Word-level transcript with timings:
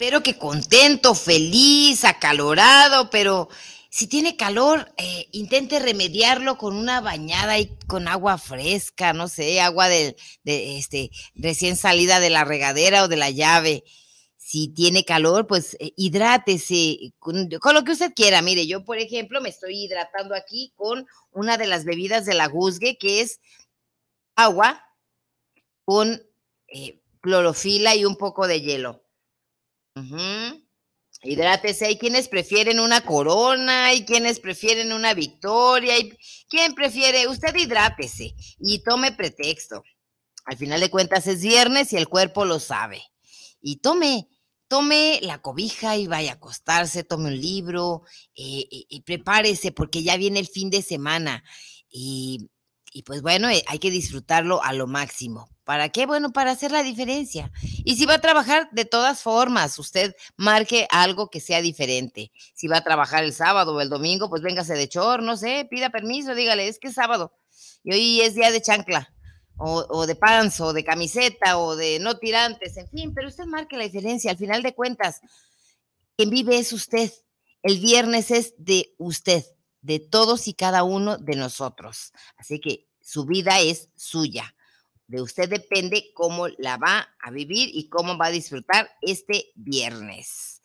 espero 0.00 0.22
que 0.22 0.38
contento, 0.38 1.14
feliz, 1.14 2.06
acalorado, 2.06 3.10
pero 3.10 3.50
si 3.90 4.06
tiene 4.06 4.34
calor, 4.34 4.90
eh, 4.96 5.28
intente 5.32 5.78
remediarlo 5.78 6.56
con 6.56 6.74
una 6.74 7.02
bañada 7.02 7.58
y 7.58 7.76
con 7.86 8.08
agua 8.08 8.38
fresca, 8.38 9.12
no 9.12 9.28
sé, 9.28 9.60
agua 9.60 9.90
de, 9.90 10.16
este, 10.44 11.10
recién 11.34 11.76
salida 11.76 12.18
de 12.18 12.30
la 12.30 12.44
regadera 12.44 13.04
o 13.04 13.08
de 13.08 13.18
la 13.18 13.28
llave. 13.28 13.84
Si 14.38 14.68
tiene 14.68 15.04
calor, 15.04 15.46
pues 15.46 15.76
eh, 15.80 15.92
hidrátese 15.98 17.12
con, 17.18 17.50
lo 17.50 17.84
que 17.84 17.92
usted 17.92 18.14
quiera. 18.14 18.40
Mire, 18.40 18.66
yo, 18.66 18.86
por 18.86 18.96
ejemplo, 18.96 19.42
me 19.42 19.50
estoy 19.50 19.84
hidratando 19.84 20.34
aquí 20.34 20.72
con 20.76 21.06
una 21.30 21.58
de 21.58 21.66
las 21.66 21.84
bebidas 21.84 22.24
de 22.24 22.32
la 22.32 22.50
que 22.98 23.20
es 23.20 23.38
agua 24.34 24.82
con 25.84 26.22
eh, 26.68 27.02
clorofila 27.20 27.94
y 27.96 28.06
un 28.06 28.16
poco 28.16 28.46
de 28.46 28.62
hielo. 28.62 29.02
Hidrátese. 31.22 31.86
Hay 31.86 31.98
quienes 31.98 32.28
prefieren 32.28 32.80
una 32.80 33.02
corona, 33.02 33.86
hay 33.86 34.04
quienes 34.04 34.40
prefieren 34.40 34.92
una 34.92 35.14
victoria. 35.14 35.98
Y, 35.98 36.16
¿Quién 36.48 36.74
prefiere? 36.74 37.28
Usted 37.28 37.54
hidrátese 37.54 38.34
y 38.58 38.82
tome 38.82 39.12
pretexto. 39.12 39.82
Al 40.44 40.56
final 40.56 40.80
de 40.80 40.90
cuentas 40.90 41.26
es 41.26 41.42
viernes 41.42 41.92
y 41.92 41.96
el 41.96 42.08
cuerpo 42.08 42.44
lo 42.44 42.58
sabe. 42.58 43.02
Y 43.60 43.76
tome, 43.76 44.28
tome 44.68 45.20
la 45.22 45.42
cobija 45.42 45.96
y 45.96 46.06
vaya 46.06 46.32
a 46.32 46.34
acostarse, 46.34 47.04
tome 47.04 47.28
un 47.28 47.40
libro 47.40 48.02
eh, 48.34 48.66
y 48.70 49.02
prepárese 49.02 49.70
porque 49.70 50.02
ya 50.02 50.16
viene 50.16 50.40
el 50.40 50.48
fin 50.48 50.70
de 50.70 50.82
semana. 50.82 51.44
Y 51.90 52.48
y 52.92 53.02
pues 53.04 53.22
bueno, 53.22 53.48
eh, 53.48 53.62
hay 53.66 53.78
que 53.78 53.90
disfrutarlo 53.90 54.62
a 54.62 54.72
lo 54.72 54.86
máximo. 54.86 55.48
¿Para 55.64 55.90
qué? 55.90 56.06
Bueno, 56.06 56.32
para 56.32 56.50
hacer 56.50 56.72
la 56.72 56.82
diferencia. 56.82 57.52
Y 57.84 57.94
si 57.94 58.04
va 58.04 58.14
a 58.14 58.20
trabajar, 58.20 58.68
de 58.72 58.84
todas 58.84 59.22
formas, 59.22 59.78
usted 59.78 60.16
marque 60.36 60.88
algo 60.90 61.30
que 61.30 61.38
sea 61.38 61.62
diferente. 61.62 62.32
Si 62.54 62.66
va 62.66 62.78
a 62.78 62.84
trabajar 62.84 63.22
el 63.22 63.32
sábado 63.32 63.74
o 63.74 63.80
el 63.80 63.88
domingo, 63.88 64.28
pues 64.28 64.42
véngase 64.42 64.74
de 64.74 64.88
chor, 64.88 65.22
no 65.22 65.36
sé, 65.36 65.68
pida 65.70 65.90
permiso, 65.90 66.34
dígale, 66.34 66.66
es 66.66 66.80
que 66.80 66.88
es 66.88 66.94
sábado. 66.94 67.32
Y 67.84 67.92
hoy 67.92 68.20
es 68.22 68.34
día 68.34 68.50
de 68.50 68.60
chancla, 68.60 69.14
o, 69.56 69.86
o 69.88 70.06
de 70.08 70.16
panzo, 70.16 70.66
o 70.66 70.72
de 70.72 70.82
camiseta, 70.82 71.58
o 71.58 71.76
de 71.76 72.00
no 72.00 72.18
tirantes, 72.18 72.76
en 72.76 72.88
fin, 72.88 73.14
pero 73.14 73.28
usted 73.28 73.44
marque 73.44 73.76
la 73.76 73.84
diferencia. 73.84 74.32
Al 74.32 74.38
final 74.38 74.62
de 74.64 74.74
cuentas, 74.74 75.20
quien 76.16 76.30
vive 76.30 76.58
es 76.58 76.72
usted. 76.72 77.12
El 77.62 77.78
viernes 77.78 78.32
es 78.32 78.54
de 78.58 78.92
usted 78.98 79.44
de 79.82 79.98
todos 79.98 80.48
y 80.48 80.54
cada 80.54 80.82
uno 80.84 81.18
de 81.18 81.36
nosotros. 81.36 82.12
Así 82.36 82.60
que 82.60 82.88
su 83.00 83.24
vida 83.24 83.60
es 83.60 83.88
suya. 83.96 84.54
De 85.06 85.20
usted 85.20 85.48
depende 85.48 86.12
cómo 86.14 86.48
la 86.48 86.76
va 86.76 87.08
a 87.20 87.30
vivir 87.30 87.70
y 87.72 87.88
cómo 87.88 88.16
va 88.16 88.26
a 88.26 88.30
disfrutar 88.30 88.90
este 89.02 89.50
viernes. 89.54 90.60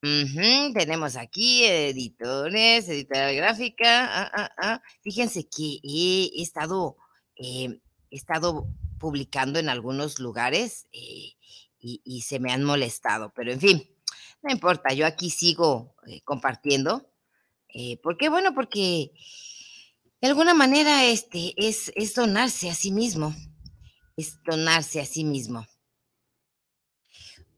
Tenemos 0.00 1.16
aquí 1.16 1.64
editores, 1.64 2.88
editora 2.88 3.32
gráfica. 3.32 4.06
Ah, 4.06 4.30
ah, 4.32 4.50
ah. 4.58 4.82
Fíjense 5.02 5.48
que 5.48 5.80
he 5.82 6.42
estado, 6.42 6.96
eh, 7.34 7.80
he 8.10 8.16
estado 8.16 8.68
publicando 8.98 9.58
en 9.58 9.68
algunos 9.68 10.20
lugares 10.20 10.86
eh, 10.92 11.32
y, 11.78 12.22
se 12.22 12.40
me 12.40 12.52
han 12.52 12.64
molestado, 12.64 13.32
pero 13.34 13.52
en 13.52 13.60
fin, 13.60 13.90
no 14.42 14.50
importa, 14.50 14.92
yo 14.92 15.06
aquí 15.06 15.30
sigo 15.30 15.94
eh, 16.06 16.20
compartiendo 16.22 17.08
eh, 17.68 17.98
¿Por 18.02 18.16
qué? 18.16 18.28
Bueno, 18.28 18.54
porque 18.54 19.12
de 20.20 20.28
alguna 20.28 20.54
manera 20.54 21.04
este, 21.04 21.54
es, 21.56 21.92
es 21.94 22.14
donarse 22.14 22.70
a 22.70 22.74
sí 22.74 22.90
mismo, 22.90 23.34
es 24.16 24.42
donarse 24.44 25.00
a 25.00 25.06
sí 25.06 25.24
mismo. 25.24 25.66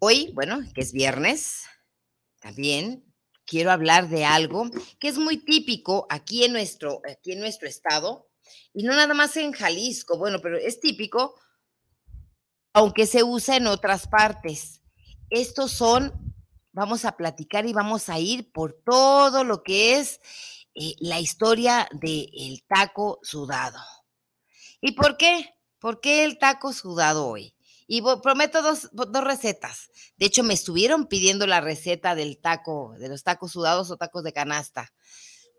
Hoy, 0.00 0.30
bueno, 0.34 0.60
que 0.74 0.80
es 0.80 0.92
viernes, 0.92 1.64
también 2.40 3.04
quiero 3.44 3.70
hablar 3.70 4.08
de 4.08 4.24
algo 4.24 4.70
que 5.00 5.08
es 5.08 5.18
muy 5.18 5.38
típico 5.38 6.06
aquí 6.10 6.44
en 6.44 6.52
nuestro, 6.52 7.00
aquí 7.10 7.32
en 7.32 7.40
nuestro 7.40 7.68
estado, 7.68 8.28
y 8.72 8.82
no 8.84 8.94
nada 8.94 9.14
más 9.14 9.36
en 9.36 9.52
Jalisco, 9.52 10.18
bueno, 10.18 10.40
pero 10.40 10.56
es 10.56 10.80
típico, 10.80 11.34
aunque 12.72 13.06
se 13.06 13.24
usa 13.24 13.56
en 13.56 13.66
otras 13.66 14.06
partes. 14.06 14.82
Estos 15.30 15.72
son 15.72 16.12
vamos 16.78 17.04
a 17.04 17.16
platicar 17.16 17.66
y 17.66 17.72
vamos 17.72 18.08
a 18.08 18.20
ir 18.20 18.52
por 18.52 18.72
todo 18.84 19.42
lo 19.42 19.64
que 19.64 19.98
es 19.98 20.20
eh, 20.76 20.94
la 21.00 21.18
historia 21.18 21.88
del 21.92 22.62
taco 22.68 23.18
sudado. 23.22 23.80
¿Y 24.80 24.92
por 24.92 25.16
qué? 25.16 25.56
¿Por 25.80 26.00
qué 26.00 26.22
el 26.22 26.38
taco 26.38 26.72
sudado 26.72 27.26
hoy? 27.26 27.52
Y 27.88 28.00
prometo 28.22 28.62
dos, 28.62 28.90
dos, 28.92 29.24
recetas. 29.24 29.90
De 30.18 30.26
hecho, 30.26 30.44
me 30.44 30.54
estuvieron 30.54 31.06
pidiendo 31.06 31.48
la 31.48 31.60
receta 31.60 32.14
del 32.14 32.38
taco, 32.38 32.94
de 32.98 33.08
los 33.08 33.24
tacos 33.24 33.52
sudados 33.52 33.90
o 33.90 33.96
tacos 33.96 34.22
de 34.22 34.32
canasta. 34.32 34.92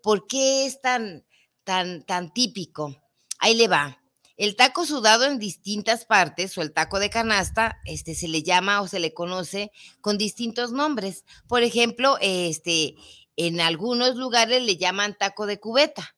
¿Por 0.02 0.26
qué 0.26 0.64
es 0.64 0.80
tan, 0.80 1.26
tan, 1.64 2.06
tan 2.06 2.32
típico? 2.32 2.96
Ahí 3.40 3.54
le 3.54 3.68
va. 3.68 3.99
El 4.40 4.56
taco 4.56 4.86
sudado 4.86 5.26
en 5.26 5.38
distintas 5.38 6.06
partes 6.06 6.56
o 6.56 6.62
el 6.62 6.72
taco 6.72 6.98
de 6.98 7.10
canasta, 7.10 7.78
este 7.84 8.14
se 8.14 8.26
le 8.26 8.42
llama 8.42 8.80
o 8.80 8.88
se 8.88 8.98
le 8.98 9.12
conoce 9.12 9.70
con 10.00 10.16
distintos 10.16 10.72
nombres. 10.72 11.26
Por 11.46 11.62
ejemplo, 11.62 12.16
este 12.22 12.94
en 13.36 13.60
algunos 13.60 14.16
lugares 14.16 14.62
le 14.62 14.78
llaman 14.78 15.14
taco 15.18 15.44
de 15.44 15.60
cubeta. 15.60 16.16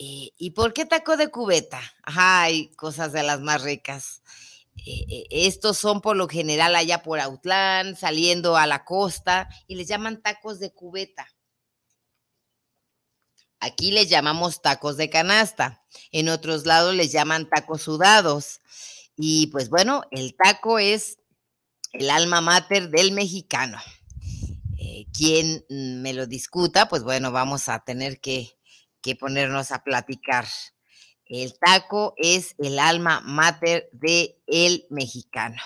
Eh, 0.00 0.32
¿Y 0.36 0.50
por 0.50 0.72
qué 0.72 0.84
taco 0.84 1.16
de 1.16 1.30
cubeta? 1.30 1.80
hay 2.02 2.72
cosas 2.72 3.12
de 3.12 3.22
las 3.22 3.38
más 3.38 3.62
ricas. 3.62 4.24
Eh, 4.74 5.04
eh, 5.08 5.26
estos 5.30 5.78
son 5.78 6.00
por 6.00 6.16
lo 6.16 6.26
general 6.26 6.74
allá 6.74 7.04
por 7.04 7.20
Autlán, 7.20 7.94
saliendo 7.94 8.56
a 8.56 8.66
la 8.66 8.84
costa, 8.84 9.48
y 9.68 9.76
les 9.76 9.86
llaman 9.86 10.22
tacos 10.22 10.58
de 10.58 10.72
cubeta. 10.72 11.28
Aquí 13.60 13.90
les 13.90 14.08
llamamos 14.08 14.62
tacos 14.62 14.96
de 14.96 15.10
canasta, 15.10 15.84
en 16.12 16.30
otros 16.30 16.64
lados 16.64 16.94
les 16.94 17.12
llaman 17.12 17.48
tacos 17.48 17.82
sudados. 17.82 18.60
Y 19.16 19.48
pues 19.48 19.68
bueno, 19.68 20.02
el 20.10 20.34
taco 20.34 20.78
es 20.78 21.18
el 21.92 22.10
alma 22.10 22.40
mater 22.40 22.88
del 22.88 23.12
mexicano. 23.12 23.78
Eh, 24.78 25.04
quien 25.12 25.64
me 25.68 26.14
lo 26.14 26.26
discuta, 26.26 26.88
pues 26.88 27.02
bueno, 27.02 27.32
vamos 27.32 27.68
a 27.68 27.80
tener 27.80 28.18
que, 28.20 28.58
que 29.02 29.14
ponernos 29.14 29.72
a 29.72 29.84
platicar. 29.84 30.46
El 31.26 31.58
taco 31.58 32.14
es 32.16 32.54
el 32.58 32.78
alma 32.78 33.20
mater 33.20 33.90
del 33.92 34.36
el 34.46 34.86
mexicano. 34.88 35.60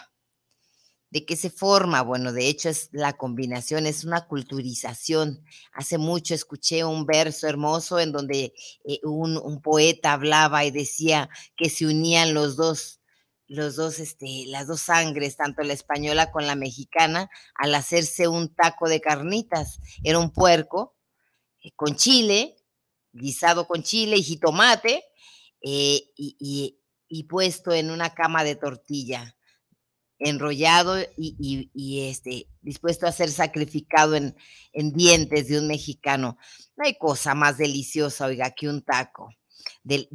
¿De 1.15 1.25
qué 1.25 1.37
se 1.37 1.49
forma? 1.49 2.03
Bueno, 2.03 2.33
de 2.33 2.49
hecho 2.49 2.69
es 2.69 2.89
la 2.91 3.13
combinación, 3.13 3.87
es 3.87 4.03
una 4.03 4.27
culturización. 4.27 5.45
Hace 5.73 5.97
mucho 5.97 6.35
escuché 6.35 6.85
un 6.85 7.07
verso 7.07 7.47
hermoso 7.47 8.01
en 8.01 8.11
donde 8.11 8.53
eh, 8.85 8.99
un, 9.05 9.63
poeta 9.63 10.15
hablaba 10.15 10.65
y 10.65 10.73
decía 10.73 11.31
que 11.57 11.71
se 11.71 11.87
unían 11.87 12.35
los 12.35 12.57
dos, 12.57 12.99
los 13.47 13.77
dos, 13.77 14.01
este, 14.01 14.47
las 14.49 14.67
dos 14.67 14.81
sangres, 14.81 15.37
tanto 15.37 15.63
la 15.63 15.73
española 15.75 16.33
con 16.33 16.49
la 16.49 16.57
mexicana, 16.57 17.31
al 17.55 17.77
hacerse 17.77 18.27
un 18.27 18.53
taco 18.53 18.89
de 18.89 19.01
carnitas. 19.01 19.79
Era 20.03 20.19
un 20.19 20.33
puerco 20.33 20.97
eh, 21.63 21.71
con 21.77 21.95
chile, 21.95 22.57
guisado 23.13 23.69
con 23.69 23.85
chile 23.85 24.17
y 24.17 24.25
jitomate, 24.25 25.05
eh, 25.61 26.11
y 26.17 27.23
puesto 27.29 27.73
en 27.73 27.93
una 27.93 28.15
cama 28.15 28.43
de 28.43 28.57
tortilla 28.57 29.37
enrollado 30.19 30.97
y, 31.17 32.09
este, 32.09 32.49
dispuesto 32.63 33.07
a 33.07 33.13
ser 33.13 33.31
sacrificado 33.31 34.15
en, 34.15 34.35
dientes 34.93 35.49
de 35.49 35.59
un 35.59 35.67
mexicano. 35.67 36.39
No 36.77 36.85
hay 36.85 36.97
cosa 36.97 37.35
más 37.35 37.59
deliciosa, 37.59 38.27
oiga, 38.27 38.51
que 38.53 38.69
un 38.69 38.83
taco 38.83 39.31
de, 39.83 40.09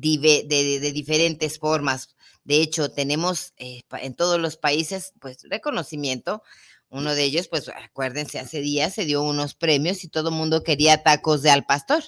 diferentes 0.94 1.60
formas. 1.60 2.16
De 2.44 2.62
hecho, 2.62 2.92
tenemos 2.92 3.54
eh, 3.58 3.82
en 4.02 4.16
todos 4.16 4.40
los 4.40 4.58
países, 4.58 5.14
pues, 5.20 5.40
reconocimiento. 5.50 6.44
Uno 6.90 7.14
de 7.14 7.24
ellos, 7.24 7.48
pues, 7.48 7.70
acuérdense, 7.70 8.40
hace 8.40 8.62
días 8.62 8.96
se 8.96 9.06
dio 9.06 9.22
unos 9.22 9.54
premios 9.54 10.04
y 10.04 10.08
todo 10.08 10.30
el 10.30 10.36
mundo 10.36 10.64
quería 10.64 11.04
tacos 11.04 11.44
de 11.44 11.52
al 11.52 11.66
pastor, 11.66 12.04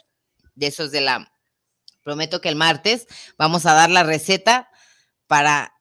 de 0.55 0.67
esos 0.67 0.91
de 0.91 1.01
la... 1.01 1.31
Prometo 2.03 2.41
que 2.41 2.49
el 2.49 2.55
martes 2.55 3.05
vamos 3.37 3.67
a 3.67 3.75
dar 3.75 3.91
la 3.91 4.01
receta 4.01 4.71
para 5.27 5.71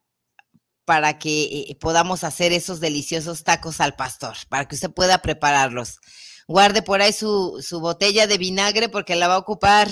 para 0.90 1.20
que 1.20 1.44
eh, 1.44 1.76
podamos 1.78 2.24
hacer 2.24 2.52
esos 2.52 2.80
deliciosos 2.80 3.44
tacos 3.44 3.80
al 3.80 3.94
pastor, 3.94 4.36
para 4.48 4.66
que 4.66 4.74
usted 4.74 4.90
pueda 4.90 5.22
prepararlos. 5.22 6.00
Guarde 6.48 6.82
por 6.82 7.00
ahí 7.00 7.12
su, 7.12 7.62
botella 7.80 8.26
de 8.26 8.38
vinagre 8.38 8.88
porque 8.88 9.14
la 9.14 9.28
va 9.28 9.34
a 9.36 9.38
ocupar. 9.38 9.88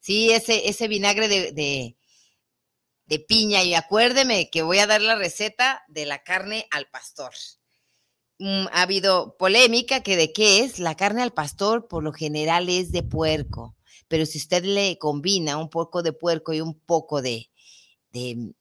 Sí, 0.00 0.30
ese, 0.30 0.70
ese 0.70 0.88
vinagre 0.88 1.28
de, 1.28 1.94
de 3.04 3.18
piña. 3.18 3.62
Y 3.64 3.74
acuérdeme 3.74 4.48
que 4.48 4.62
voy 4.62 4.78
a 4.78 4.86
dar 4.86 5.02
la 5.02 5.14
receta 5.14 5.82
de 5.88 6.06
la 6.06 6.22
carne 6.22 6.66
al 6.70 6.88
pastor. 6.88 7.34
Mm, 8.38 8.68
ha 8.72 8.80
habido 8.80 9.36
polémica 9.36 10.02
que 10.02 10.16
de 10.16 10.32
qué 10.32 10.60
es. 10.60 10.78
La 10.78 10.94
carne 10.94 11.20
al 11.20 11.34
pastor 11.34 11.86
por 11.86 12.02
lo 12.02 12.14
general 12.14 12.70
es 12.70 12.92
de 12.92 13.02
puerco, 13.02 13.76
pero 14.08 14.24
si 14.24 14.38
usted 14.38 14.64
le 14.64 14.96
combina 14.96 15.58
un 15.58 15.68
poco 15.68 16.02
de 16.02 16.14
puerco 16.14 16.54
y 16.54 16.62
un 16.62 16.80
poco 16.80 17.20
de, 17.20 17.50
de, 18.12 18.54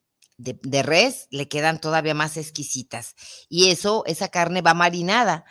res, 0.84 1.28
le 1.32 1.48
quedan 1.48 1.80
todavía 1.80 2.14
más 2.14 2.38
exquisitas. 2.38 3.16
Y 3.50 3.70
eso, 3.70 4.04
esa 4.06 4.30
carne 4.30 4.62
va 4.62 4.74
marinada. 4.74 5.46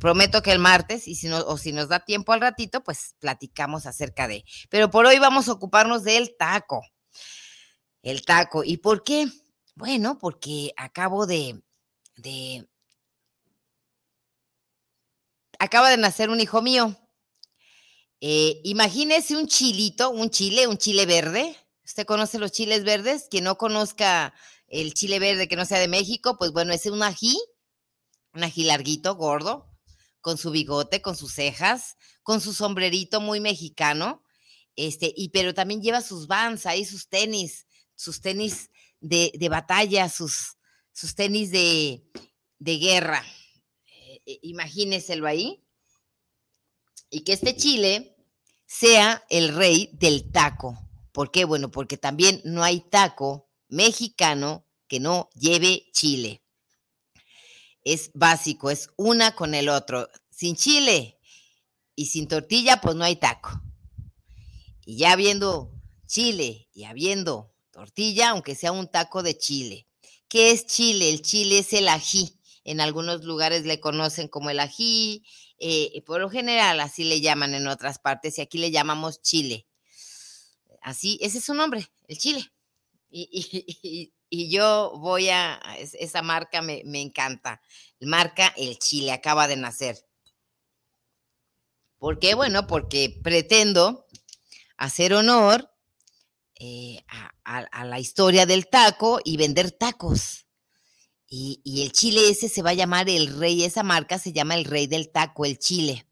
Prometo 0.00 0.42
que 0.42 0.52
el 0.52 0.58
martes, 0.58 1.06
y 1.06 1.14
si 1.14 1.28
no, 1.28 1.38
o 1.38 1.56
si 1.56 1.72
nos 1.72 1.88
da 1.88 2.04
tiempo 2.04 2.32
al 2.32 2.40
ratito, 2.40 2.82
pues 2.82 3.14
platicamos 3.20 3.86
acerca 3.86 4.26
de. 4.26 4.44
Pero 4.70 4.90
por 4.90 5.06
hoy 5.06 5.18
vamos 5.18 5.48
a 5.48 5.52
ocuparnos 5.52 6.02
del 6.02 6.36
taco. 6.36 6.82
El 8.02 8.24
taco. 8.24 8.64
¿Y 8.64 8.78
por 8.78 9.04
qué? 9.04 9.28
Bueno, 9.74 10.18
porque 10.18 10.72
acabo 10.76 11.26
de, 11.26 11.62
de 12.16 12.68
acaba 15.58 15.90
de 15.90 15.96
nacer 15.96 16.30
un 16.30 16.40
hijo 16.40 16.62
mío. 16.62 16.96
Eh, 18.20 18.60
imagínese 18.64 19.36
un 19.36 19.46
chilito, 19.46 20.10
un 20.10 20.30
chile, 20.30 20.66
un 20.66 20.78
chile 20.78 21.06
verde. 21.06 21.56
¿Usted 21.88 22.04
conoce 22.04 22.38
los 22.38 22.52
chiles 22.52 22.84
verdes? 22.84 23.28
Que 23.30 23.40
no 23.40 23.56
conozca 23.56 24.34
el 24.66 24.92
chile 24.92 25.18
verde 25.18 25.48
que 25.48 25.56
no 25.56 25.64
sea 25.64 25.78
de 25.78 25.88
México, 25.88 26.36
pues 26.36 26.52
bueno, 26.52 26.74
es 26.74 26.84
un 26.84 27.02
ají, 27.02 27.40
un 28.34 28.44
ají 28.44 28.64
larguito, 28.64 29.16
gordo, 29.16 29.66
con 30.20 30.36
su 30.36 30.50
bigote, 30.50 31.00
con 31.00 31.16
sus 31.16 31.32
cejas, 31.32 31.96
con 32.22 32.42
su 32.42 32.52
sombrerito 32.52 33.22
muy 33.22 33.40
mexicano, 33.40 34.22
este, 34.76 35.14
y 35.16 35.30
pero 35.30 35.54
también 35.54 35.80
lleva 35.80 36.02
sus 36.02 36.26
vans 36.26 36.66
ahí, 36.66 36.84
sus 36.84 37.08
tenis, 37.08 37.66
sus 37.94 38.20
tenis 38.20 38.70
de, 39.00 39.48
batalla, 39.50 40.10
sus, 40.10 40.58
sus 40.92 41.14
tenis 41.14 41.50
de, 41.50 42.04
de 42.58 42.76
guerra. 42.76 43.24
Eh, 44.26 44.38
imagíneselo 44.42 45.26
ahí, 45.26 45.64
y 47.08 47.24
que 47.24 47.32
este 47.32 47.56
chile 47.56 48.14
sea 48.66 49.24
el 49.30 49.54
rey 49.54 49.88
del 49.94 50.30
taco. 50.30 50.87
¿Por 51.18 51.32
qué? 51.32 51.44
Bueno, 51.44 51.68
porque 51.72 51.96
también 51.96 52.40
no 52.44 52.62
hay 52.62 52.78
taco 52.78 53.50
mexicano 53.66 54.64
que 54.86 55.00
no 55.00 55.30
lleve 55.34 55.90
chile. 55.90 56.44
Es 57.82 58.12
básico, 58.14 58.70
es 58.70 58.90
una 58.96 59.34
con 59.34 59.56
el 59.56 59.68
otro. 59.68 60.08
Sin 60.30 60.54
chile 60.54 61.18
y 61.96 62.06
sin 62.06 62.28
tortilla, 62.28 62.80
pues 62.80 62.94
no 62.94 63.02
hay 63.02 63.16
taco. 63.16 63.60
Y 64.86 64.98
ya 64.98 65.10
habiendo 65.10 65.72
chile 66.06 66.68
y 66.72 66.84
habiendo 66.84 67.52
tortilla, 67.72 68.28
aunque 68.30 68.54
sea 68.54 68.70
un 68.70 68.86
taco 68.86 69.24
de 69.24 69.36
chile. 69.36 69.88
¿Qué 70.28 70.52
es 70.52 70.66
chile? 70.66 71.10
El 71.10 71.22
chile 71.22 71.58
es 71.58 71.72
el 71.72 71.88
ají 71.88 72.38
en 72.68 72.80
algunos 72.82 73.24
lugares 73.24 73.64
le 73.64 73.80
conocen 73.80 74.28
como 74.28 74.50
el 74.50 74.60
ají, 74.60 75.24
eh, 75.58 76.02
por 76.02 76.20
lo 76.20 76.28
general 76.28 76.80
así 76.80 77.02
le 77.02 77.22
llaman 77.22 77.54
en 77.54 77.66
otras 77.66 77.98
partes 77.98 78.36
y 78.36 78.42
aquí 78.42 78.58
le 78.58 78.70
llamamos 78.70 79.22
chile. 79.22 79.67
Así, 80.88 81.18
ese 81.20 81.36
es 81.36 81.44
su 81.44 81.52
nombre, 81.52 81.86
el 82.06 82.16
chile. 82.16 82.50
Y, 83.10 84.10
yo 84.50 84.94
voy 84.96 85.28
a, 85.28 85.60
esa 85.76 86.22
marca 86.22 86.62
me, 86.62 86.80
encanta, 86.82 87.60
marca 88.00 88.54
El 88.56 88.78
Chile, 88.78 89.12
acaba 89.12 89.48
de 89.48 89.56
nacer. 89.56 89.98
¿Por 91.98 92.18
qué? 92.18 92.34
Bueno, 92.34 92.66
porque 92.66 93.20
pretendo 93.22 94.06
hacer 94.78 95.12
honor 95.12 95.70
eh, 96.58 97.04
a 97.44 97.84
la 97.84 98.00
historia 98.00 98.46
del 98.46 98.68
taco 98.68 99.20
y 99.22 99.36
vender 99.36 99.72
tacos. 99.72 100.46
Y, 101.28 101.82
el 101.82 101.92
chile 101.92 102.30
ese 102.30 102.48
se 102.48 102.62
va 102.62 102.70
a 102.70 102.74
llamar 102.74 103.10
el 103.10 103.38
rey, 103.38 103.62
esa 103.62 103.82
marca 103.82 104.18
se 104.18 104.32
llama 104.32 104.54
el 104.54 104.64
rey 104.64 104.86
del 104.86 105.10
taco, 105.10 105.44
el 105.44 105.58
chile. 105.58 106.07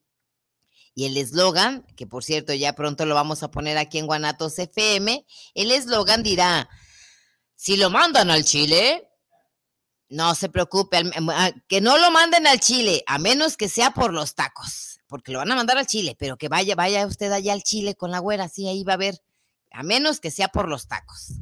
Y 0.98 1.04
el 1.04 1.18
eslogan, 1.18 1.84
que 1.94 2.06
por 2.06 2.24
cierto 2.24 2.54
ya 2.54 2.72
pronto 2.72 3.04
lo 3.04 3.14
vamos 3.14 3.42
a 3.42 3.50
poner 3.50 3.76
aquí 3.76 3.98
en 3.98 4.06
Guanatos 4.06 4.58
FM, 4.58 5.26
el 5.52 5.70
eslogan 5.70 6.22
dirá, 6.22 6.70
si 7.54 7.76
lo 7.76 7.90
mandan 7.90 8.30
al 8.30 8.44
chile, 8.44 9.06
no 10.08 10.34
se 10.34 10.48
preocupe, 10.48 11.02
que 11.68 11.82
no 11.82 11.98
lo 11.98 12.10
manden 12.10 12.46
al 12.46 12.60
chile, 12.60 13.04
a 13.06 13.18
menos 13.18 13.58
que 13.58 13.68
sea 13.68 13.90
por 13.90 14.14
los 14.14 14.34
tacos, 14.34 14.98
porque 15.06 15.32
lo 15.32 15.38
van 15.40 15.52
a 15.52 15.56
mandar 15.56 15.76
al 15.76 15.86
chile, 15.86 16.16
pero 16.18 16.38
que 16.38 16.48
vaya, 16.48 16.74
vaya 16.74 17.06
usted 17.06 17.30
allá 17.30 17.52
al 17.52 17.62
chile 17.62 17.94
con 17.94 18.10
la 18.10 18.20
güera, 18.20 18.48
sí, 18.48 18.66
ahí 18.66 18.82
va 18.82 18.94
a 18.94 18.96
ver, 18.96 19.22
a 19.72 19.82
menos 19.82 20.18
que 20.18 20.30
sea 20.30 20.48
por 20.48 20.66
los 20.66 20.88
tacos. 20.88 21.34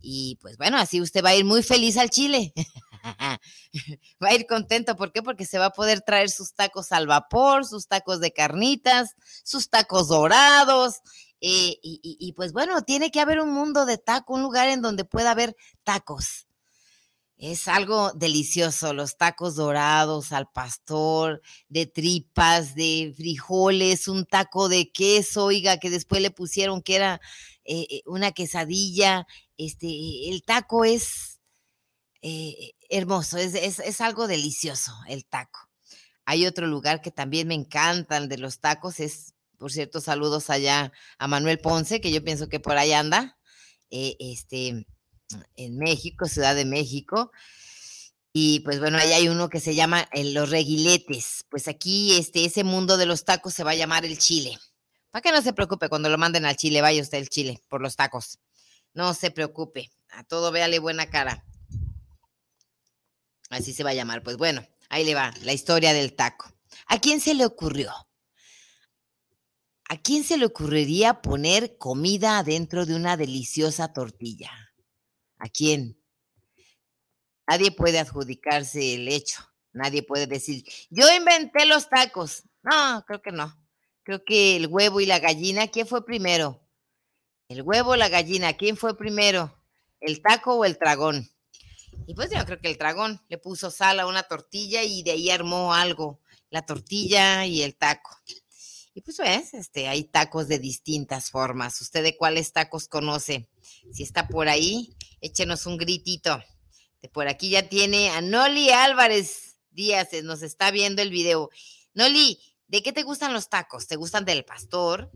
Y 0.00 0.36
pues 0.40 0.56
bueno, 0.56 0.78
así 0.78 1.00
usted 1.00 1.24
va 1.24 1.28
a 1.28 1.36
ir 1.36 1.44
muy 1.44 1.62
feliz 1.62 1.96
al 1.96 2.10
chile. 2.10 2.52
va 4.22 4.28
a 4.28 4.34
ir 4.34 4.46
contento. 4.46 4.96
¿Por 4.96 5.12
qué? 5.12 5.22
Porque 5.22 5.44
se 5.44 5.58
va 5.58 5.66
a 5.66 5.72
poder 5.72 6.00
traer 6.00 6.30
sus 6.30 6.54
tacos 6.54 6.92
al 6.92 7.06
vapor, 7.06 7.64
sus 7.64 7.86
tacos 7.86 8.20
de 8.20 8.32
carnitas, 8.32 9.14
sus 9.44 9.68
tacos 9.68 10.08
dorados. 10.08 10.96
Eh, 11.40 11.78
y, 11.82 12.32
pues 12.34 12.52
bueno, 12.52 12.82
tiene 12.82 13.10
que 13.10 13.20
haber 13.20 13.40
un 13.40 13.52
mundo 13.52 13.84
de 13.86 13.98
taco, 13.98 14.34
un 14.34 14.42
lugar 14.42 14.68
en 14.68 14.82
donde 14.82 15.04
pueda 15.04 15.32
haber 15.32 15.56
tacos. 15.84 16.46
Es 17.38 17.68
algo 17.68 18.12
delicioso, 18.14 18.94
los 18.94 19.18
tacos 19.18 19.56
dorados 19.56 20.32
al 20.32 20.48
pastor, 20.50 21.42
de 21.68 21.84
tripas, 21.84 22.74
de 22.74 23.12
frijoles, 23.14 24.08
un 24.08 24.24
taco 24.24 24.70
de 24.70 24.90
queso, 24.90 25.44
oiga, 25.44 25.76
que 25.76 25.90
después 25.90 26.22
le 26.22 26.30
pusieron 26.30 26.80
que 26.80 26.96
era 26.96 27.20
eh, 27.64 27.86
eh, 27.90 28.02
una 28.06 28.32
quesadilla. 28.32 29.26
Este, 29.58 30.30
el 30.30 30.42
taco 30.44 30.86
es 30.86 31.35
hermoso, 32.88 33.36
es, 33.38 34.00
algo 34.00 34.26
delicioso 34.26 34.92
el 35.08 35.24
taco. 35.26 35.60
Hay 36.24 36.46
otro 36.46 36.66
lugar 36.66 37.02
que 37.02 37.10
también 37.10 37.48
me 37.48 37.54
encantan 37.54 38.28
de 38.28 38.38
los 38.38 38.58
tacos, 38.58 39.00
es, 39.00 39.34
por 39.58 39.70
cierto, 39.70 40.00
saludos 40.00 40.50
allá 40.50 40.92
a 41.18 41.28
Manuel 41.28 41.58
Ponce, 41.58 42.00
que 42.00 42.10
yo 42.10 42.22
pienso 42.24 42.48
que 42.48 42.58
por 42.58 42.76
ahí 42.76 42.92
anda, 42.92 43.38
eh, 43.90 44.16
este, 44.18 44.86
en 45.54 45.78
México, 45.78 46.26
Ciudad 46.26 46.54
de 46.54 46.64
México. 46.64 47.30
Y 48.32 48.60
pues 48.60 48.80
bueno, 48.80 48.98
ahí 48.98 49.12
hay 49.12 49.28
uno 49.28 49.48
que 49.48 49.60
se 49.60 49.74
llama 49.74 50.08
eh, 50.12 50.24
los 50.24 50.50
reguiletes. 50.50 51.46
Pues 51.48 51.68
aquí 51.68 52.16
este, 52.18 52.44
ese 52.44 52.64
mundo 52.64 52.96
de 52.96 53.06
los 53.06 53.24
tacos 53.24 53.54
se 53.54 53.64
va 53.64 53.70
a 53.70 53.76
llamar 53.76 54.04
el 54.04 54.18
Chile. 54.18 54.58
Para 55.10 55.22
que 55.22 55.32
no 55.32 55.40
se 55.40 55.54
preocupe 55.54 55.88
cuando 55.88 56.10
lo 56.10 56.18
manden 56.18 56.44
al 56.44 56.56
Chile, 56.56 56.82
vaya 56.82 57.00
usted 57.00 57.18
el 57.18 57.30
Chile 57.30 57.62
por 57.68 57.80
los 57.80 57.96
tacos. 57.96 58.38
No 58.92 59.14
se 59.14 59.30
preocupe, 59.30 59.90
a 60.10 60.24
todo 60.24 60.52
véale 60.52 60.78
buena 60.78 61.08
cara. 61.08 61.44
Así 63.50 63.72
se 63.72 63.84
va 63.84 63.90
a 63.90 63.94
llamar. 63.94 64.22
Pues 64.22 64.36
bueno, 64.36 64.66
ahí 64.88 65.04
le 65.04 65.14
va 65.14 65.32
la 65.42 65.52
historia 65.52 65.92
del 65.92 66.14
taco. 66.14 66.52
¿A 66.86 66.98
quién 66.98 67.20
se 67.20 67.34
le 67.34 67.44
ocurrió? 67.44 67.92
¿A 69.88 69.96
quién 69.98 70.24
se 70.24 70.36
le 70.36 70.46
ocurriría 70.46 71.22
poner 71.22 71.78
comida 71.78 72.38
adentro 72.38 72.86
de 72.86 72.96
una 72.96 73.16
deliciosa 73.16 73.92
tortilla? 73.92 74.50
¿A 75.38 75.48
quién? 75.48 76.00
Nadie 77.46 77.70
puede 77.70 78.00
adjudicarse 78.00 78.94
el 78.94 79.08
hecho. 79.08 79.40
Nadie 79.72 80.02
puede 80.02 80.26
decir, 80.26 80.64
yo 80.90 81.06
inventé 81.14 81.66
los 81.66 81.88
tacos. 81.88 82.42
No, 82.62 83.04
creo 83.06 83.22
que 83.22 83.30
no. 83.30 83.54
Creo 84.02 84.24
que 84.24 84.56
el 84.56 84.66
huevo 84.66 85.00
y 85.00 85.06
la 85.06 85.18
gallina, 85.18 85.68
¿quién 85.68 85.86
fue 85.86 86.04
primero? 86.04 86.66
El 87.48 87.62
huevo 87.62 87.90
o 87.90 87.96
la 87.96 88.08
gallina, 88.08 88.54
¿quién 88.54 88.76
fue 88.76 88.96
primero? 88.96 89.62
¿El 90.00 90.20
taco 90.22 90.54
o 90.54 90.64
el 90.64 90.74
dragón? 90.74 91.28
Y 92.06 92.14
pues 92.14 92.30
yo 92.30 92.44
creo 92.44 92.60
que 92.60 92.68
el 92.68 92.76
dragón 92.76 93.20
le 93.28 93.38
puso 93.38 93.70
sal 93.70 93.98
a 93.98 94.06
una 94.06 94.22
tortilla 94.22 94.82
y 94.84 95.02
de 95.02 95.12
ahí 95.12 95.30
armó 95.30 95.74
algo, 95.74 96.20
la 96.50 96.64
tortilla 96.64 97.44
y 97.46 97.62
el 97.62 97.76
taco. 97.76 98.10
Y 98.94 99.00
pues 99.02 99.18
ves, 99.18 99.54
este, 99.54 99.88
hay 99.88 100.04
tacos 100.04 100.48
de 100.48 100.58
distintas 100.58 101.30
formas. 101.30 101.80
¿Usted 101.80 102.02
de 102.02 102.16
cuáles 102.16 102.52
tacos 102.52 102.88
conoce? 102.88 103.50
Si 103.92 104.04
está 104.04 104.28
por 104.28 104.48
ahí, 104.48 104.96
échenos 105.20 105.66
un 105.66 105.76
gritito. 105.76 106.40
De 107.02 107.08
por 107.08 107.28
aquí 107.28 107.50
ya 107.50 107.68
tiene 107.68 108.10
a 108.10 108.20
Noli 108.20 108.70
Álvarez 108.70 109.58
Díaz, 109.70 110.12
eh, 110.14 110.22
nos 110.22 110.42
está 110.42 110.70
viendo 110.70 111.02
el 111.02 111.10
video. 111.10 111.50
Noli, 111.92 112.40
¿de 112.68 112.82
qué 112.82 112.92
te 112.92 113.02
gustan 113.02 113.34
los 113.34 113.50
tacos? 113.50 113.86
¿Te 113.86 113.96
gustan 113.96 114.24
del 114.24 114.44
pastor, 114.44 115.10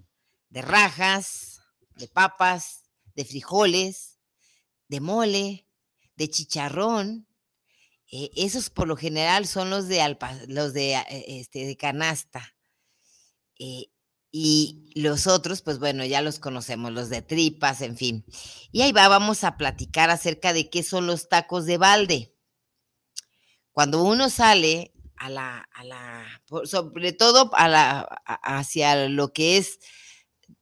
de 0.50 0.60
rajas, 0.60 1.60
de 1.96 2.08
papas, 2.08 2.82
de 3.14 3.24
frijoles, 3.24 4.18
de 4.88 5.00
mole, 5.00 5.66
de 6.20 6.28
chicharrón. 6.28 7.26
Eh, 8.12 8.30
esos 8.36 8.68
por 8.68 8.86
lo 8.86 8.94
general 8.96 9.46
son 9.46 9.70
los 9.70 9.88
de, 9.88 10.16
los 10.48 10.74
de, 10.74 10.94
eh, 10.94 11.24
este, 11.28 11.66
de 11.66 11.76
canasta. 11.78 12.54
Eh, 13.58 13.86
y 14.30 14.92
los 14.94 15.26
otros, 15.26 15.62
pues 15.62 15.78
bueno, 15.78 16.04
ya 16.04 16.20
los 16.20 16.38
conocemos, 16.38 16.92
los 16.92 17.08
de 17.08 17.22
tripas, 17.22 17.80
en 17.80 17.96
fin. 17.96 18.24
Y 18.70 18.82
ahí 18.82 18.92
va, 18.92 19.08
vamos 19.08 19.44
a 19.44 19.56
platicar 19.56 20.10
acerca 20.10 20.52
de 20.52 20.68
qué 20.68 20.82
son 20.82 21.06
los 21.06 21.28
tacos 21.28 21.64
de 21.64 21.78
balde. 21.78 22.34
cuando 23.72 24.02
uno 24.02 24.28
sale 24.28 24.92
a 25.16 25.30
la, 25.30 25.68
a 25.72 25.84
la 25.84 26.42
sobre 26.64 27.12
todo 27.12 27.50
a 27.54 27.68
la, 27.68 28.00
hacia 28.42 29.08
lo 29.08 29.32
que 29.32 29.56
es 29.56 29.78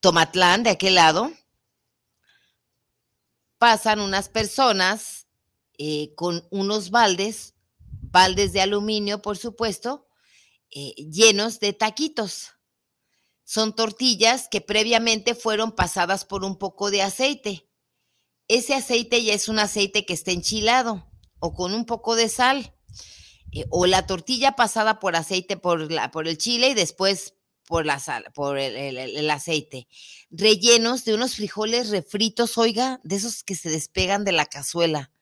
Tomatlán, 0.01 0.63
de 0.63 0.71
aquel 0.71 0.95
lado, 0.95 1.33
pasan 3.59 4.01
unas 4.01 4.29
personas 4.29 5.18
eh, 5.79 6.15
con 6.15 6.47
unos 6.51 6.91
baldes, 6.91 7.55
baldes 8.03 8.53
de 8.53 8.61
aluminio, 8.61 9.23
por 9.23 9.39
supuesto, 9.39 10.07
eh, 10.71 10.95
llenos 11.11 11.61
de 11.61 11.73
taquitos. 11.73 12.53
Son 13.45 13.75
tortillas 13.75 14.49
que 14.51 14.61
previamente 14.61 15.35
fueron 15.35 15.73
pasadas 15.73 16.25
por 16.25 16.45
un 16.45 16.59
poco 16.59 16.91
de 16.91 17.03
aceite. 17.03 17.69
Ese 18.49 18.75
aceite 18.75 19.23
ya 19.25 19.35
es 19.35 19.49
un 19.49 19.59
aceite 19.59 20.05
que 20.05 20.13
está 20.13 20.33
enchilado 20.33 21.11
o 21.39 21.55
con 21.55 21.73
un 21.73 21.87
poco 21.87 22.17
de 22.17 22.29
sal. 22.29 22.75
Eh, 23.53 23.65
o 23.71 23.87
la 23.87 24.07
tortilla 24.07 24.53
pasada 24.53 24.99
por 24.99 25.17
aceite 25.17 25.57
por, 25.57 25.91
la, 25.91 26.11
por 26.11 26.29
el 26.29 26.37
chile 26.37 26.69
y 26.69 26.75
después 26.75 27.35
por, 27.67 27.87
la 27.87 27.99
sal, 27.99 28.25
por 28.35 28.59
el, 28.59 29.31
aceite. 29.31 29.89
Rellenos 30.31 31.05
de 31.05 31.15
unos 31.15 31.37
frijoles 31.37 31.91
refritos, 31.91 32.59
oiga, 32.59 33.01
de 33.05 33.17
esos 33.17 33.43
que 33.43 33.55
se 33.55 33.71
despegan 33.71 34.25
de 34.25 34.33
la 34.33 34.47
cazuela. 34.47 35.13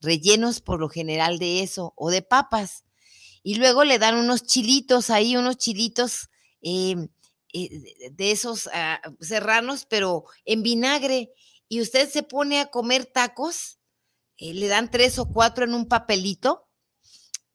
Rellenos 0.00 0.60
por 0.60 0.80
lo 0.80 0.88
general 0.88 1.38
de 1.38 1.62
eso, 1.62 1.92
o 1.96 2.10
de 2.10 2.22
papas. 2.22 2.84
Y 3.42 3.56
luego 3.56 3.84
le 3.84 3.98
dan 3.98 4.16
unos 4.16 4.42
chilitos 4.42 5.10
ahí, 5.10 5.36
unos 5.36 5.56
chilitos 5.56 6.30
em, 6.60 7.08
eh, 7.52 8.10
de 8.10 8.30
esos 8.30 8.68
ah, 8.72 9.00
serranos, 9.20 9.86
pero 9.88 10.24
en 10.44 10.62
vinagre. 10.62 11.32
Y 11.68 11.80
usted 11.80 12.10
se 12.10 12.22
pone 12.22 12.60
a 12.60 12.70
comer 12.70 13.06
tacos, 13.06 13.78
eh, 14.38 14.52
le 14.54 14.68
dan 14.68 14.90
tres 14.90 15.18
o 15.18 15.32
cuatro 15.32 15.64
en 15.64 15.74
un 15.74 15.86
papelito 15.88 16.66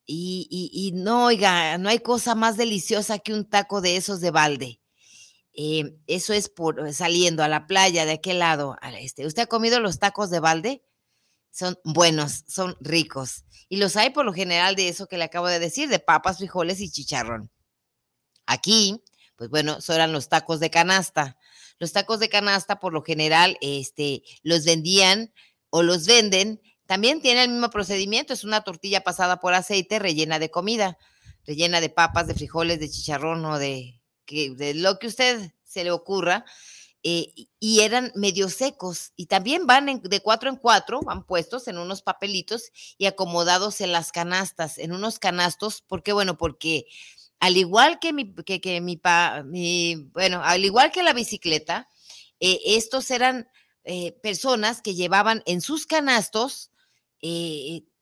y, 0.05 0.91
no, 0.95 1.25
oiga, 1.25 1.77
no 1.77 1.89
hay 1.89 1.99
cosa 1.99 2.35
más 2.35 2.57
deliciosa 2.57 3.19
que 3.19 3.33
un 3.33 3.49
taco 3.49 3.81
de 3.81 3.97
esos 3.97 4.19
de 4.19 4.31
balde. 4.31 4.81
Eh, 5.53 5.95
eso 6.07 6.33
es 6.33 6.49
por 6.49 6.93
saliendo 6.93 7.43
a 7.43 7.47
la 7.47 7.67
playa 7.67 8.05
de 8.05 8.13
aquel 8.13 8.39
lado. 8.39 8.77
Este. 8.99 9.25
¿Usted 9.25 9.43
ha 9.43 9.47
comido 9.47 9.79
los 9.79 9.99
tacos 9.99 10.29
de 10.29 10.39
balde? 10.39 10.83
Son 11.51 11.77
buenos, 11.83 12.43
son 12.47 12.75
ricos. 12.79 13.43
Y 13.69 13.77
los 13.77 13.95
hay 13.95 14.09
por 14.09 14.25
lo 14.25 14.33
general 14.33 14.75
de 14.75 14.87
eso 14.87 15.07
que 15.07 15.17
le 15.17 15.25
acabo 15.25 15.47
de 15.47 15.59
decir, 15.59 15.89
de 15.89 15.99
papas, 15.99 16.37
frijoles 16.37 16.79
y 16.79 16.89
chicharrón. 16.89 17.51
Aquí, 18.45 19.03
pues 19.35 19.49
bueno, 19.49 19.77
eran 19.87 20.11
los 20.11 20.29
tacos 20.29 20.59
de 20.59 20.69
canasta. 20.69 21.37
Los 21.77 21.93
tacos 21.93 22.19
de 22.19 22.29
canasta, 22.29 22.79
por 22.79 22.93
lo 22.93 23.03
general, 23.03 23.57
este, 23.61 24.23
los 24.43 24.65
vendían 24.65 25.33
o 25.69 25.83
los 25.83 26.05
venden 26.05 26.61
también 26.91 27.21
tiene 27.21 27.45
el 27.45 27.51
mismo 27.51 27.69
procedimiento, 27.69 28.33
es 28.33 28.43
una 28.43 28.65
tortilla 28.65 28.99
pasada 28.99 29.39
por 29.39 29.53
aceite 29.53 29.97
rellena 29.97 30.39
de 30.39 30.51
comida, 30.51 30.97
rellena 31.45 31.79
de 31.79 31.87
papas, 31.87 32.27
de 32.27 32.33
frijoles, 32.33 32.81
de 32.81 32.89
chicharrón 32.89 33.45
o 33.45 33.57
de, 33.57 34.01
de 34.27 34.73
lo 34.73 34.99
que 34.99 35.07
usted 35.07 35.53
se 35.63 35.85
le 35.85 35.91
ocurra. 35.91 36.43
Eh, 37.03 37.47
y 37.59 37.79
eran 37.79 38.11
medio 38.13 38.47
secos 38.47 39.11
y 39.15 39.25
también 39.25 39.65
van 39.65 40.01
de 40.03 40.19
cuatro 40.19 40.51
en 40.51 40.55
cuatro, 40.55 41.01
van 41.01 41.25
puestos 41.25 41.67
en 41.67 41.79
unos 41.79 42.03
papelitos 42.03 42.71
y 42.99 43.07
acomodados 43.07 43.81
en 43.81 43.91
las 43.91 44.11
canastas, 44.11 44.77
en 44.77 44.91
unos 44.91 45.17
canastos, 45.17 45.81
porque 45.87 46.13
bueno, 46.13 46.37
porque 46.37 46.85
al 47.39 47.57
igual 47.57 47.97
que 47.97 48.13
mi, 48.13 48.35
que, 48.35 48.61
que 48.61 48.81
mi, 48.81 48.97
pa, 48.97 49.41
mi, 49.43 50.09
bueno, 50.13 50.41
al 50.43 50.63
igual 50.63 50.91
que 50.91 51.01
la 51.01 51.13
bicicleta, 51.13 51.89
eh, 52.39 52.59
estos 52.65 53.09
eran 53.09 53.49
eh, 53.83 54.11
personas 54.21 54.83
que 54.83 54.93
llevaban 54.93 55.41
en 55.47 55.61
sus 55.61 55.87
canastos 55.87 56.69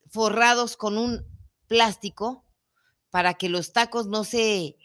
forrados 0.09 0.77
con 0.77 0.97
un 0.97 1.25
plástico 1.67 2.45
para 3.09 3.33
que 3.33 3.49
los 3.49 3.73
tacos 3.73 4.07
no 4.07 4.23
se, 4.23 4.77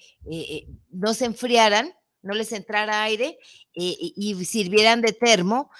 no 0.90 1.14
se 1.14 1.24
enfriaran, 1.26 1.94
no 2.24 2.34
les 2.34 2.52
entrara 2.52 3.02
aire 3.02 3.38
y 3.72 4.44
sirvieran 4.44 5.00
de 5.00 5.12
termo. 5.12 5.70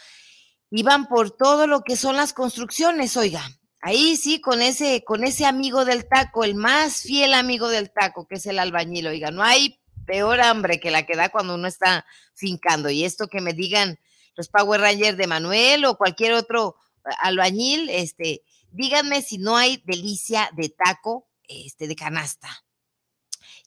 Iban 0.70 1.06
por 1.06 1.30
todo 1.30 1.66
lo 1.66 1.82
que 1.82 1.96
son 1.96 2.16
las 2.16 2.32
construcciones, 2.32 3.16
oiga. 3.16 3.42
Ahí 3.86 4.16
sí, 4.16 4.40
con 4.40 4.62
ese, 4.62 5.04
con 5.04 5.24
ese 5.24 5.44
amigo 5.44 5.84
del 5.84 6.08
taco, 6.08 6.42
el 6.42 6.54
más 6.54 7.02
fiel 7.02 7.34
amigo 7.34 7.68
del 7.68 7.92
taco, 7.92 8.26
que 8.26 8.36
es 8.36 8.46
el 8.46 8.58
albañil, 8.58 9.06
oiga, 9.08 9.30
no 9.30 9.42
hay 9.42 9.78
peor 10.06 10.40
hambre 10.40 10.80
que 10.80 10.90
la 10.90 11.04
que 11.04 11.16
da 11.16 11.28
cuando 11.28 11.54
uno 11.54 11.68
está 11.68 12.06
fincando. 12.34 12.88
Y 12.88 13.04
esto 13.04 13.28
que 13.28 13.42
me 13.42 13.52
digan 13.52 13.98
los 14.36 14.48
Power 14.48 14.80
Rangers 14.80 15.18
de 15.18 15.26
Manuel 15.26 15.84
o 15.84 15.98
cualquier 15.98 16.32
otro 16.32 16.76
albañil, 17.20 17.90
este, 17.90 18.42
díganme 18.70 19.20
si 19.20 19.36
no 19.36 19.58
hay 19.58 19.82
delicia 19.84 20.48
de 20.56 20.70
taco 20.70 21.28
este, 21.46 21.86
de 21.86 21.94
canasta. 21.94 22.48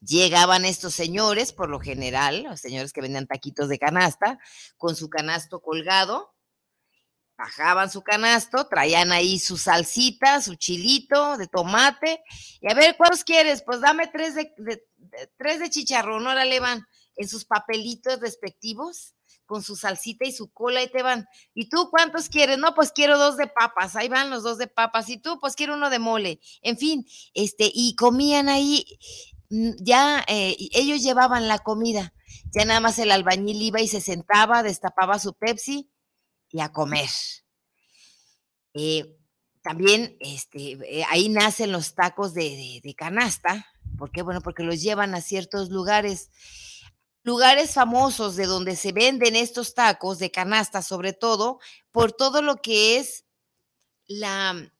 Llegaban 0.01 0.65
estos 0.65 0.93
señores, 0.93 1.53
por 1.53 1.69
lo 1.69 1.79
general, 1.79 2.43
los 2.43 2.59
señores 2.59 2.93
que 2.93 3.01
vendían 3.01 3.27
taquitos 3.27 3.67
de 3.67 3.79
canasta, 3.79 4.37
con 4.77 4.95
su 4.95 5.09
canasto 5.09 5.61
colgado, 5.61 6.35
bajaban 7.37 7.89
su 7.89 8.01
canasto, 8.01 8.67
traían 8.67 9.11
ahí 9.11 9.39
su 9.39 9.57
salsita, 9.57 10.41
su 10.41 10.55
chilito 10.55 11.37
de 11.37 11.47
tomate, 11.47 12.23
y 12.61 12.71
a 12.71 12.73
ver, 12.73 12.95
¿cuántos 12.97 13.23
quieres? 13.23 13.63
Pues 13.63 13.81
dame 13.81 14.07
tres 14.07 14.35
de, 14.35 14.53
tres 15.37 15.59
de 15.59 15.69
chicharrón, 15.69 16.25
órale 16.25 16.59
van, 16.59 16.85
en 17.15 17.27
sus 17.27 17.45
papelitos 17.45 18.19
respectivos, 18.19 19.13
con 19.47 19.63
su 19.63 19.75
salsita 19.75 20.25
y 20.25 20.31
su 20.31 20.51
cola 20.51 20.83
y 20.83 20.91
te 20.91 21.01
van. 21.01 21.25
¿Y 21.53 21.69
tú 21.69 21.89
cuántos 21.89 22.27
quieres? 22.27 22.57
No, 22.57 22.75
pues 22.75 22.91
quiero 22.91 23.17
dos 23.17 23.37
de 23.37 23.47
papas, 23.47 23.95
ahí 23.95 24.09
van 24.09 24.29
los 24.29 24.43
dos 24.43 24.57
de 24.57 24.67
papas. 24.67 25.09
Y 25.09 25.17
tú, 25.17 25.39
pues 25.39 25.55
quiero 25.55 25.75
uno 25.75 25.89
de 25.89 25.99
mole. 25.99 26.39
En 26.61 26.77
fin, 26.77 27.07
este, 27.33 27.71
y 27.73 27.95
comían 27.95 28.49
ahí, 28.49 28.85
ya 29.49 30.23
eh, 30.27 30.55
ellos 30.73 31.01
llevaban 31.01 31.47
la 31.47 31.59
comida. 31.59 32.13
Ya 32.53 32.65
nada 32.65 32.79
más 32.79 32.99
el 32.99 33.11
albañil 33.11 33.61
iba 33.61 33.81
y 33.81 33.87
se 33.87 34.01
sentaba, 34.01 34.63
destapaba 34.63 35.19
su 35.19 35.33
Pepsi 35.33 35.89
y 36.49 36.59
a 36.59 36.71
comer. 36.71 37.09
Eh, 38.73 39.17
también 39.61 40.17
este, 40.19 40.99
eh, 40.99 41.03
ahí 41.09 41.29
nacen 41.29 41.71
los 41.71 41.95
tacos 41.95 42.33
de, 42.33 42.43
de, 42.43 42.81
de 42.83 42.95
canasta. 42.95 43.65
¿Por 43.97 44.11
qué? 44.11 44.21
Bueno, 44.21 44.41
porque 44.41 44.63
los 44.63 44.81
llevan 44.81 45.15
a 45.15 45.21
ciertos 45.21 45.69
lugares 45.69 46.29
lugares 47.27 47.73
famosos 47.73 48.37
de 48.37 48.45
donde 48.45 48.77
se 48.77 48.93
venden 48.93 49.35
estos 49.35 49.73
tacos 49.73 50.17
de 50.17 50.31
canasta, 50.31 50.81
sobre 50.81 51.11
todo 51.11 51.59
por 51.91 52.13
todo 52.13 52.41
lo 52.41 52.61
que 52.61 52.97
es 52.97 53.25
la, 54.07 54.71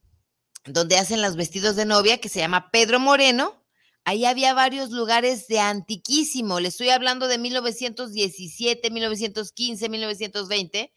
donde 0.64 0.98
hacen 0.98 1.22
los 1.22 1.36
vestidos 1.36 1.76
de 1.76 1.86
novia, 1.86 2.22
que 2.22 2.30
se 2.30 2.40
llama 2.40 2.72
Pedro 2.72 3.02
Moreno. 3.02 3.67
Ahí 4.08 4.24
había 4.24 4.54
varios 4.54 4.92
lugares 4.92 5.50
de 5.50 5.60
antiquísimo, 5.60 6.62
le 6.62 6.70
estoy 6.70 6.92
hablando 6.92 7.28
de 7.28 7.38
1917, 7.38 8.90
1915, 8.90 9.90
1920, 9.90 10.94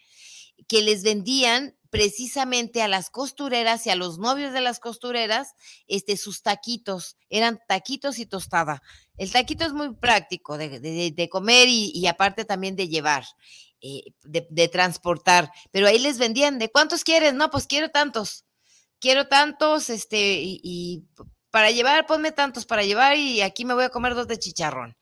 que 0.68 0.82
les 0.82 1.02
vendían 1.02 1.76
precisamente 1.90 2.82
a 2.82 2.86
las 2.86 3.10
costureras 3.10 3.84
y 3.84 3.90
a 3.90 3.96
los 3.96 4.20
novios 4.20 4.52
de 4.52 4.60
las 4.60 4.78
costureras, 4.78 5.56
este, 5.88 6.16
sus 6.16 6.42
taquitos, 6.42 7.16
eran 7.30 7.58
taquitos 7.66 8.20
y 8.20 8.26
tostada. 8.26 8.80
El 9.16 9.32
taquito 9.32 9.64
es 9.64 9.72
muy 9.72 9.92
práctico 9.96 10.56
de, 10.56 11.28
comer 11.32 11.66
y, 11.68 12.06
aparte 12.06 12.44
también 12.44 12.76
de 12.76 12.86
llevar, 12.86 13.24
eh, 13.80 14.04
de, 14.22 14.68
transportar, 14.68 15.50
pero 15.72 15.88
ahí 15.88 15.98
les 15.98 16.18
vendían, 16.18 16.60
¿de 16.60 16.70
cuántos 16.70 17.02
quieres? 17.02 17.34
No, 17.34 17.50
pues 17.50 17.66
quiero 17.66 17.90
tantos, 17.90 18.44
quiero 19.00 19.26
tantos, 19.26 19.90
este, 19.90 20.42
y, 20.42 20.60
y 20.62 21.02
para 21.50 21.70
llevar, 21.70 22.06
ponme 22.06 22.32
tantos 22.32 22.66
para 22.66 22.82
llevar 22.82 23.16
y 23.16 23.42
aquí 23.42 23.64
me 23.64 23.74
voy 23.74 23.84
a 23.84 23.90
comer 23.90 24.14
dos 24.14 24.28
de 24.28 24.38
chicharrón 24.38 24.96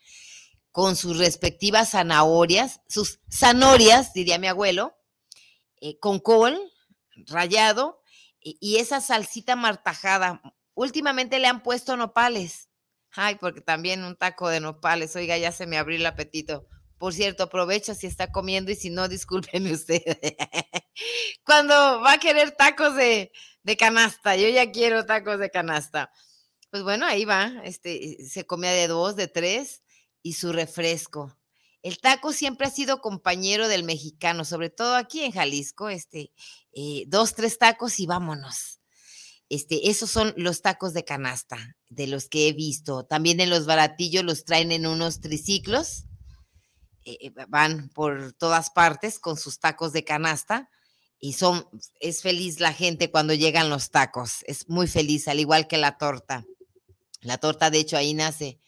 con 0.78 0.94
sus 0.94 1.18
respectivas 1.18 1.90
zanahorias, 1.90 2.82
sus 2.88 3.20
zanorias, 3.28 4.12
diría 4.12 4.38
mi 4.38 4.46
abuelo, 4.46 4.96
eh, 5.80 5.98
con 5.98 6.20
col, 6.20 6.56
rayado 7.26 8.00
y, 8.40 8.76
esa 8.76 9.00
salsita 9.00 9.56
martajada. 9.56 10.40
Últimamente 10.74 11.40
le 11.40 11.48
han 11.48 11.62
puesto 11.62 11.96
nopales. 11.96 12.68
Ay, 13.10 13.34
porque 13.34 13.60
también 13.60 14.04
un 14.04 14.16
taco 14.16 14.48
de 14.48 14.60
nopales. 14.60 15.16
Oiga, 15.16 15.36
ya 15.36 15.50
se 15.50 15.66
me 15.66 15.78
abrió 15.78 15.96
el 15.96 16.06
apetito. 16.06 16.68
Por 16.98 17.12
cierto, 17.12 17.44
aprovecho 17.44 17.94
si 17.94 18.06
está 18.06 18.30
comiendo 18.30 18.70
y 18.70 18.76
si 18.76 18.90
no, 18.90 19.08
discúlpeme 19.08 19.72
usted. 19.72 20.02
Cuando 21.44 22.00
va 22.00 22.12
a 22.12 22.18
querer 22.18 22.52
tacos 22.52 22.94
de, 22.94 23.32
de, 23.64 23.76
canasta, 23.76 24.36
yo 24.36 24.48
ya 24.48 24.70
quiero 24.70 25.06
tacos 25.06 25.38
de 25.40 25.50
canasta. 25.50 26.12
Pues 26.70 26.82
bueno, 26.82 27.06
ahí 27.06 27.24
va. 27.24 27.52
Este, 27.64 28.24
se 28.26 28.46
comía 28.46 28.72
de 28.72 28.88
dos, 28.88 29.16
de 29.16 29.28
tres 29.28 29.82
y 30.22 30.34
su 30.34 30.52
refresco. 30.52 31.36
El 31.82 31.98
taco 31.98 32.32
siempre 32.32 32.66
ha 32.66 32.70
sido 32.70 33.00
compañero 33.00 33.68
del 33.68 33.84
mexicano, 33.84 34.44
sobre 34.44 34.68
todo 34.68 34.96
aquí 34.96 35.22
en 35.22 35.32
Jalisco, 35.32 35.88
este, 35.88 36.32
eh, 36.72 37.04
dos, 37.06 37.34
tres 37.34 37.56
tacos 37.58 38.00
y 38.00 38.06
vámonos. 38.06 38.80
Este, 39.48 39.88
esos 39.88 40.10
son 40.10 40.34
los 40.36 40.60
tacos 40.60 40.92
de 40.92 41.04
canasta, 41.04 41.76
de 41.88 42.06
los 42.06 42.28
que 42.28 42.48
he 42.48 42.52
visto. 42.52 43.04
También 43.04 43.40
en 43.40 43.48
los 43.48 43.64
baratillos 43.64 44.24
los 44.24 44.44
traen 44.44 44.72
en 44.72 44.86
unos 44.86 45.20
triciclos, 45.20 46.04
eh, 47.04 47.16
eh, 47.20 47.32
van 47.48 47.88
por 47.90 48.34
todas 48.34 48.70
partes 48.70 49.18
con 49.18 49.38
sus 49.38 49.58
tacos 49.58 49.92
de 49.92 50.04
canasta 50.04 50.68
y 51.18 51.32
son, 51.32 51.66
es 52.00 52.20
feliz 52.20 52.60
la 52.60 52.72
gente 52.72 53.10
cuando 53.10 53.32
llegan 53.32 53.70
los 53.70 53.90
tacos, 53.90 54.44
es 54.46 54.68
muy 54.68 54.86
feliz, 54.86 55.26
al 55.28 55.40
igual 55.40 55.66
que 55.66 55.78
la 55.78 55.96
torta. 55.96 56.44
La 57.20 57.38
torta, 57.38 57.70
de 57.70 57.78
hecho, 57.80 57.96
ahí 57.96 58.14
nace 58.14 58.60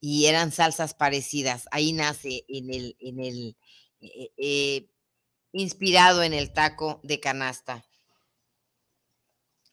y 0.00 0.26
eran 0.26 0.52
salsas 0.52 0.94
parecidas. 0.94 1.66
Ahí 1.70 1.92
nace 1.92 2.44
en 2.48 2.72
el, 2.72 2.96
en 3.00 3.20
el, 3.20 3.56
eh, 4.00 4.30
eh, 4.36 4.90
inspirado 5.52 6.22
en 6.22 6.34
el 6.34 6.52
taco 6.52 7.00
de 7.02 7.20
canasta. 7.20 7.84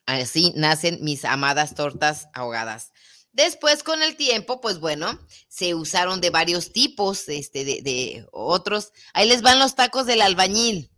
Así 0.06 0.52
nacen 0.56 0.98
mis 1.02 1.24
amadas 1.24 1.74
tortas 1.74 2.28
ahogadas. 2.32 2.92
Después, 3.32 3.82
con 3.82 4.02
el 4.02 4.16
tiempo, 4.16 4.60
pues 4.60 4.78
bueno, 4.78 5.18
se 5.48 5.74
usaron 5.74 6.20
de 6.20 6.30
varios 6.30 6.72
tipos, 6.72 7.28
este, 7.28 7.64
de, 7.64 8.26
otros. 8.30 8.92
Ahí 9.14 9.26
les 9.26 9.40
van 9.40 9.58
los 9.58 9.74
tacos 9.74 10.06
del 10.06 10.20
albañil. 10.20 10.90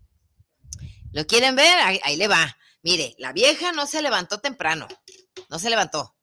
¿Lo 1.12 1.26
quieren 1.26 1.54
ver? 1.54 1.78
Ahí, 1.80 2.16
le 2.16 2.26
va. 2.26 2.56
Mire, 2.82 3.14
la 3.18 3.32
vieja 3.32 3.70
no 3.72 3.86
se 3.86 4.02
levantó 4.02 4.40
temprano. 4.40 4.88
No 5.48 5.60
se 5.60 5.70
levantó. 5.70 6.16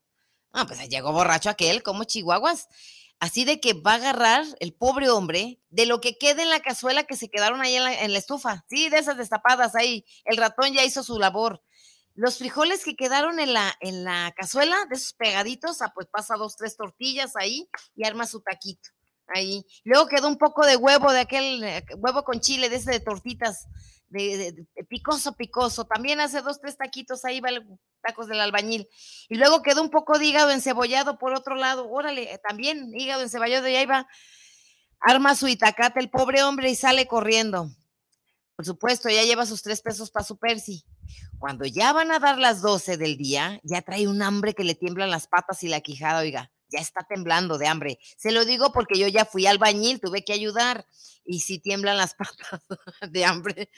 Ah, 0.54 0.66
pues 0.68 0.88
llegó 0.90 1.12
borracho 1.12 1.50
aquel, 1.50 1.84
como 1.84 2.04
chihuahuas. 2.04 2.68
Así 3.20 3.46
de 3.46 3.60
que 3.60 3.74
va 3.74 3.92
a 3.94 3.96
agarrar 3.96 4.46
el 4.60 4.74
pobre 4.74 5.10
hombre 5.10 5.60
de 5.70 5.86
lo 5.86 6.02
que 6.02 6.18
quede 6.18 6.42
en 6.42 6.50
la 6.50 6.60
cazuela 6.60 7.04
que 7.04 7.16
se 7.16 7.30
quedaron 7.30 7.62
ahí 7.62 7.76
en 7.76 7.84
la, 7.84 7.94
en 7.94 8.14
la 8.14 8.18
estufa. 8.18 8.66
Sí, 8.68 8.90
de 8.90 8.98
esas 8.98 9.18
destapadas 9.18 9.76
ahí. 9.76 10.06
El 10.26 10.38
ratón 10.38 10.74
ya 10.74 10.84
hizo 10.84 11.04
su 11.04 11.20
labor. 11.20 11.62
Los 12.16 12.40
frijoles 12.40 12.84
que 12.84 12.96
quedaron 12.96 13.40
en 13.40 13.54
la, 13.54 13.74
en 13.80 14.04
la 14.04 14.34
cazuela, 14.36 14.76
de 14.90 14.96
esos 14.96 15.14
pegaditos, 15.14 15.82
ah, 15.82 15.92
pues 15.94 16.08
pasa 16.08 16.36
dos, 16.36 16.58
tres 16.58 16.76
tortillas 16.76 17.36
ahí 17.36 17.70
y 17.96 18.06
arma 18.06 18.26
su 18.26 18.42
taquito. 18.42 18.90
Ahí. 19.28 19.66
Luego 19.86 20.08
quedó 20.08 20.28
un 20.28 20.38
poco 20.38 20.66
de 20.66 20.76
huevo, 20.76 21.14
de 21.14 21.22
aquel 21.22 21.64
eh, 21.64 21.86
huevo 21.98 22.24
con 22.24 22.42
chile, 22.42 22.70
de 22.70 22.78
ese 22.78 22.92
de 22.92 23.00
tortitas, 23.00 23.68
de, 24.12 24.52
de, 24.52 24.84
picoso, 24.84 25.36
picoso. 25.36 25.86
También 25.86 26.20
hace 26.20 26.42
dos, 26.42 26.60
tres 26.60 26.78
taquitos, 26.78 27.26
ahí 27.26 27.40
va 27.40 27.50
el 27.50 27.66
tacos 28.02 28.28
del 28.28 28.42
albañil. 28.42 28.88
Y 29.30 29.36
luego 29.36 29.62
quedó 29.62 29.82
un 29.82 29.90
poco 29.90 30.20
de 30.20 30.26
hígado 30.26 30.52
encebollado 30.52 31.18
por 31.18 31.34
otro 31.34 31.56
lado. 31.56 31.90
Órale, 31.90 32.40
también 32.48 32.92
hígado 32.94 33.22
encebollado 33.22 33.68
y 33.68 33.76
ahí 33.76 33.86
va. 33.86 34.08
Arma 35.00 35.36
su 35.36 35.48
itacate 35.48 36.00
el 36.00 36.10
pobre 36.10 36.44
hombre 36.44 36.70
y 36.70 36.76
sale 36.76 37.08
corriendo. 37.08 37.70
Por 38.56 38.66
supuesto, 38.66 39.10
ya 39.10 39.24
lleva 39.24 39.46
sus 39.46 39.64
tres 39.64 39.82
pesos 39.82 40.12
para 40.12 40.26
su 40.26 40.38
Percy. 40.38 40.84
Cuando 41.40 41.66
ya 41.66 41.94
van 41.94 42.12
a 42.12 42.20
dar 42.20 42.38
las 42.38 42.62
doce 42.62 42.98
del 42.98 43.18
día, 43.18 43.60
ya 43.64 43.82
trae 43.82 44.08
un 44.08 44.22
hambre 44.22 44.54
que 44.54 44.64
le 44.64 44.76
tiemblan 44.76 45.10
las 45.10 45.28
patas 45.28 45.64
y 45.64 45.68
la 45.68 45.82
quijada, 45.82 46.20
oiga, 46.20 46.52
ya 46.72 46.80
está 46.80 47.04
temblando 47.08 47.58
de 47.58 47.68
hambre. 47.68 48.00
Se 48.18 48.32
lo 48.32 48.46
digo 48.46 48.72
porque 48.72 48.98
yo 48.98 49.08
ya 49.08 49.26
fui 49.26 49.46
albañil, 49.46 50.00
tuve 50.00 50.24
que 50.24 50.34
ayudar 50.34 50.86
y 51.26 51.42
sí 51.42 51.60
tiemblan 51.60 51.98
las 51.98 52.14
patas 52.16 52.62
de 53.10 53.26
hambre. 53.26 53.70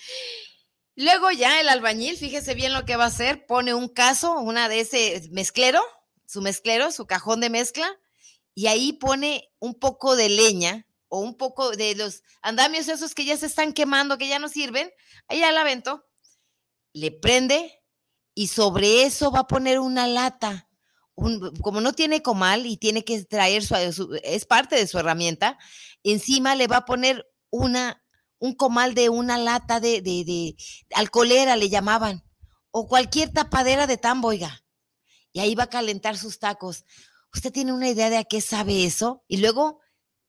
Luego 0.95 1.31
ya 1.31 1.59
el 1.59 1.69
albañil, 1.69 2.17
fíjese 2.17 2.53
bien 2.53 2.73
lo 2.73 2.85
que 2.85 2.95
va 2.95 3.05
a 3.05 3.07
hacer, 3.07 3.45
pone 3.47 3.73
un 3.73 3.89
caso, 3.89 4.39
una 4.39 4.69
de 4.69 4.81
ese 4.81 5.27
mezclero, 5.31 5.81
su 6.27 6.41
mezclero, 6.41 6.91
su 6.91 7.07
cajón 7.07 7.41
de 7.41 7.49
mezcla, 7.49 7.89
y 8.53 8.67
ahí 8.67 8.93
pone 8.93 9.51
un 9.59 9.73
poco 9.73 10.15
de 10.15 10.29
leña 10.29 10.85
o 11.07 11.19
un 11.19 11.35
poco 11.35 11.71
de 11.71 11.95
los 11.95 12.21
andamios 12.41 12.87
esos 12.87 13.15
que 13.15 13.25
ya 13.25 13.37
se 13.37 13.47
están 13.47 13.73
quemando, 13.73 14.19
que 14.19 14.27
ya 14.27 14.37
no 14.37 14.49
sirven, 14.49 14.91
ahí 15.27 15.39
ya 15.39 15.51
la 15.51 15.61
aventó, 15.61 16.05
le 16.93 17.11
prende 17.11 17.81
y 18.35 18.47
sobre 18.47 19.03
eso 19.03 19.31
va 19.31 19.39
a 19.39 19.47
poner 19.47 19.79
una 19.79 20.07
lata. 20.07 20.67
Como 21.15 21.81
no 21.81 21.93
tiene 21.93 22.21
comal 22.21 22.65
y 22.65 22.77
tiene 22.77 23.03
que 23.05 23.23
traer 23.23 23.63
su, 23.63 23.75
su, 23.93 24.19
es 24.23 24.45
parte 24.45 24.75
de 24.75 24.87
su 24.87 24.97
herramienta, 24.97 25.57
encima 26.03 26.55
le 26.55 26.67
va 26.67 26.77
a 26.77 26.85
poner 26.85 27.25
una 27.51 28.03
un 28.43 28.55
comal 28.55 28.93
de 28.93 29.07
una 29.07 29.37
lata 29.37 29.79
de, 29.79 30.01
de, 30.01 30.25
de, 30.25 30.57
alcoholera, 30.93 31.55
le 31.55 31.69
llamaban, 31.69 32.25
o 32.71 32.89
cualquier 32.89 33.31
tapadera 33.31 33.87
de 33.87 33.95
tambo, 33.95 34.27
oiga. 34.27 34.65
Y 35.31 35.39
ahí 35.39 35.55
va 35.55 35.63
a 35.63 35.69
calentar 35.69 36.17
sus 36.17 36.39
tacos. 36.39 36.83
¿Usted 37.33 37.53
tiene 37.53 37.71
una 37.71 37.87
idea 37.87 38.09
de 38.09 38.17
a 38.17 38.25
qué 38.25 38.41
sabe 38.41 38.83
eso? 38.83 39.23
Y 39.29 39.37
luego, 39.37 39.79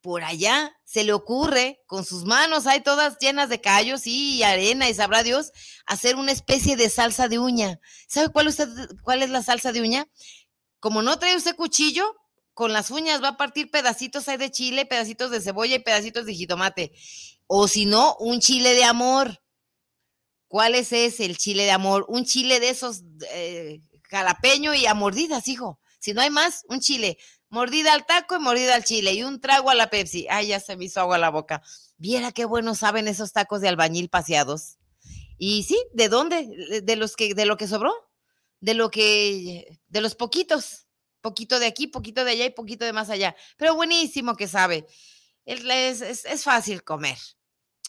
por 0.00 0.22
allá, 0.22 0.76
se 0.84 1.02
le 1.02 1.12
ocurre, 1.12 1.82
con 1.86 2.04
sus 2.04 2.24
manos, 2.24 2.68
hay 2.68 2.82
todas 2.82 3.18
llenas 3.18 3.48
de 3.48 3.60
callos 3.60 4.06
y 4.06 4.44
arena, 4.44 4.88
y 4.88 4.94
sabrá 4.94 5.24
Dios, 5.24 5.50
hacer 5.84 6.14
una 6.14 6.30
especie 6.30 6.76
de 6.76 6.90
salsa 6.90 7.26
de 7.26 7.40
uña. 7.40 7.80
¿Sabe 8.06 8.28
cuál, 8.28 8.46
usted, 8.46 8.68
cuál 9.02 9.24
es 9.24 9.30
la 9.30 9.42
salsa 9.42 9.72
de 9.72 9.80
uña? 9.80 10.06
Como 10.84 11.00
no 11.00 11.18
trae 11.18 11.34
usted 11.34 11.56
cuchillo, 11.56 12.04
con 12.52 12.74
las 12.74 12.90
uñas 12.90 13.22
va 13.22 13.28
a 13.28 13.36
partir 13.38 13.70
pedacitos 13.70 14.28
ahí 14.28 14.36
de 14.36 14.50
chile, 14.50 14.84
pedacitos 14.84 15.30
de 15.30 15.40
cebolla 15.40 15.76
y 15.76 15.78
pedacitos 15.78 16.26
de 16.26 16.34
jitomate. 16.34 16.92
O 17.46 17.68
si 17.68 17.86
no, 17.86 18.16
un 18.16 18.38
chile 18.38 18.74
de 18.74 18.84
amor. 18.84 19.40
¿Cuál 20.46 20.74
es 20.74 20.92
ese, 20.92 21.24
el 21.24 21.38
chile 21.38 21.62
de 21.62 21.70
amor? 21.70 22.04
Un 22.06 22.26
chile 22.26 22.60
de 22.60 22.68
esos 22.68 23.02
eh, 23.30 23.80
jalapeño 24.10 24.74
y 24.74 24.84
a 24.84 24.92
mordidas, 24.92 25.48
hijo. 25.48 25.80
Si 26.00 26.12
no 26.12 26.20
hay 26.20 26.28
más, 26.28 26.66
un 26.68 26.80
chile. 26.80 27.16
Mordida 27.48 27.94
al 27.94 28.04
taco 28.04 28.36
y 28.36 28.40
mordida 28.40 28.74
al 28.74 28.84
chile. 28.84 29.14
Y 29.14 29.22
un 29.22 29.40
trago 29.40 29.70
a 29.70 29.74
la 29.74 29.88
Pepsi. 29.88 30.26
Ay, 30.28 30.48
ya 30.48 30.60
se 30.60 30.76
me 30.76 30.84
hizo 30.84 31.00
agua 31.00 31.16
la 31.16 31.30
boca. 31.30 31.62
Viera 31.96 32.30
qué 32.30 32.44
bueno 32.44 32.74
saben 32.74 33.08
esos 33.08 33.32
tacos 33.32 33.62
de 33.62 33.68
albañil 33.68 34.10
paseados. 34.10 34.76
Y 35.38 35.62
sí, 35.62 35.82
¿de 35.94 36.10
dónde? 36.10 36.82
De 36.82 36.96
los 36.96 37.16
que, 37.16 37.32
de 37.32 37.46
lo 37.46 37.56
que 37.56 37.68
sobró. 37.68 37.94
De 38.64 38.72
lo 38.72 38.90
que, 38.90 39.78
de 39.88 40.00
los 40.00 40.14
poquitos. 40.14 40.86
Poquito 41.20 41.58
de 41.58 41.66
aquí, 41.66 41.86
poquito 41.86 42.24
de 42.24 42.30
allá 42.30 42.46
y 42.46 42.50
poquito 42.50 42.86
de 42.86 42.94
más 42.94 43.10
allá. 43.10 43.36
Pero 43.58 43.74
buenísimo 43.74 44.36
que 44.36 44.48
sabe. 44.48 44.86
Es, 45.44 45.62
es, 46.00 46.24
es, 46.24 46.44
fácil 46.44 46.82
comer. 46.82 47.18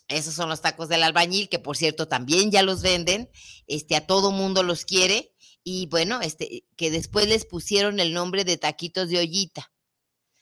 Esos 0.10 0.34
son 0.34 0.50
los 0.50 0.60
tacos 0.60 0.90
del 0.90 1.04
albañil, 1.04 1.48
que 1.48 1.60
por 1.60 1.78
cierto 1.78 2.10
también 2.10 2.52
ya 2.52 2.62
los 2.62 2.82
venden, 2.82 3.30
este, 3.68 3.96
a 3.96 4.06
todo 4.06 4.32
mundo 4.32 4.64
los 4.64 4.84
quiere, 4.84 5.34
y 5.64 5.88
bueno, 5.88 6.20
este, 6.22 6.66
que 6.76 6.92
después 6.92 7.28
les 7.30 7.46
pusieron 7.46 8.02
el 8.02 8.14
nombre 8.14 8.44
de 8.44 8.58
taquitos 8.58 9.08
de 9.08 9.20
ollita, 9.20 9.72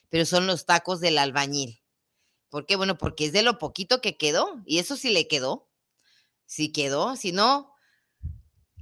pero 0.10 0.26
son 0.26 0.48
los 0.48 0.66
tacos 0.66 1.00
del 1.00 1.20
albañil. 1.20 1.84
¿Por 2.50 2.66
qué? 2.66 2.76
Bueno, 2.76 2.98
porque 2.98 3.26
es 3.26 3.34
de 3.34 3.44
lo 3.44 3.60
poquito 3.60 4.02
que 4.02 4.18
quedó, 4.18 4.64
y 4.66 4.80
eso 4.80 4.98
sí 4.98 5.12
le 5.12 5.28
quedó. 5.28 5.70
Sí 6.48 6.72
quedó, 6.72 7.16
si 7.16 7.32
no, 7.32 7.73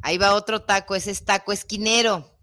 ahí 0.01 0.17
va 0.17 0.35
otro 0.35 0.63
taco, 0.63 0.95
ese 0.95 1.11
es 1.11 1.25
taco 1.25 1.51
esquinero. 1.51 2.37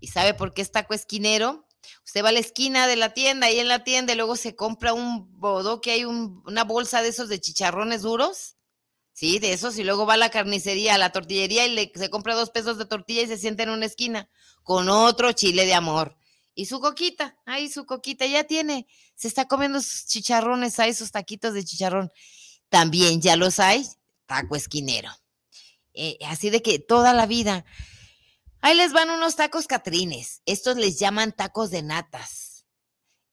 ¿Y 0.00 0.08
sabe 0.08 0.34
por 0.34 0.52
qué 0.52 0.62
es 0.62 0.72
taco 0.72 0.94
esquinero? 0.94 1.66
Usted 2.04 2.24
va 2.24 2.30
a 2.30 2.32
la 2.32 2.40
esquina 2.40 2.86
de 2.86 2.96
la 2.96 3.14
tienda, 3.14 3.46
ahí 3.46 3.58
en 3.58 3.68
la 3.68 3.84
tienda, 3.84 4.12
y 4.12 4.16
luego 4.16 4.36
se 4.36 4.56
compra 4.56 4.92
un 4.92 5.38
bodoque, 5.38 5.92
hay 5.92 6.04
un, 6.04 6.42
una 6.46 6.64
bolsa 6.64 7.02
de 7.02 7.08
esos 7.08 7.28
de 7.28 7.40
chicharrones 7.40 8.02
duros, 8.02 8.56
sí, 9.12 9.38
de 9.38 9.52
esos, 9.52 9.78
y 9.78 9.84
luego 9.84 10.06
va 10.06 10.14
a 10.14 10.18
la 10.18 10.30
carnicería, 10.30 10.94
a 10.94 10.98
la 10.98 11.12
tortillería, 11.12 11.66
y 11.66 11.74
le, 11.74 11.92
se 11.94 12.10
compra 12.10 12.34
dos 12.34 12.50
pesos 12.50 12.78
de 12.78 12.86
tortilla 12.86 13.22
y 13.22 13.28
se 13.28 13.38
sienta 13.38 13.62
en 13.62 13.70
una 13.70 13.86
esquina 13.86 14.28
con 14.62 14.88
otro 14.88 15.32
chile 15.32 15.66
de 15.66 15.74
amor. 15.74 16.16
Y 16.54 16.66
su 16.66 16.80
coquita, 16.80 17.38
ahí 17.46 17.70
su 17.70 17.86
coquita, 17.86 18.26
ya 18.26 18.44
tiene, 18.44 18.86
se 19.14 19.28
está 19.28 19.46
comiendo 19.46 19.80
sus 19.80 20.06
chicharrones, 20.06 20.78
hay 20.78 20.94
sus 20.94 21.10
taquitos 21.10 21.54
de 21.54 21.64
chicharrón. 21.64 22.10
También 22.68 23.20
ya 23.20 23.36
los 23.36 23.58
hay, 23.58 23.86
taco 24.26 24.56
esquinero. 24.56 25.10
Eh, 25.94 26.18
así 26.26 26.50
de 26.50 26.62
que 26.62 26.78
toda 26.78 27.12
la 27.12 27.26
vida, 27.26 27.64
Ahí 28.64 28.76
les 28.76 28.92
van 28.92 29.10
unos 29.10 29.34
tacos 29.34 29.66
catrines. 29.66 30.40
Estos 30.46 30.76
les 30.76 30.96
llaman 30.96 31.32
tacos 31.32 31.72
de 31.72 31.82
natas. 31.82 32.64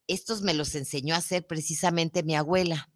Estos 0.07 0.41
me 0.41 0.55
los 0.55 0.73
enseñó 0.73 1.13
a 1.13 1.19
hacer 1.19 1.45
precisamente 1.45 2.23
mi 2.23 2.35
abuela. 2.35 2.89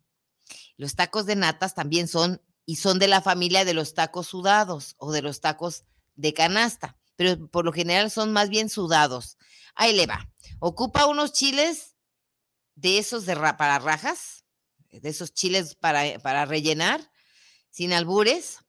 Los 0.76 0.96
tacos 0.96 1.28
de 1.28 1.36
natas 1.36 1.76
también 1.76 2.08
son 2.08 2.42
y 2.66 2.78
son 2.78 2.98
de 2.98 3.08
la 3.08 3.22
familia 3.22 3.66
de 3.66 3.76
los 3.76 3.94
tacos 3.94 4.26
sudados 4.26 4.96
o 4.98 5.12
de 5.12 5.22
los 5.22 5.42
tacos 5.42 5.84
de 6.16 6.34
canasta, 6.34 6.98
pero 7.16 7.48
por 7.52 7.66
lo 7.66 7.72
general 7.72 8.10
son 8.10 8.34
más 8.34 8.50
bien 8.50 8.68
sudados. 8.68 9.38
Ahí 9.76 9.94
le 9.94 10.08
va. 10.08 10.28
Ocupa 10.58 11.06
unos 11.06 11.34
chiles 11.34 11.98
de 12.74 12.98
esos 12.98 13.28
de 13.28 13.36
para 13.36 13.78
rajas, 13.78 14.44
de 14.90 15.08
esos 15.08 15.36
chiles 15.36 15.76
para, 15.76 16.18
para 16.18 16.46
rellenar, 16.46 17.12
sin 17.70 17.94
albures. 17.94 18.63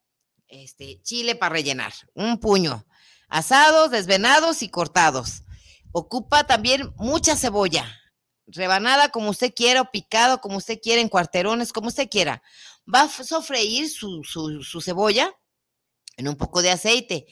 Este, 0.54 1.02
chile 1.02 1.34
para 1.34 1.52
rellenar, 1.52 1.92
un 2.14 2.38
puño 2.38 2.86
asados, 3.28 3.90
desvenados 3.90 4.62
y 4.62 4.68
cortados. 4.68 5.42
Ocupa 5.90 6.44
también 6.44 6.92
mucha 6.96 7.34
cebolla, 7.36 7.92
rebanada 8.46 9.08
como 9.08 9.30
usted 9.30 9.52
quiera 9.52 9.80
o 9.80 9.90
picado 9.90 10.40
como 10.40 10.58
usted 10.58 10.78
quiera, 10.80 11.00
en 11.00 11.08
cuarterones, 11.08 11.72
como 11.72 11.88
usted 11.88 12.08
quiera. 12.08 12.40
Va 12.92 13.02
a 13.02 13.08
sofreír 13.08 13.90
su, 13.90 14.22
su, 14.22 14.80
cebolla 14.80 15.34
en 16.16 16.28
un 16.28 16.36
poco 16.36 16.62
de 16.62 16.70
aceite. 16.70 17.26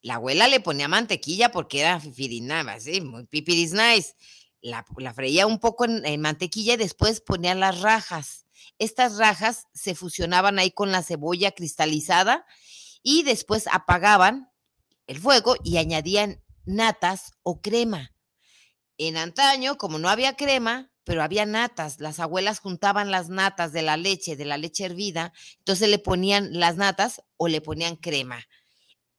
La 0.00 0.16
abuela 0.16 0.48
le 0.48 0.58
ponía 0.58 0.88
mantequilla 0.88 1.52
porque 1.52 1.80
era 1.80 2.00
fifirinaba, 2.00 2.80
sí, 2.80 3.00
muy 3.00 3.24
pipiris 3.26 3.72
nice. 3.72 4.14
La, 4.60 4.84
la, 4.96 5.14
freía 5.14 5.46
un 5.46 5.60
poco 5.60 5.84
en, 5.84 6.04
en, 6.04 6.20
mantequilla 6.20 6.74
y 6.74 6.78
después 6.78 7.20
ponía 7.20 7.54
las 7.54 7.80
rajas. 7.82 8.43
Estas 8.78 9.18
rajas 9.18 9.66
se 9.72 9.94
fusionaban 9.94 10.58
ahí 10.58 10.70
con 10.70 10.90
la 10.90 11.02
cebolla 11.02 11.52
cristalizada 11.52 12.44
y 13.02 13.22
después 13.22 13.66
apagaban 13.70 14.50
el 15.06 15.18
fuego 15.18 15.56
y 15.62 15.76
añadían 15.76 16.42
natas 16.64 17.32
o 17.42 17.60
crema. 17.60 18.12
En 18.96 19.16
antaño, 19.16 19.76
como 19.76 19.98
no 19.98 20.08
había 20.08 20.36
crema, 20.36 20.90
pero 21.04 21.22
había 21.22 21.44
natas, 21.44 22.00
las 22.00 22.18
abuelas 22.18 22.60
juntaban 22.60 23.10
las 23.10 23.28
natas 23.28 23.72
de 23.72 23.82
la 23.82 23.96
leche, 23.96 24.36
de 24.36 24.46
la 24.46 24.56
leche 24.56 24.84
hervida, 24.84 25.32
entonces 25.58 25.88
le 25.88 25.98
ponían 25.98 26.58
las 26.58 26.76
natas 26.76 27.22
o 27.36 27.48
le 27.48 27.60
ponían 27.60 27.96
crema. 27.96 28.46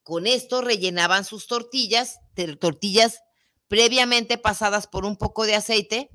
Con 0.02 0.26
esto 0.26 0.60
rellenaban 0.60 1.24
sus 1.24 1.46
tortillas, 1.46 2.18
tortillas 2.60 3.20
previamente 3.68 4.38
pasadas 4.38 4.86
por 4.86 5.04
un 5.04 5.16
poco 5.16 5.46
de 5.46 5.54
aceite 5.54 6.10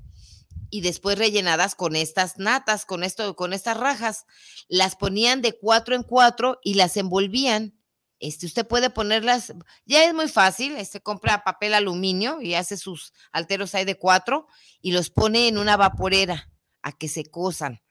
y 0.72 0.80
después 0.80 1.18
rellenadas 1.18 1.74
con 1.74 1.94
estas 1.94 2.38
natas, 2.38 2.86
con 2.86 3.04
esto, 3.04 3.36
con 3.36 3.52
estas 3.52 3.76
rajas. 3.76 4.24
Las 4.68 4.96
ponían 4.96 5.42
de 5.42 5.52
cuatro 5.52 5.94
en 5.94 6.02
cuatro 6.02 6.60
y 6.64 6.74
las 6.74 6.96
envolvían. 6.96 7.78
Este, 8.20 8.46
usted 8.46 8.66
puede 8.66 8.88
ponerlas, 8.88 9.52
ya 9.84 10.06
es 10.06 10.14
muy 10.14 10.28
fácil, 10.28 10.74
este 10.78 11.02
compra 11.02 11.44
papel 11.44 11.74
aluminio 11.74 12.40
y 12.40 12.54
hace 12.54 12.78
sus 12.78 13.12
alteros 13.32 13.74
ahí 13.74 13.84
de 13.84 13.98
cuatro 13.98 14.46
y 14.80 14.92
los 14.92 15.10
pone 15.10 15.46
en 15.46 15.58
una 15.58 15.76
vaporera 15.76 16.50
a 16.80 16.92
que 16.92 17.08
se 17.08 17.26
cosan, 17.26 17.82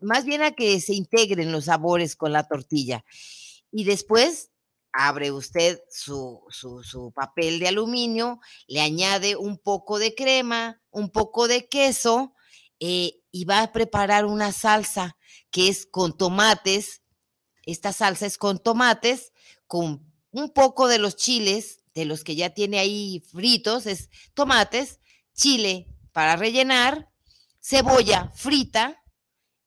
más 0.00 0.24
bien 0.24 0.40
a 0.40 0.52
que 0.52 0.80
se 0.80 0.94
integren 0.94 1.52
los 1.52 1.66
sabores 1.66 2.16
con 2.16 2.32
la 2.32 2.48
tortilla. 2.48 3.04
Y 3.70 3.84
después 3.84 4.49
abre 4.92 5.30
usted 5.30 5.80
su, 5.90 6.40
su, 6.50 7.12
papel 7.14 7.58
de 7.58 7.68
aluminio, 7.68 8.40
le 8.66 8.80
añade 8.80 9.36
un 9.36 9.58
poco 9.58 9.98
de 9.98 10.14
crema, 10.14 10.82
un 10.90 11.10
poco 11.10 11.48
de 11.48 11.68
queso 11.68 12.34
eh, 12.80 13.20
y 13.30 13.44
va 13.44 13.62
a 13.62 13.72
preparar 13.72 14.24
una 14.24 14.52
salsa 14.52 15.16
que 15.50 15.68
es 15.68 15.86
con 15.86 16.16
tomates. 16.16 17.02
Esta 17.64 17.92
salsa 17.92 18.26
es 18.26 18.38
con 18.38 18.62
tomates, 18.62 19.32
con 19.66 20.12
un 20.30 20.52
poco 20.52 20.88
de 20.88 20.98
los 20.98 21.16
chiles, 21.16 21.80
de 21.94 22.04
los 22.04 22.24
que 22.24 22.36
ya 22.36 22.50
tiene 22.50 22.78
ahí 22.78 23.20
fritos, 23.30 23.86
es 23.86 24.08
tomates, 24.34 25.00
chile 25.34 25.86
para 26.12 26.36
rellenar, 26.36 27.10
cebolla 27.60 28.32
frita 28.34 29.02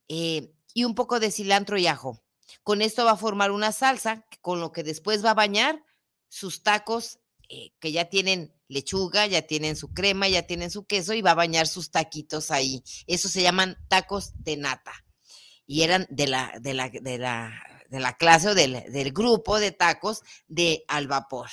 eh, 0.08 0.54
y 0.74 0.84
un 0.84 0.96
poco 0.96 1.20
de 1.20 1.32
cilantro 1.32 1.78
y 1.78 1.88
ajo. 1.88 2.23
Con 2.64 2.82
esto 2.82 3.06
va 3.06 3.12
a 3.12 3.18
formar 3.18 3.52
una 3.52 3.72
salsa 3.72 4.26
con 4.42 4.60
lo 4.60 4.72
que 4.72 4.84
después 4.84 5.24
va 5.24 5.32
a 5.32 5.36
bañar 5.36 5.84
sus 6.30 6.64
tacos 6.64 7.20
eh, 7.50 7.74
que 7.80 7.92
ya 7.92 8.06
tienen 8.06 8.54
lechuga, 8.68 9.28
ya 9.28 9.44
tienen 9.44 9.76
su 9.76 9.94
crema, 9.94 10.28
ya 10.28 10.48
tienen 10.48 10.72
su 10.72 10.86
queso 10.86 11.14
y 11.14 11.22
va 11.22 11.32
a 11.32 11.36
bañar 11.36 11.68
sus 11.68 11.92
taquitos 11.92 12.52
ahí. 12.52 12.84
Eso 13.06 13.30
se 13.30 13.42
llaman 13.42 13.78
tacos 13.90 14.32
de 14.36 14.58
nata. 14.58 14.94
Y 15.66 15.84
eran 15.84 16.08
de 16.10 16.28
la, 16.28 16.54
de 16.60 16.74
la, 16.74 16.90
de 16.90 17.18
la, 17.18 17.54
de 17.90 18.00
la 18.00 18.18
clase 18.18 18.50
o 18.50 18.56
del, 18.56 18.92
del 18.92 19.12
grupo 19.14 19.60
de 19.60 19.72
tacos 19.72 20.24
de 20.48 20.84
al 20.88 21.08
vapor, 21.08 21.50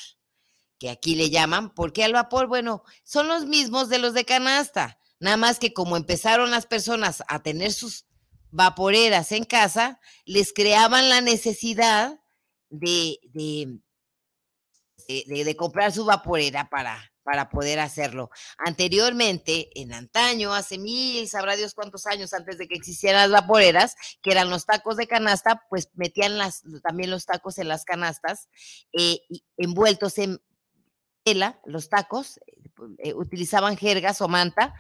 que 0.79 0.91
aquí 0.91 1.15
le 1.15 1.31
llaman. 1.31 1.75
¿Por 1.75 1.93
qué 1.93 2.05
al 2.05 2.13
vapor? 2.13 2.47
Bueno, 2.47 2.83
son 3.05 3.29
los 3.29 3.47
mismos 3.47 3.89
de 3.89 3.99
los 3.99 4.15
de 4.15 4.25
canasta. 4.25 4.99
Nada 5.19 5.37
más 5.37 5.59
que 5.59 5.75
como 5.75 5.97
empezaron 5.97 6.51
las 6.51 6.67
personas 6.67 7.23
a 7.29 7.43
tener 7.43 7.73
sus 7.73 8.07
vaporeras 8.51 9.33
en 9.33 9.45
casa, 9.45 10.01
les 10.25 10.53
creaban 10.53 11.09
la 11.09 11.21
necesidad 11.21 12.21
de, 12.69 13.19
de, 13.33 13.81
de, 15.09 15.57
comprar 15.57 15.93
su 15.93 16.05
vaporera 16.05 16.69
para, 16.71 17.13
para 17.23 17.49
poder 17.49 17.81
hacerlo. 17.81 18.31
Anteriormente, 18.59 19.71
en 19.75 19.93
antaño, 19.93 20.55
hace 20.55 20.79
mil, 20.79 21.29
sabrá 21.29 21.57
Dios 21.57 21.75
cuántos 21.75 22.07
años 22.07 22.33
antes 22.33 22.59
de 22.59 22.69
que 22.69 22.77
existieran 22.77 23.31
las 23.31 23.43
vaporeras, 23.43 23.97
que 24.23 24.33
eran 24.33 24.51
los 24.51 24.67
tacos 24.67 24.97
de 24.97 25.07
canasta, 25.07 25.63
pues 25.69 25.91
metían 25.95 26.39
las, 26.39 26.63
también 26.83 27.11
los 27.11 27.27
tacos 27.27 27.59
en 27.59 27.69
las 27.69 27.85
canastas, 27.85 28.49
eh, 28.93 29.21
envueltos 29.57 30.19
en 30.19 30.41
tela, 31.25 31.61
los 31.65 31.89
tacos, 31.89 32.41
eh, 32.99 33.15
utilizaban 33.15 33.77
jergas 33.77 34.21
o 34.21 34.29
manta 34.29 34.75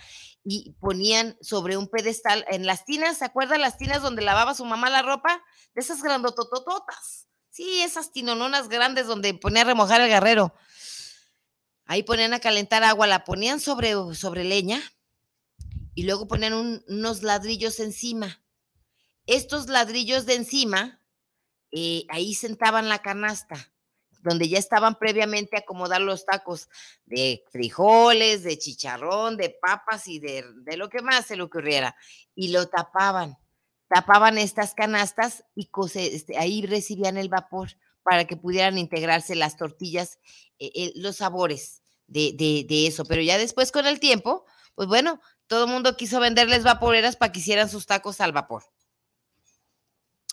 y 0.44 0.72
ponían 0.80 1.36
sobre 1.40 1.76
un 1.76 1.88
pedestal 1.88 2.44
en 2.48 2.66
las 2.66 2.84
tinas, 2.84 3.18
¿se 3.18 3.24
acuerdan 3.24 3.60
las 3.60 3.76
tinas 3.76 4.02
donde 4.02 4.22
lavaba 4.22 4.54
su 4.54 4.64
mamá 4.64 4.88
la 4.88 5.02
ropa? 5.02 5.42
De 5.74 5.82
esas 5.82 6.02
grandototototas. 6.02 7.28
Sí, 7.50 7.82
esas 7.82 8.12
tinononas 8.12 8.68
grandes 8.68 9.06
donde 9.06 9.34
ponía 9.34 9.62
a 9.62 9.66
remojar 9.66 10.00
el 10.00 10.08
guerrero. 10.08 10.54
Ahí 11.84 12.02
ponían 12.02 12.32
a 12.32 12.40
calentar 12.40 12.84
agua, 12.84 13.06
la 13.06 13.24
ponían 13.24 13.60
sobre, 13.60 13.94
sobre 14.14 14.44
leña 14.44 14.80
y 15.94 16.04
luego 16.04 16.28
ponían 16.28 16.82
unos 16.86 17.22
ladrillos 17.22 17.80
encima. 17.80 18.42
Estos 19.26 19.68
ladrillos 19.68 20.24
de 20.24 20.36
encima, 20.36 21.00
eh, 21.72 22.04
ahí 22.08 22.34
sentaban 22.34 22.88
la 22.88 23.00
canasta 23.00 23.72
donde 24.22 24.48
ya 24.48 24.58
estaban 24.58 24.98
previamente 24.98 25.56
acomodar 25.56 26.00
los 26.00 26.24
tacos 26.24 26.68
de 27.06 27.44
frijoles, 27.50 28.42
de 28.42 28.58
chicharrón, 28.58 29.36
de 29.36 29.50
papas 29.50 30.08
y 30.08 30.18
de, 30.18 30.44
lo 30.76 30.88
que 30.88 31.02
más 31.02 31.26
se 31.26 31.36
le 31.36 31.42
ocurriera. 31.42 31.96
Y 32.34 32.48
lo 32.48 32.68
tapaban, 32.68 33.38
tapaban 33.88 34.38
estas 34.38 34.74
canastas 34.74 35.44
y 35.54 35.70
este, 35.94 36.38
ahí 36.38 36.66
recibían 36.66 37.16
el 37.16 37.28
vapor 37.28 37.70
para 38.02 38.24
que 38.24 38.36
pudieran 38.36 38.78
integrarse 38.78 39.34
las 39.34 39.56
tortillas, 39.56 40.18
eh, 40.58 40.70
eh, 40.74 40.92
los 40.96 41.16
sabores 41.16 41.82
de, 42.06 42.34
de, 42.68 42.86
eso. 42.86 43.04
Pero 43.04 43.22
ya 43.22 43.38
después 43.38 43.72
con 43.72 43.86
el 43.86 44.00
tiempo, 44.00 44.44
pues 44.74 44.88
bueno, 44.88 45.20
todo 45.46 45.64
el 45.64 45.70
mundo 45.70 45.96
quiso 45.96 46.20
venderles 46.20 46.64
vaporeras 46.64 47.16
para 47.16 47.32
que 47.32 47.40
hicieran 47.40 47.68
sus 47.68 47.86
tacos 47.86 48.20
al 48.20 48.32
vapor. 48.32 48.64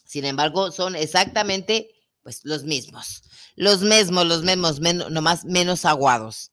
Sin 0.05 0.25
embargo, 0.25 0.71
son 0.71 0.95
exactamente 0.95 1.96
pues 2.27 2.41
los 2.43 2.65
mismos, 2.65 3.23
los 3.55 3.83
mismos, 3.83 4.25
los 4.25 4.43
mismos, 4.43 4.81
nomás 4.81 5.45
menos 5.45 5.85
aguados. 5.85 6.51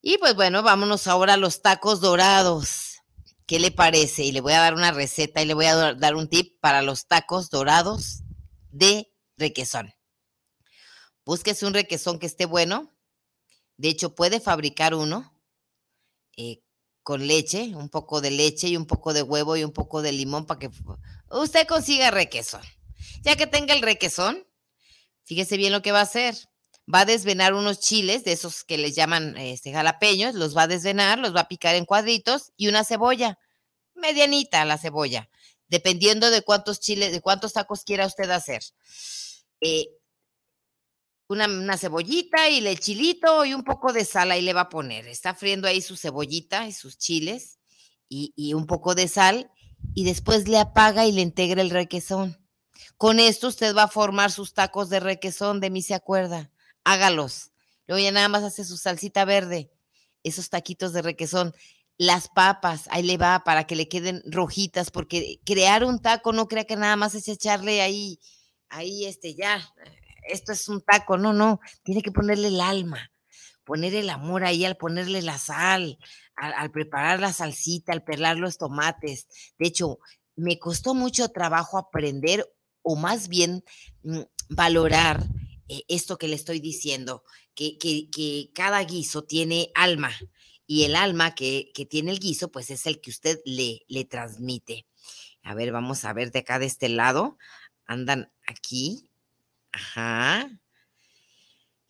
Y 0.00 0.16
pues 0.18 0.36
bueno, 0.36 0.62
vámonos 0.62 1.08
ahora 1.08 1.34
a 1.34 1.36
los 1.36 1.60
tacos 1.60 2.00
dorados. 2.00 3.00
¿Qué 3.48 3.58
le 3.58 3.72
parece? 3.72 4.22
Y 4.22 4.30
le 4.30 4.40
voy 4.40 4.52
a 4.52 4.60
dar 4.60 4.74
una 4.74 4.92
receta 4.92 5.42
y 5.42 5.46
le 5.46 5.54
voy 5.54 5.66
a 5.66 5.94
dar 5.94 6.14
un 6.14 6.28
tip 6.28 6.60
para 6.60 6.82
los 6.82 7.08
tacos 7.08 7.50
dorados 7.50 8.20
de 8.70 9.12
requesón. 9.36 9.92
Búsquese 11.24 11.66
un 11.66 11.74
requesón 11.74 12.20
que 12.20 12.26
esté 12.26 12.46
bueno. 12.46 12.96
De 13.76 13.88
hecho, 13.88 14.14
puede 14.14 14.38
fabricar 14.38 14.94
uno 14.94 15.36
eh, 16.36 16.62
con 17.02 17.26
leche, 17.26 17.74
un 17.74 17.88
poco 17.88 18.20
de 18.20 18.30
leche 18.30 18.68
y 18.68 18.76
un 18.76 18.86
poco 18.86 19.12
de 19.14 19.22
huevo 19.22 19.56
y 19.56 19.64
un 19.64 19.72
poco 19.72 20.00
de 20.00 20.12
limón 20.12 20.46
para 20.46 20.60
que 20.60 20.70
usted 21.28 21.66
consiga 21.66 22.12
requesón. 22.12 22.62
Ya 23.22 23.34
que 23.34 23.48
tenga 23.48 23.74
el 23.74 23.82
requesón, 23.82 24.46
Fíjese 25.30 25.56
bien 25.56 25.70
lo 25.70 25.80
que 25.80 25.92
va 25.92 26.00
a 26.00 26.02
hacer. 26.02 26.34
Va 26.92 27.02
a 27.02 27.04
desvenar 27.04 27.54
unos 27.54 27.78
chiles, 27.78 28.24
de 28.24 28.32
esos 28.32 28.64
que 28.64 28.76
les 28.76 28.96
llaman 28.96 29.36
este, 29.36 29.70
jalapeños, 29.70 30.34
los 30.34 30.56
va 30.56 30.62
a 30.62 30.66
desvenar, 30.66 31.20
los 31.20 31.32
va 31.32 31.42
a 31.42 31.48
picar 31.48 31.76
en 31.76 31.84
cuadritos 31.84 32.50
y 32.56 32.66
una 32.66 32.82
cebolla, 32.82 33.38
medianita 33.94 34.64
la 34.64 34.76
cebolla, 34.76 35.30
dependiendo 35.68 36.32
de 36.32 36.42
cuántos 36.42 36.80
chiles, 36.80 37.12
de 37.12 37.20
cuántos 37.20 37.52
tacos 37.52 37.84
quiera 37.84 38.06
usted 38.06 38.28
hacer. 38.28 38.60
Eh, 39.60 39.86
una, 41.28 41.76
cebollita 41.76 42.48
y 42.48 42.66
el 42.66 42.80
chilito 42.80 43.44
y 43.44 43.54
un 43.54 43.62
poco 43.62 43.92
de 43.92 44.04
sal 44.04 44.32
ahí 44.32 44.42
le 44.42 44.52
va 44.52 44.62
a 44.62 44.68
poner. 44.68 45.06
Está 45.06 45.36
friendo 45.36 45.68
ahí 45.68 45.80
su 45.80 45.96
cebollita 45.96 46.66
y 46.66 46.72
sus 46.72 46.98
chiles 46.98 47.60
y, 48.08 48.32
y 48.34 48.54
un 48.54 48.66
poco 48.66 48.96
de 48.96 49.06
sal 49.06 49.48
y 49.94 50.02
después 50.02 50.48
le 50.48 50.58
apaga 50.58 51.06
y 51.06 51.12
le 51.12 51.20
integra 51.20 51.62
el 51.62 51.70
requesón. 51.70 52.36
Con 52.96 53.20
esto 53.20 53.48
usted 53.48 53.74
va 53.74 53.84
a 53.84 53.88
formar 53.88 54.30
sus 54.30 54.54
tacos 54.54 54.88
de 54.88 55.00
requesón, 55.00 55.60
de 55.60 55.70
mí 55.70 55.82
se 55.82 55.94
acuerda. 55.94 56.50
Hágalos. 56.84 57.52
Luego 57.86 58.04
ya 58.04 58.12
nada 58.12 58.28
más 58.28 58.44
hace 58.44 58.64
su 58.64 58.76
salsita 58.76 59.24
verde, 59.24 59.70
esos 60.22 60.48
taquitos 60.48 60.92
de 60.92 61.02
requesón. 61.02 61.54
Las 61.98 62.28
papas, 62.28 62.86
ahí 62.90 63.02
le 63.02 63.16
va 63.16 63.42
para 63.44 63.66
que 63.66 63.76
le 63.76 63.88
queden 63.88 64.22
rojitas, 64.26 64.90
porque 64.90 65.40
crear 65.44 65.84
un 65.84 66.00
taco 66.00 66.32
no 66.32 66.46
crea 66.46 66.64
que 66.64 66.76
nada 66.76 66.96
más 66.96 67.14
es 67.14 67.28
echarle 67.28 67.82
ahí, 67.82 68.20
ahí 68.68 69.04
este 69.06 69.34
ya, 69.34 69.60
esto 70.22 70.52
es 70.52 70.68
un 70.68 70.80
taco, 70.80 71.18
no, 71.18 71.32
no, 71.32 71.60
tiene 71.82 72.00
que 72.00 72.12
ponerle 72.12 72.48
el 72.48 72.60
alma, 72.60 73.10
poner 73.64 73.94
el 73.94 74.08
amor 74.08 74.44
ahí 74.44 74.64
al 74.64 74.76
ponerle 74.76 75.20
la 75.20 75.36
sal, 75.36 75.98
al, 76.36 76.54
al 76.54 76.70
preparar 76.70 77.20
la 77.20 77.32
salsita, 77.32 77.92
al 77.92 78.04
pelar 78.04 78.38
los 78.38 78.56
tomates. 78.56 79.26
De 79.58 79.66
hecho, 79.66 79.98
me 80.36 80.58
costó 80.58 80.94
mucho 80.94 81.28
trabajo 81.28 81.76
aprender 81.76 82.48
o 82.82 82.96
más 82.96 83.28
bien 83.28 83.64
mm, 84.02 84.20
valorar 84.48 85.26
eh, 85.68 85.82
esto 85.88 86.18
que 86.18 86.28
le 86.28 86.36
estoy 86.36 86.60
diciendo, 86.60 87.22
que, 87.54 88.50
cada 88.54 88.82
guiso 88.84 89.24
tiene 89.24 89.70
alma 89.74 90.12
y 90.66 90.84
el 90.84 90.96
alma 90.96 91.34
que, 91.34 91.72
tiene 91.88 92.10
el 92.10 92.18
guiso, 92.18 92.50
pues 92.50 92.70
es 92.70 92.86
el 92.86 93.00
que 93.00 93.10
usted 93.10 93.40
le, 93.44 93.82
le 93.88 94.04
transmite. 94.04 94.86
A 95.42 95.54
ver, 95.54 95.72
vamos 95.72 96.04
a 96.04 96.12
ver 96.12 96.32
de 96.32 96.40
acá 96.40 96.58
de 96.58 96.66
este 96.66 96.88
lado. 96.88 97.38
Andan 97.86 98.32
aquí. 98.46 99.10
Ajá. 99.72 100.59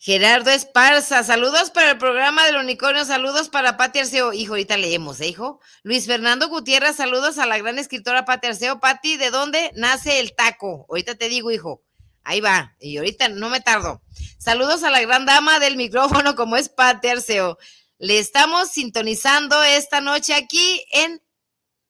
Gerardo 0.02 0.50
Esparza, 0.50 1.22
saludos 1.24 1.70
para 1.70 1.90
el 1.90 1.98
programa 1.98 2.46
del 2.46 2.56
unicornio, 2.56 3.04
saludos 3.04 3.50
para 3.50 3.76
Pati 3.76 3.98
Arceo. 3.98 4.32
Hijo, 4.32 4.54
ahorita 4.54 4.78
leemos, 4.78 5.20
¿eh, 5.20 5.26
hijo? 5.26 5.60
Luis 5.82 6.06
Fernando 6.06 6.48
Gutiérrez, 6.48 6.96
saludos 6.96 7.36
a 7.36 7.44
la 7.44 7.58
gran 7.58 7.78
escritora 7.78 8.24
Pati 8.24 8.46
Arceo. 8.46 8.80
Pati, 8.80 9.18
¿de 9.18 9.28
dónde 9.28 9.70
nace 9.74 10.18
el 10.18 10.34
taco? 10.34 10.86
Ahorita 10.88 11.16
te 11.16 11.28
digo, 11.28 11.50
hijo. 11.50 11.82
Ahí 12.24 12.40
va, 12.40 12.74
y 12.80 12.96
ahorita 12.96 13.28
no 13.28 13.50
me 13.50 13.60
tardo. 13.60 14.00
Saludos 14.38 14.84
a 14.84 14.90
la 14.90 15.02
gran 15.02 15.26
dama 15.26 15.58
del 15.58 15.76
micrófono, 15.76 16.34
como 16.34 16.56
es 16.56 16.70
Pati 16.70 17.08
Arceo. 17.08 17.58
Le 17.98 18.18
estamos 18.18 18.70
sintonizando 18.70 19.62
esta 19.62 20.00
noche 20.00 20.32
aquí 20.32 20.82
en 20.92 21.22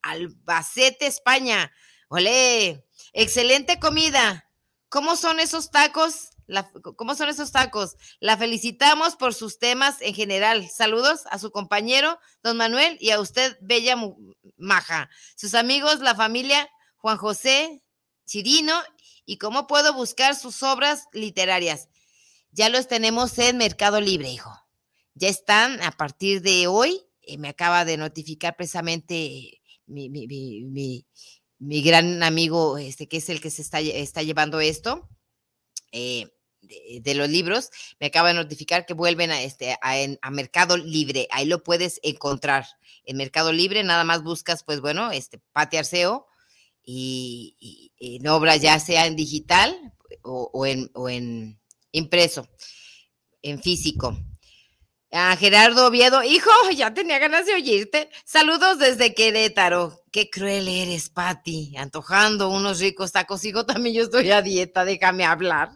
Albacete, 0.02 1.06
España. 1.06 1.70
Olé, 2.08 2.84
excelente 3.12 3.78
comida. 3.78 4.50
¿Cómo 4.88 5.14
son 5.14 5.38
esos 5.38 5.70
tacos? 5.70 6.30
¿Cómo 6.96 7.14
son 7.14 7.28
esos 7.28 7.52
tacos? 7.52 7.96
La 8.18 8.36
felicitamos 8.36 9.16
por 9.16 9.34
sus 9.34 9.58
temas 9.58 9.96
en 10.00 10.14
general. 10.14 10.68
Saludos 10.68 11.22
a 11.30 11.38
su 11.38 11.50
compañero, 11.50 12.18
don 12.42 12.56
Manuel, 12.56 12.96
y 13.00 13.10
a 13.10 13.20
usted, 13.20 13.56
Bella 13.60 13.96
Maja. 14.56 15.10
Sus 15.36 15.54
amigos, 15.54 16.00
la 16.00 16.14
familia 16.14 16.68
Juan 16.96 17.16
José 17.16 17.82
Chirino, 18.26 18.74
y 19.24 19.38
cómo 19.38 19.66
puedo 19.66 19.94
buscar 19.94 20.34
sus 20.34 20.62
obras 20.62 21.06
literarias. 21.12 21.88
Ya 22.50 22.68
los 22.68 22.88
tenemos 22.88 23.38
en 23.38 23.58
Mercado 23.58 24.00
Libre, 24.00 24.28
hijo. 24.28 24.50
Ya 25.14 25.28
están 25.28 25.80
a 25.82 25.92
partir 25.92 26.42
de 26.42 26.66
hoy. 26.66 27.00
Eh, 27.22 27.38
me 27.38 27.48
acaba 27.48 27.84
de 27.84 27.96
notificar 27.96 28.56
precisamente 28.56 29.60
mi, 29.86 30.08
mi, 30.08 31.82
gran 31.82 32.22
amigo, 32.22 32.78
este, 32.78 33.06
que 33.06 33.18
es 33.18 33.28
el 33.28 33.40
que 33.40 33.50
se 33.50 33.62
está, 33.62 33.80
está 33.80 34.22
llevando 34.22 34.58
esto. 34.60 35.08
Eh, 35.92 36.28
de, 37.00 37.14
los 37.14 37.28
libros, 37.28 37.70
me 37.98 38.06
acaba 38.06 38.28
de 38.28 38.34
notificar 38.34 38.86
que 38.86 38.94
vuelven 38.94 39.30
a, 39.30 39.42
este, 39.42 39.76
a, 39.80 40.30
Mercado 40.30 40.76
Libre. 40.76 41.28
Ahí 41.30 41.46
lo 41.46 41.62
puedes 41.62 42.00
encontrar. 42.02 42.66
En 43.04 43.16
Mercado 43.16 43.52
Libre 43.52 43.82
nada 43.82 44.04
más 44.04 44.22
buscas, 44.22 44.62
pues 44.62 44.80
bueno, 44.80 45.10
este 45.10 45.38
Pati 45.52 45.78
Arceo 45.78 46.26
y, 46.84 47.92
en 47.98 48.26
obra 48.28 48.56
ya 48.56 48.78
sea 48.78 49.06
en 49.06 49.16
digital 49.16 49.92
o, 50.22 50.66
en, 50.66 50.90
o 50.94 51.08
en 51.08 51.58
impreso, 51.92 52.48
en 53.42 53.62
físico. 53.62 54.16
A 55.12 55.36
Gerardo 55.36 55.88
Oviedo, 55.88 56.22
hijo, 56.22 56.50
ya 56.76 56.94
tenía 56.94 57.18
ganas 57.18 57.46
de 57.46 57.54
oírte. 57.54 58.10
Saludos 58.24 58.78
desde 58.78 59.12
Querétaro. 59.12 60.04
Qué 60.12 60.30
cruel 60.30 60.68
eres, 60.68 61.08
Pati, 61.08 61.76
antojando 61.76 62.48
unos 62.48 62.78
ricos 62.78 63.10
tacos. 63.10 63.44
Hijo, 63.44 63.66
también 63.66 63.96
yo 63.96 64.04
estoy 64.04 64.30
a 64.30 64.40
dieta, 64.40 64.84
déjame 64.84 65.24
hablar. 65.24 65.70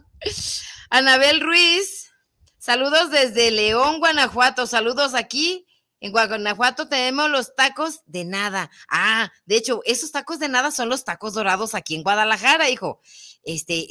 Anabel 0.89 1.41
Ruiz, 1.41 2.11
saludos 2.57 3.09
desde 3.09 3.51
León, 3.51 3.99
Guanajuato. 3.99 4.67
Saludos 4.67 5.13
aquí. 5.13 5.65
En 5.99 6.11
Guanajuato 6.11 6.87
tenemos 6.87 7.29
los 7.29 7.55
tacos 7.55 8.01
de 8.05 8.25
nada. 8.25 8.69
Ah, 8.89 9.31
de 9.45 9.57
hecho, 9.57 9.81
esos 9.85 10.11
tacos 10.11 10.39
de 10.39 10.49
nada 10.49 10.69
son 10.71 10.89
los 10.89 11.03
tacos 11.03 11.33
dorados 11.33 11.73
aquí 11.73 11.95
en 11.95 12.03
Guadalajara, 12.03 12.69
hijo. 12.69 13.01
Este, 13.43 13.87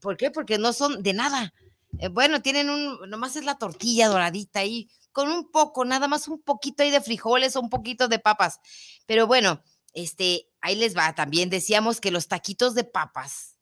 ¿por 0.00 0.16
qué? 0.16 0.30
Porque 0.30 0.58
no 0.58 0.72
son 0.72 1.02
de 1.02 1.14
nada. 1.14 1.54
Eh, 1.98 2.08
bueno, 2.08 2.42
tienen 2.42 2.68
un, 2.68 2.98
nomás 3.08 3.36
es 3.36 3.44
la 3.44 3.58
tortilla 3.58 4.08
doradita 4.08 4.60
ahí, 4.60 4.90
con 5.12 5.30
un 5.30 5.50
poco, 5.50 5.84
nada 5.84 6.08
más 6.08 6.28
un 6.28 6.42
poquito 6.42 6.82
ahí 6.82 6.90
de 6.90 7.00
frijoles 7.00 7.56
o 7.56 7.60
un 7.60 7.70
poquito 7.70 8.08
de 8.08 8.18
papas. 8.18 8.60
Pero 9.06 9.26
bueno, 9.26 9.62
este, 9.94 10.48
ahí 10.60 10.76
les 10.76 10.96
va. 10.96 11.14
También 11.14 11.48
decíamos 11.48 12.00
que 12.00 12.10
los 12.10 12.28
taquitos 12.28 12.74
de 12.74 12.84
papas 12.84 13.56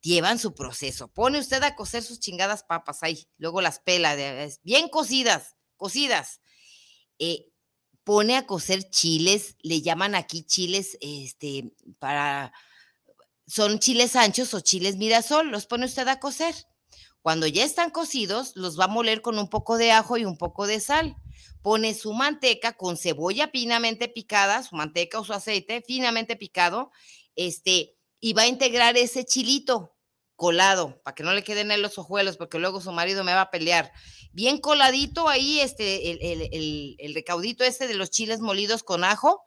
llevan 0.00 0.38
su 0.38 0.54
proceso. 0.54 1.08
Pone 1.08 1.38
usted 1.38 1.62
a 1.62 1.74
cocer 1.74 2.02
sus 2.02 2.20
chingadas 2.20 2.62
papas 2.64 3.02
ahí, 3.02 3.28
luego 3.38 3.60
las 3.60 3.80
pela, 3.80 4.16
bien 4.62 4.88
cocidas, 4.88 5.56
cocidas. 5.76 6.40
Eh, 7.18 7.46
pone 8.04 8.36
a 8.36 8.46
cocer 8.46 8.88
chiles, 8.90 9.56
le 9.60 9.82
llaman 9.82 10.14
aquí 10.14 10.42
chiles, 10.42 10.96
este, 11.00 11.74
para, 11.98 12.52
son 13.46 13.78
chiles 13.78 14.16
anchos 14.16 14.54
o 14.54 14.60
chiles 14.60 14.96
mirasol, 14.96 15.50
los 15.50 15.66
pone 15.66 15.86
usted 15.86 16.08
a 16.08 16.20
cocer. 16.20 16.54
Cuando 17.22 17.46
ya 17.46 17.64
están 17.64 17.90
cocidos, 17.90 18.52
los 18.56 18.80
va 18.80 18.84
a 18.84 18.88
moler 18.88 19.20
con 19.20 19.38
un 19.38 19.48
poco 19.50 19.76
de 19.76 19.92
ajo 19.92 20.16
y 20.16 20.24
un 20.24 20.38
poco 20.38 20.66
de 20.66 20.80
sal. 20.80 21.16
Pone 21.60 21.92
su 21.92 22.14
manteca 22.14 22.72
con 22.72 22.96
cebolla 22.96 23.48
finamente 23.48 24.08
picada, 24.08 24.62
su 24.62 24.74
manteca 24.74 25.20
o 25.20 25.24
su 25.24 25.34
aceite 25.34 25.84
finamente 25.86 26.36
picado, 26.36 26.90
este, 27.36 27.98
y 28.20 28.34
va 28.34 28.42
a 28.42 28.46
integrar 28.46 28.96
ese 28.96 29.24
chilito 29.24 29.96
colado, 30.36 31.00
para 31.02 31.14
que 31.14 31.22
no 31.22 31.32
le 31.34 31.44
queden 31.44 31.70
en 31.70 31.82
los 31.82 31.98
ojuelos, 31.98 32.36
porque 32.36 32.58
luego 32.58 32.80
su 32.80 32.92
marido 32.92 33.24
me 33.24 33.34
va 33.34 33.42
a 33.42 33.50
pelear. 33.50 33.92
Bien 34.32 34.58
coladito 34.58 35.28
ahí, 35.28 35.60
este, 35.60 36.10
el, 36.10 37.14
recaudito 37.14 37.64
este 37.64 37.88
de 37.88 37.94
los 37.94 38.10
chiles 38.10 38.40
molidos 38.40 38.82
con 38.82 39.04
ajo, 39.04 39.42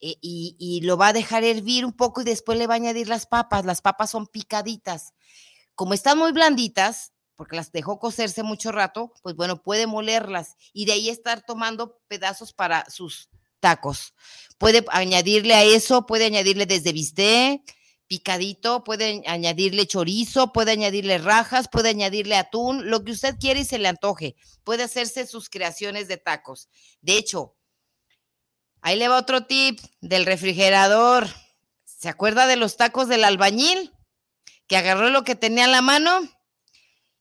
eh, 0.00 0.16
y, 0.20 0.56
y, 0.58 0.80
lo 0.80 0.96
va 0.96 1.08
a 1.08 1.12
dejar 1.12 1.44
hervir 1.44 1.84
un 1.84 1.92
poco 1.92 2.20
y 2.20 2.24
después 2.24 2.58
le 2.58 2.66
va 2.66 2.74
a 2.74 2.76
añadir 2.76 3.08
las 3.08 3.26
papas. 3.26 3.64
Las 3.64 3.80
papas 3.80 4.10
son 4.10 4.26
picaditas. 4.26 5.14
Como 5.76 5.94
están 5.94 6.18
muy 6.18 6.32
blanditas, 6.32 7.12
porque 7.36 7.56
las 7.56 7.72
dejó 7.72 7.98
cocerse 7.98 8.42
mucho 8.42 8.72
rato, 8.72 9.12
pues 9.22 9.34
bueno, 9.34 9.62
puede 9.62 9.86
molerlas 9.86 10.56
y 10.72 10.84
de 10.84 10.92
ahí 10.92 11.08
estar 11.08 11.44
tomando 11.44 12.00
pedazos 12.08 12.52
para 12.52 12.88
sus 12.90 13.28
tacos. 13.60 14.14
Puede 14.58 14.84
añadirle 14.88 15.54
a 15.54 15.64
eso, 15.64 16.06
puede 16.06 16.26
añadirle 16.26 16.66
desde 16.66 16.92
bistec, 16.92 17.62
picadito, 18.06 18.84
puede 18.84 19.22
añadirle 19.26 19.86
chorizo, 19.86 20.52
puede 20.52 20.72
añadirle 20.72 21.18
rajas, 21.18 21.68
puede 21.68 21.90
añadirle 21.90 22.36
atún, 22.36 22.90
lo 22.90 23.04
que 23.04 23.12
usted 23.12 23.36
quiere 23.38 23.60
y 23.60 23.64
se 23.64 23.78
le 23.78 23.88
antoje. 23.88 24.36
Puede 24.62 24.84
hacerse 24.84 25.26
sus 25.26 25.48
creaciones 25.48 26.08
de 26.08 26.16
tacos. 26.16 26.68
De 27.00 27.16
hecho, 27.16 27.56
ahí 28.80 28.98
le 28.98 29.08
va 29.08 29.18
otro 29.18 29.46
tip 29.46 29.80
del 30.00 30.26
refrigerador. 30.26 31.28
¿Se 31.84 32.08
acuerda 32.08 32.46
de 32.46 32.56
los 32.56 32.76
tacos 32.76 33.08
del 33.08 33.24
albañil? 33.24 33.92
Que 34.66 34.76
agarró 34.76 35.10
lo 35.10 35.24
que 35.24 35.34
tenía 35.34 35.64
en 35.64 35.72
la 35.72 35.82
mano 35.82 36.20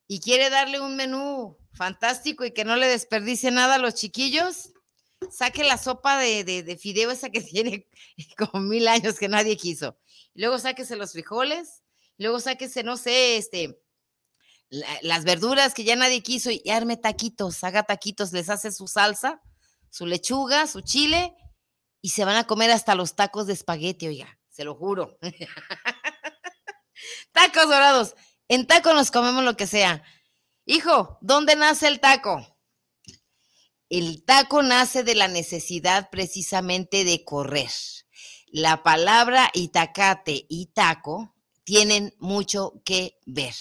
y 0.07 0.19
quiere 0.19 0.49
darle 0.49 0.79
un 0.79 0.95
menú 0.95 1.57
fantástico 1.73 2.45
y 2.45 2.51
que 2.51 2.65
no 2.65 2.75
le 2.75 2.87
desperdicie 2.87 3.51
nada 3.51 3.75
a 3.75 3.79
los 3.79 3.95
chiquillos. 3.95 4.71
Saque 5.31 5.63
la 5.63 5.77
sopa 5.77 6.17
de, 6.17 6.43
de 6.43 6.77
fideo 6.77 7.09
esa 7.11 7.29
que 7.29 7.41
tiene 7.41 7.87
como 8.37 8.63
mil 8.63 8.87
años 8.87 9.17
que 9.17 9.29
nadie 9.29 9.55
quiso 9.55 9.97
luego 10.33 10.59
sáquese 10.59 10.95
los 10.95 11.11
frijoles, 11.11 11.83
luego 12.17 12.39
sáquese, 12.39 12.83
no 12.83 12.97
sé, 12.97 13.37
este, 13.37 13.79
las 15.01 15.23
verduras 15.23 15.73
que 15.73 15.83
ya 15.83 15.95
nadie 15.95 16.23
quiso 16.23 16.49
y 16.51 16.69
arme 16.69 16.97
taquitos, 16.97 17.63
haga 17.63 17.83
taquitos, 17.83 18.33
les 18.33 18.49
hace 18.49 18.71
su 18.71 18.87
salsa, 18.87 19.41
su 19.89 20.05
lechuga, 20.05 20.67
su 20.67 20.81
chile 20.81 21.35
y 22.01 22.09
se 22.09 22.25
van 22.25 22.35
a 22.35 22.47
comer 22.47 22.71
hasta 22.71 22.95
los 22.95 23.15
tacos 23.15 23.47
de 23.47 23.53
espagueti, 23.53 24.07
oiga, 24.07 24.39
se 24.49 24.63
lo 24.63 24.75
juro. 24.75 25.17
Tacos 27.31 27.67
dorados. 27.67 28.15
En 28.47 28.67
taco 28.67 28.93
nos 28.93 29.09
comemos 29.09 29.43
lo 29.43 29.57
que 29.57 29.67
sea. 29.67 30.03
Hijo, 30.65 31.17
¿dónde 31.21 31.55
nace 31.55 31.87
el 31.87 31.99
taco? 31.99 32.57
El 33.89 34.23
taco 34.25 34.63
nace 34.63 35.03
de 35.03 35.15
la 35.15 35.27
necesidad 35.27 36.09
precisamente 36.09 37.03
de 37.03 37.23
correr 37.23 37.69
la 38.53 38.83
palabra 38.83 39.49
itacate 39.55 40.45
y 40.47 40.67
taco 40.67 41.33
tienen 41.63 42.13
mucho 42.19 42.81
que 42.85 43.17
ver. 43.25 43.55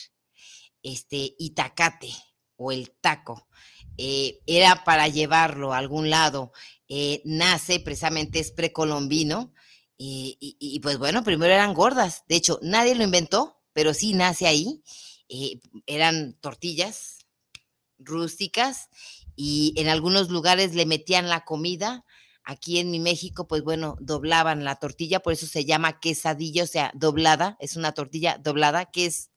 Este 0.83 1.35
itacate 1.39 2.13
o 2.57 2.73
el 2.73 2.91
taco 3.01 3.49
eh, 3.97 4.41
era 4.47 4.85
para 4.85 5.09
llevarlo 5.09 5.73
a 5.73 5.79
algún 5.79 6.11
lado. 6.11 6.53
Eh, 6.89 7.23
nace 7.25 7.81
precisamente, 7.81 8.39
es 8.39 8.53
precolombino. 8.53 9.55
y, 9.97 10.81
pues 10.83 10.99
bueno, 10.99 11.25
primero 11.25 11.55
eran 11.55 11.73
gordas. 11.73 12.25
De 12.29 12.37
hecho, 12.37 12.59
nadie 12.61 12.95
lo 12.95 13.05
inventó, 13.05 13.63
pero 13.73 13.95
sí 13.95 14.13
nace 14.13 14.47
ahí. 14.47 14.83
Eh, 15.31 15.59
eran 15.87 16.35
tortillas 16.35 17.21
rústicas 17.99 18.91
y 19.37 19.73
en 19.79 19.89
algunos 19.89 20.29
lugares 20.29 20.75
le 20.75 20.85
metían 20.85 21.31
la 21.31 21.47
comida 21.47 22.05
Aquí 22.45 22.79
en 22.79 22.91
mi 22.91 22.99
México, 22.99 23.47
pues 23.47 23.63
bueno, 23.63 23.97
doblaban 24.01 24.65
la 24.65 24.77
tortilla, 24.77 25.21
por 25.21 25.33
eso 25.33 25.47
se 25.47 25.65
llama 25.65 26.01
quesadilla, 26.01 26.65
o 26.65 26.67
sea, 26.67 26.91
doblada, 26.95 27.57
es 27.61 27.77
una 27.77 27.93
tortilla 27.93 28.39
doblada, 28.39 28.87
que 28.87 29.07
es 29.07 29.31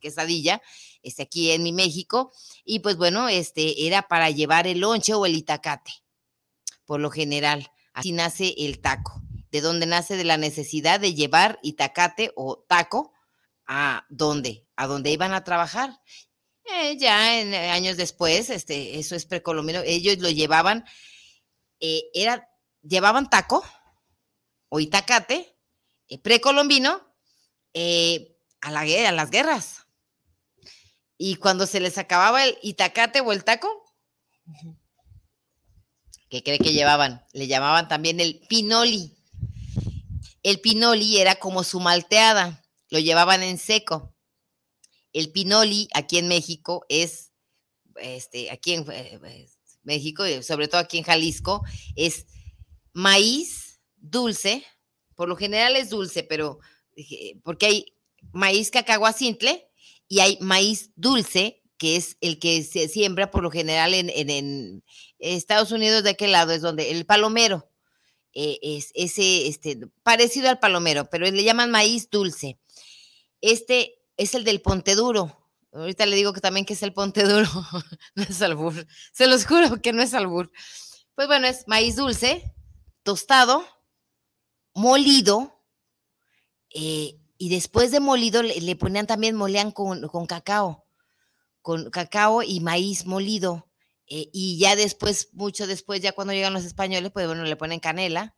quesadilla, 0.00 0.60
este, 1.02 1.22
aquí 1.22 1.52
en 1.52 1.62
mi 1.62 1.72
México, 1.72 2.32
y 2.64 2.80
pues 2.80 2.96
bueno, 2.96 3.28
este, 3.28 3.86
era 3.86 4.08
para 4.08 4.30
llevar 4.30 4.66
el 4.66 4.80
lonche 4.80 5.14
o 5.14 5.24
el 5.24 5.36
itacate, 5.36 5.92
por 6.84 7.00
lo 7.00 7.10
general, 7.10 7.70
así 7.92 8.12
nace 8.12 8.54
el 8.58 8.80
taco, 8.80 9.22
de 9.52 9.60
donde 9.60 9.86
nace 9.86 10.16
de 10.16 10.24
la 10.24 10.36
necesidad 10.36 10.98
de 10.98 11.14
llevar 11.14 11.60
itacate 11.62 12.32
o 12.34 12.64
taco 12.66 13.12
a 13.66 14.04
dónde, 14.08 14.66
a 14.76 14.86
dónde 14.86 15.12
iban 15.12 15.32
a 15.32 15.44
trabajar. 15.44 16.00
Eh, 16.64 16.96
ya 16.96 17.40
en, 17.40 17.54
años 17.54 17.96
después, 17.96 18.50
este, 18.50 18.98
eso 18.98 19.14
es 19.14 19.26
precolombino, 19.26 19.80
ellos 19.84 20.18
lo 20.18 20.30
llevaban 20.30 20.84
eh, 21.82 22.10
era, 22.14 22.48
llevaban 22.80 23.28
taco 23.28 23.64
o 24.68 24.78
itacate 24.78 25.58
eh, 26.08 26.18
precolombino 26.18 27.02
eh, 27.74 28.38
a, 28.60 28.70
la, 28.70 28.80
a 28.80 29.12
las 29.12 29.30
guerras. 29.30 29.86
Y 31.18 31.36
cuando 31.36 31.66
se 31.66 31.80
les 31.80 31.98
acababa 31.98 32.44
el 32.44 32.56
itacate 32.62 33.20
o 33.20 33.32
el 33.32 33.42
taco, 33.42 33.68
¿qué 36.30 36.44
cree 36.44 36.58
que 36.58 36.72
llevaban? 36.72 37.26
Le 37.32 37.48
llamaban 37.48 37.88
también 37.88 38.20
el 38.20 38.40
pinoli. 38.48 39.18
El 40.44 40.60
pinoli 40.60 41.18
era 41.18 41.34
como 41.34 41.64
su 41.64 41.80
malteada, 41.80 42.64
lo 42.90 43.00
llevaban 43.00 43.42
en 43.42 43.58
seco. 43.58 44.14
El 45.12 45.32
pinoli 45.32 45.88
aquí 45.94 46.18
en 46.18 46.28
México 46.28 46.86
es, 46.88 47.32
este, 47.96 48.52
aquí 48.52 48.74
en, 48.74 48.86
México, 49.82 50.26
y 50.26 50.42
sobre 50.42 50.68
todo 50.68 50.80
aquí 50.80 50.98
en 50.98 51.04
Jalisco, 51.04 51.62
es 51.96 52.26
maíz 52.92 53.80
dulce, 53.96 54.64
por 55.14 55.28
lo 55.28 55.36
general 55.36 55.76
es 55.76 55.90
dulce, 55.90 56.22
pero 56.22 56.58
porque 57.42 57.66
hay 57.66 57.96
maíz 58.32 58.70
cacahuacintle 58.70 59.68
y 60.08 60.20
hay 60.20 60.38
maíz 60.40 60.90
dulce, 60.94 61.62
que 61.78 61.96
es 61.96 62.16
el 62.20 62.38
que 62.38 62.62
se 62.62 62.88
siembra 62.88 63.30
por 63.30 63.42
lo 63.42 63.50
general 63.50 63.94
en, 63.94 64.84
Estados 65.18 65.70
Unidos, 65.70 66.02
¿de 66.02 66.16
qué 66.16 66.26
lado 66.26 66.52
es 66.52 66.62
donde? 66.62 66.90
El 66.90 67.06
palomero. 67.06 67.68
Eh, 68.34 68.58
es 68.62 68.90
ese, 68.94 69.46
este, 69.46 69.78
parecido 70.02 70.48
al 70.48 70.58
palomero, 70.58 71.08
pero 71.10 71.30
le 71.30 71.44
llaman 71.44 71.70
maíz 71.70 72.08
dulce. 72.10 72.58
Este 73.40 73.98
es 74.16 74.34
el 74.34 74.44
del 74.44 74.62
Ponte 74.62 74.94
Duro. 74.94 75.41
Ahorita 75.72 76.04
le 76.04 76.16
digo 76.16 76.34
que 76.34 76.40
también 76.40 76.66
que 76.66 76.74
es 76.74 76.82
el 76.82 76.92
Ponte 76.92 77.24
Duro, 77.24 77.48
no 78.14 78.22
es 78.22 78.42
albur. 78.42 78.86
Se 79.12 79.26
los 79.26 79.46
juro 79.46 79.80
que 79.80 79.92
no 79.92 80.02
es 80.02 80.12
albur. 80.12 80.52
Pues 81.14 81.28
bueno, 81.28 81.46
es 81.46 81.66
maíz 81.66 81.96
dulce, 81.96 82.54
tostado, 83.02 83.64
molido, 84.74 85.64
eh, 86.74 87.18
y 87.38 87.48
después 87.48 87.90
de 87.90 88.00
molido 88.00 88.42
le, 88.42 88.76
ponían 88.76 89.06
también, 89.06 89.34
molean 89.34 89.72
con, 89.72 90.06
con, 90.08 90.26
cacao, 90.26 90.84
con 91.60 91.90
cacao 91.90 92.42
y 92.42 92.60
maíz 92.60 93.06
molido. 93.06 93.68
Eh, 94.06 94.28
y 94.32 94.58
ya 94.58 94.76
después, 94.76 95.30
mucho 95.32 95.66
después, 95.66 96.02
ya 96.02 96.12
cuando 96.12 96.34
llegan 96.34 96.52
los 96.52 96.64
españoles, 96.64 97.10
pues 97.12 97.26
bueno, 97.26 97.44
le 97.44 97.56
ponen 97.56 97.80
canela, 97.80 98.36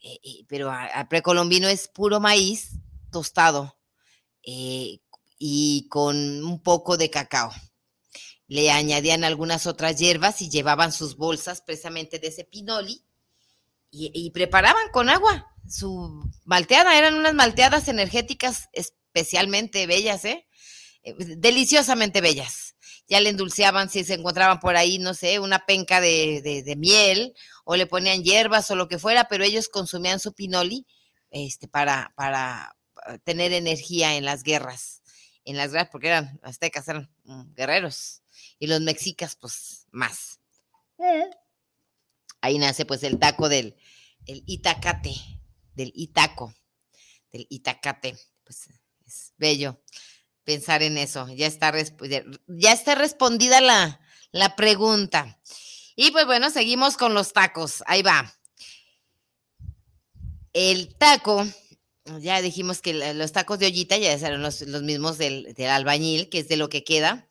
eh, 0.00 0.44
pero 0.48 0.70
al 0.70 1.06
precolombino 1.08 1.68
es 1.68 1.88
puro 1.88 2.18
maíz 2.18 2.78
tostado 3.10 3.78
y 5.44 5.88
con 5.88 6.44
un 6.44 6.62
poco 6.62 6.96
de 6.96 7.10
cacao. 7.10 7.52
Le 8.46 8.70
añadían 8.70 9.24
algunas 9.24 9.66
otras 9.66 9.98
hierbas 9.98 10.40
y 10.40 10.48
llevaban 10.48 10.92
sus 10.92 11.16
bolsas 11.16 11.62
precisamente 11.62 12.20
de 12.20 12.28
ese 12.28 12.44
pinoli 12.44 13.04
y, 13.90 14.30
preparaban 14.30 14.88
con 14.92 15.08
agua 15.10 15.52
su 15.68 16.30
malteada. 16.44 16.96
Eran 16.96 17.16
unas 17.16 17.34
malteadas 17.34 17.88
energéticas 17.88 18.68
especialmente 18.72 19.88
bellas, 19.88 20.24
¿eh? 20.24 20.46
eh 21.02 21.16
deliciosamente 21.18 22.20
bellas. 22.20 22.76
Ya 23.08 23.20
le 23.20 23.30
endulceaban 23.30 23.90
si 23.90 24.04
se 24.04 24.14
encontraban 24.14 24.60
por 24.60 24.76
ahí, 24.76 25.00
no 25.00 25.12
sé, 25.12 25.40
una 25.40 25.66
penca 25.66 26.00
de, 26.00 26.74
miel 26.78 27.34
o 27.64 27.74
le 27.74 27.86
ponían 27.88 28.22
hierbas 28.22 28.70
o 28.70 28.76
lo 28.76 28.86
que 28.86 29.00
fuera, 29.00 29.26
pero 29.28 29.42
ellos 29.42 29.68
consumían 29.68 30.20
su 30.20 30.34
pinoli 30.34 30.86
este, 31.30 31.66
para, 31.66 32.12
para 32.14 32.76
tener 33.24 33.52
energía 33.52 34.14
en 34.14 34.24
las 34.24 34.44
guerras, 34.44 35.01
en 35.44 35.56
las 35.56 35.72
guerras, 35.72 35.88
porque 35.90 36.08
eran 36.08 36.40
aztecas, 36.42 36.88
eran 36.88 37.10
mm, 37.24 37.54
guerreros, 37.54 38.22
y 38.58 38.66
los 38.66 38.80
mexicas, 38.80 39.36
pues 39.36 39.86
más. 39.90 40.40
Eh. 40.98 41.30
Ahí 42.40 42.58
nace 42.58 42.84
pues 42.84 43.02
el 43.02 43.18
taco 43.18 43.48
del 43.48 43.76
el 44.26 44.42
itacate, 44.46 45.14
del 45.74 45.92
itaco, 45.94 46.54
del 47.30 47.46
itacate. 47.50 48.16
Pues 48.44 48.68
es 49.06 49.32
bello 49.36 49.80
pensar 50.44 50.82
en 50.82 50.98
eso. 50.98 51.28
Ya 51.34 51.46
está, 51.46 51.72
ya 52.46 52.72
está 52.72 52.94
respondida 52.94 53.60
la, 53.60 54.00
la 54.30 54.56
pregunta. 54.56 55.40
Y 55.94 56.10
pues 56.10 56.26
bueno, 56.26 56.50
seguimos 56.50 56.96
con 56.96 57.14
los 57.14 57.32
tacos. 57.32 57.82
Ahí 57.86 58.02
va. 58.02 58.32
El 60.52 60.94
taco, 60.96 61.46
ya 62.20 62.40
dijimos 62.42 62.80
que 62.80 63.14
los 63.14 63.32
tacos 63.32 63.58
de 63.58 63.66
ollita 63.66 63.96
ya 63.96 64.18
serán 64.18 64.42
los, 64.42 64.62
mismos 64.82 65.18
del, 65.18 65.54
del, 65.54 65.70
albañil, 65.70 66.28
que 66.28 66.40
es 66.40 66.48
de 66.48 66.56
lo 66.56 66.68
que 66.68 66.84
queda. 66.84 67.28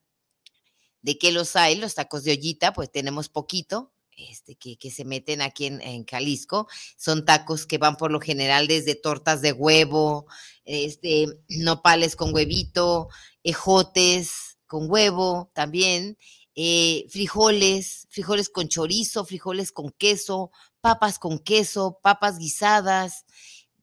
¿De 1.01 1.17
qué 1.17 1.31
los 1.31 1.55
hay? 1.55 1.75
Los 1.75 1.95
tacos 1.95 2.23
de 2.23 2.31
ollita, 2.34 2.73
pues 2.73 2.91
tenemos 2.91 3.27
poquito 3.29 3.91
este, 4.29 4.55
que, 4.55 4.91
se 4.91 5.05
meten 5.05 5.41
aquí 5.41 5.65
en, 5.65 6.05
Jalisco. 6.05 6.67
Son 6.97 7.25
tacos 7.25 7.65
que 7.65 7.77
van 7.77 7.97
por 7.97 8.12
lo 8.12 8.19
general 8.19 8.67
desde 8.67 8.95
tortas 8.95 9.41
de 9.41 9.51
huevo, 9.51 10.25
este, 10.65 11.27
nopales 11.49 12.15
con 12.15 12.34
huevito, 12.34 13.10
ejotes 13.43 14.57
con 14.67 14.89
huevo 14.89 15.51
también, 15.53 16.17
eh, 16.55 17.05
frijoles, 17.10 18.07
frijoles 18.10 18.49
con 18.49 18.67
chorizo, 18.67 19.25
frijoles 19.25 19.71
con 19.71 19.91
queso, 19.91 20.51
papas 20.81 21.19
con 21.19 21.39
queso, 21.39 21.99
papas 22.01 22.38
guisadas, 22.38 23.25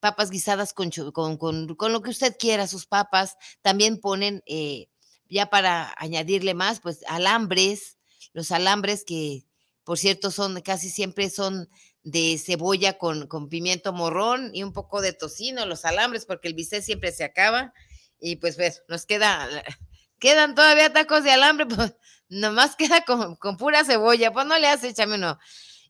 papas 0.01 0.31
guisadas 0.31 0.73
con, 0.73 0.91
con, 1.37 1.93
lo 1.93 2.03
que 2.03 2.11
usted 2.11 2.37
quiera, 2.39 2.67
sus 2.67 2.87
papas. 2.87 3.37
También 3.63 4.01
ponen, 4.01 4.43
eh, 4.47 4.89
ya 5.29 5.51
para 5.51 5.95
añadirle 5.99 6.55
más, 6.55 6.81
pues 6.81 7.01
alambres, 7.09 7.99
los 8.33 8.53
alambres 8.53 9.05
que 9.05 9.49
por 9.89 9.97
cierto, 9.97 10.31
son 10.31 10.61
casi 10.61 10.91
siempre 10.91 11.31
son 11.31 11.71
de 12.03 12.37
cebolla 12.37 12.99
con, 12.99 13.27
con 13.27 13.49
pimiento 13.49 13.95
morrón 13.95 14.51
y 14.53 14.63
un 14.63 14.75
poco 14.75 15.01
de 15.01 15.15
tocino, 15.15 15.65
los 15.65 15.87
alambres, 15.87 16.27
porque 16.27 16.47
el 16.47 16.53
bistec 16.53 16.83
siempre 16.83 17.11
se 17.11 17.25
acaba. 17.25 17.73
Y 18.21 18.37
pues, 18.37 18.57
pues 18.57 18.83
nos 18.87 19.07
queda, 19.07 19.49
quedan 20.19 20.55
todavía 20.55 20.93
tacos 20.93 21.25
de 21.25 21.31
alambre, 21.31 21.65
pues 21.75 21.95
nomás 22.29 22.77
queda 22.77 23.01
con, 23.07 23.37
con 23.37 23.57
pura 23.57 23.83
cebolla, 23.83 24.31
pues 24.31 24.45
no 24.45 24.59
le 24.59 24.67
hace, 24.67 24.89
échame 24.89 25.15
uno. 25.15 25.39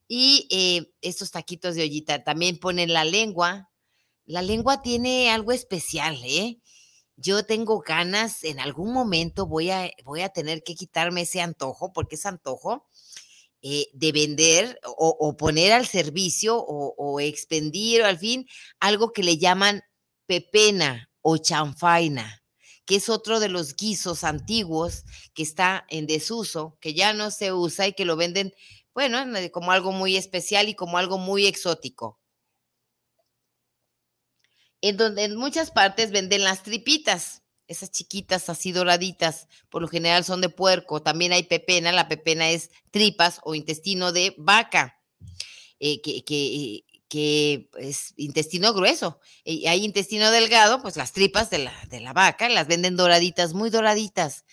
Y 0.07 0.47
eh, 0.53 0.93
estos 1.01 1.33
taquitos 1.33 1.75
de 1.75 1.83
ollita 1.83 2.23
también 2.23 2.61
ponen 2.61 2.93
la 2.93 3.05
lengua. 3.05 3.69
La 4.29 4.43
lengua 4.43 4.83
tiene 4.83 5.31
algo 5.31 5.53
especial, 5.53 6.21
¿eh? 6.23 6.61
Yo 7.17 7.47
tengo 7.47 7.81
ganas, 7.81 8.45
en 8.45 8.61
algún 8.61 8.93
momento 8.93 9.47
voy 9.47 9.71
a, 9.71 9.91
voy 10.05 10.21
a 10.21 10.29
tener 10.29 10.63
que 10.63 10.75
quitarme 10.75 11.23
ese 11.23 11.41
antojo, 11.41 11.95
porque 11.95 12.17
es 12.17 12.27
antojo 12.27 12.87
eh, 13.63 13.87
de 13.95 14.13
vender 14.13 14.79
o, 14.85 15.35
poner 15.39 15.73
al 15.73 15.87
servicio 15.87 16.59
o, 16.59 17.21
expendir 17.21 18.03
o 18.03 18.05
al 18.05 18.19
fin 18.19 18.47
algo 18.81 19.15
que 19.15 19.23
le 19.23 19.39
llaman 19.39 19.83
pepena 20.27 21.11
o 21.23 21.39
chanfaina, 21.39 22.45
que 22.85 22.97
es 22.97 23.09
otro 23.09 23.41
de 23.41 23.49
los 23.49 23.77
guisos 23.77 24.25
antiguos 24.25 25.05
que 25.33 25.43
está 25.43 25.87
en 25.89 26.07
desuso, 26.07 26.77
que 26.83 26.93
ya 26.93 27.15
no 27.15 27.31
se 27.31 27.55
usa 27.55 27.87
y 27.87 27.95
que 27.95 28.05
lo 28.05 28.17
venden, 28.17 28.53
bueno, 28.93 29.25
como 29.53 29.73
algo 29.73 29.91
muy 29.91 30.19
especial 30.19 30.69
y 30.69 30.75
como 30.75 30.99
algo 30.99 31.17
muy 31.17 31.47
exótico. 31.47 32.21
En 34.81 34.97
donde 34.97 35.25
en 35.25 35.37
muchas 35.37 35.71
partes 35.71 36.11
venden 36.11 36.45
las 36.45 36.63
tripitas 36.63 37.43
esas 37.69 37.91
chiquitas 37.91 38.49
así 38.49 38.73
doraditas, 38.73 39.47
por 39.69 39.83
lo 39.83 39.89
general 39.89 40.25
son 40.25 40.41
de 40.41 40.49
puerco. 40.49 41.03
También 41.03 41.33
hay 41.33 41.45
pepena, 41.45 41.93
la 41.93 42.09
pepena 42.09 42.49
es 42.49 42.71
tripas 42.91 43.41
o 43.45 43.55
intestino 43.55 44.11
de 44.11 44.35
vaca, 44.39 44.99
eh, 45.79 46.01
que, 46.01 46.25
que, 46.25 47.69
es 47.79 48.15
intestino 48.17 48.73
grueso. 48.73 49.21
Hay 49.45 49.85
intestino 49.85 50.31
delgado, 50.31 50.83
pues 50.83 50.97
las 50.97 51.13
tripas 51.13 51.51
de 51.51 51.59
la, 51.59 51.75
de 51.89 52.01
la 52.01 52.13
vaca, 52.13 52.49
las 52.49 52.67
venden 52.67 52.97
doraditas, 52.97 53.53
muy 53.55 53.71
doraditas. 53.71 54.45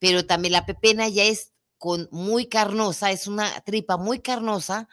Pero 0.00 0.26
también 0.26 0.52
la 0.52 0.66
pepena 0.66 1.08
ya 1.08 1.24
es 1.24 1.52
con 1.78 2.08
muy 2.10 2.46
carnosa, 2.46 3.10
es 3.12 3.26
una 3.26 3.60
tripa 3.60 3.96
muy 3.96 4.20
carnosa. 4.20 4.88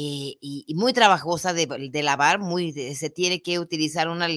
Eh, 0.00 0.38
y, 0.40 0.74
muy 0.76 0.92
trabajosa 0.92 1.52
de, 1.52 2.02
lavar, 2.04 2.38
muy, 2.38 2.72
se 2.72 3.10
tiene 3.10 3.42
que 3.42 3.58
utilizar 3.58 4.08
una, 4.08 4.28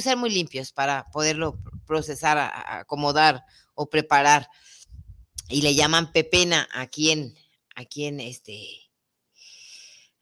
ser 0.00 0.16
muy 0.16 0.30
limpios 0.30 0.72
para 0.72 1.04
poderlo 1.12 1.58
procesar, 1.86 2.38
acomodar 2.38 3.44
o 3.74 3.90
preparar. 3.90 4.48
Y 5.50 5.60
le 5.60 5.74
llaman 5.74 6.12
pepena 6.12 6.66
aquí 6.72 7.10
en, 7.10 7.34
aquí 7.74 8.06
en 8.06 8.20
este, 8.20 8.90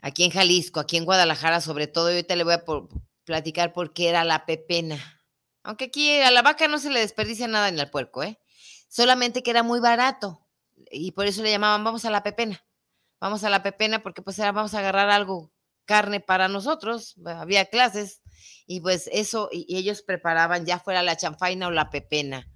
aquí 0.01 0.25
en 0.25 0.33
Jalisco, 0.33 0.81
aquí 0.81 0.97
en 0.97 1.05
Guadalajara 1.05 1.61
sobre 1.61 1.87
todo. 1.87 2.11
Y 2.11 2.15
ahorita 2.15 2.35
le 2.35 2.43
voy 2.43 2.55
a 2.55 2.65
platicar 3.23 3.73
por 3.73 3.93
qué 3.93 4.09
era 4.09 4.25
la 4.25 4.45
pepena. 4.45 5.23
Aunque 5.63 5.85
aquí 5.85 6.19
a 6.19 6.33
la 6.33 6.43
vaca 6.43 6.67
no 6.67 6.81
se 6.81 6.91
le 6.91 6.99
desperdicia 6.99 7.47
nada 7.47 7.69
en 7.69 7.79
el 7.79 7.91
puerco, 7.91 8.25
¿eh? 8.25 8.41
Solamente 8.89 9.45
que 9.45 9.53
era 9.53 9.63
muy 9.63 9.79
barato. 9.79 10.45
Y 10.91 11.13
por 11.13 11.27
eso 11.27 11.45
le 11.45 11.53
llamaban, 11.53 11.85
vamos 11.85 12.05
a 12.05 12.11
la 12.11 12.25
pepena. 12.25 12.61
Vamos 13.21 13.45
a 13.45 13.51
la 13.51 13.63
pepena 13.63 14.03
porque 14.03 14.23
pues 14.23 14.39
era, 14.39 14.53
vamos 14.53 14.75
a 14.75 14.81
agarrar 14.81 15.11
algo, 15.11 15.53
carne 15.85 16.21
para 16.21 16.49
nosotros. 16.49 17.15
Había 17.25 17.67
clases 17.67 18.21
y 18.67 18.81
pues 18.81 19.09
eso, 19.13 19.49
y, 19.53 19.77
ellos 19.77 20.03
preparaban 20.03 20.67
ya 20.67 20.79
fuera 20.79 21.03
la 21.03 21.17
chanfaina 21.17 21.69
o 21.69 21.71
la 21.71 21.91
pepena. 21.91 22.49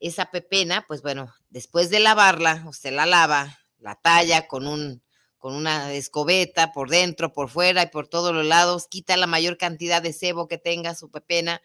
Esa 0.00 0.30
pepena, 0.30 0.84
pues 0.86 1.02
bueno, 1.02 1.32
después 1.50 1.90
de 1.90 2.00
lavarla, 2.00 2.64
usted 2.66 2.92
la 2.92 3.06
lava, 3.06 3.58
la 3.78 3.94
talla 3.96 4.46
con 4.48 4.66
un 4.66 5.02
con 5.44 5.54
una 5.54 5.92
escobeta 5.92 6.72
por 6.72 6.88
dentro, 6.88 7.34
por 7.34 7.50
fuera 7.50 7.82
y 7.82 7.88
por 7.88 8.08
todos 8.08 8.34
los 8.34 8.46
lados, 8.46 8.86
quita 8.88 9.18
la 9.18 9.26
mayor 9.26 9.58
cantidad 9.58 10.00
de 10.00 10.14
sebo 10.14 10.48
que 10.48 10.56
tenga 10.56 10.94
su 10.94 11.10
pepena, 11.10 11.60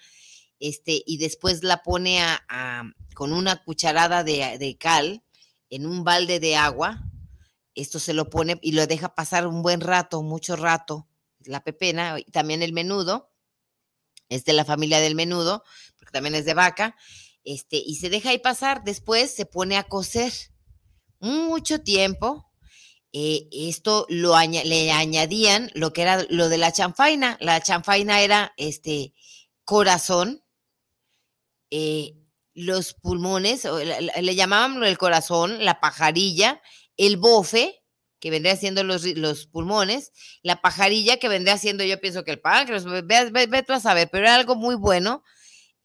este, 0.60 1.02
y 1.06 1.18
después 1.18 1.64
la 1.64 1.82
pone 1.82 2.22
a, 2.22 2.84
con 3.16 3.32
una 3.32 3.64
cucharada 3.64 4.26
de, 4.26 4.58
de, 4.58 4.78
cal 4.78 5.24
en 5.70 5.86
un 5.86 6.04
balde 6.04 6.42
de 6.42 6.58
agua. 6.58 7.02
Esto 7.80 8.00
se 8.00 8.14
lo 8.14 8.30
pone 8.30 8.60
y 8.62 8.74
lo 8.74 8.88
deja 8.88 9.16
pasar 9.16 9.48
un 9.48 9.62
buen 9.62 9.82
rato, 9.82 10.22
mucho 10.22 10.56
rato, 10.56 11.08
la 11.46 11.64
pepena, 11.64 12.18
también 12.32 12.62
el 12.62 12.74
menudo, 12.74 13.32
es 14.28 14.46
de 14.46 14.54
la 14.54 14.66
familia 14.66 15.00
del 15.00 15.16
menudo, 15.16 15.64
porque 15.98 16.12
también 16.12 16.36
es 16.36 16.46
de 16.46 16.54
vaca, 16.54 16.96
este, 17.44 17.78
y 17.78 17.96
se 17.96 18.10
deja 18.10 18.30
ahí 18.30 18.40
pasar, 18.40 18.84
después 18.84 19.34
se 19.34 19.46
pone 19.46 19.78
a 19.78 19.84
cocer 19.84 20.32
mucho 21.20 21.82
tiempo. 21.82 22.46
Eh, 23.12 23.48
esto 23.52 24.06
lo 24.08 24.38
le 24.40 24.92
añadían 24.92 25.72
lo 25.74 25.94
que 25.94 26.04
era 26.04 26.26
lo 26.30 26.48
de 26.48 26.60
la 26.60 26.72
chanfaina. 26.72 27.38
La 27.42 27.60
chanfaina 27.62 28.22
era 28.22 28.54
este 28.58 29.14
corazón, 29.66 30.44
eh, 31.72 32.16
los 32.54 32.94
pulmones, 32.94 33.64
le, 33.66 34.36
llamaban 34.36 34.84
el 34.84 34.98
corazón, 34.98 35.64
la 35.64 35.80
pajarilla, 35.80 36.62
el 37.00 37.16
bofe, 37.16 37.82
que 38.20 38.30
vendría 38.30 38.58
siendo 38.58 38.84
los, 38.84 39.06
los, 39.06 39.48
pulmones, 39.48 40.12
la 40.44 40.62
pajarilla 40.62 41.18
que 41.18 41.30
vendría 41.30 41.58
siendo, 41.58 41.86
yo 41.86 42.00
pienso 42.02 42.26
que 42.26 42.32
el 42.32 42.42
páncreas, 42.42 42.84
ve, 42.84 43.02
ve, 43.32 43.66
a 43.70 43.80
saber, 43.80 44.10
pero 44.12 44.26
era 44.26 44.36
algo 44.36 44.56
muy 44.56 44.76
bueno. 44.76 45.24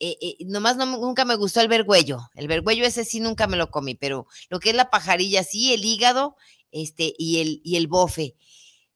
Eh, 0.01 0.17
eh, 0.21 0.37
nomás 0.47 0.77
nunca 0.77 1.25
me 1.25 1.37
gustó 1.37 1.61
el 1.61 1.69
vergüello. 1.69 2.19
El 2.35 2.49
vergüello 2.49 2.85
ese 2.85 3.05
sí 3.05 3.21
nunca 3.21 3.47
me 3.47 3.57
lo 3.57 3.71
comí, 3.71 3.95
pero 3.95 4.27
lo 4.49 4.59
que 4.59 4.71
es 4.71 4.77
la 4.77 4.91
pajarilla, 4.91 5.45
sí, 5.45 5.73
el 5.73 5.85
hígado 5.85 6.35
este, 6.73 7.15
y, 7.17 7.41
el, 7.41 7.61
y 7.63 7.77
el 7.77 7.87
bofe. 7.87 8.35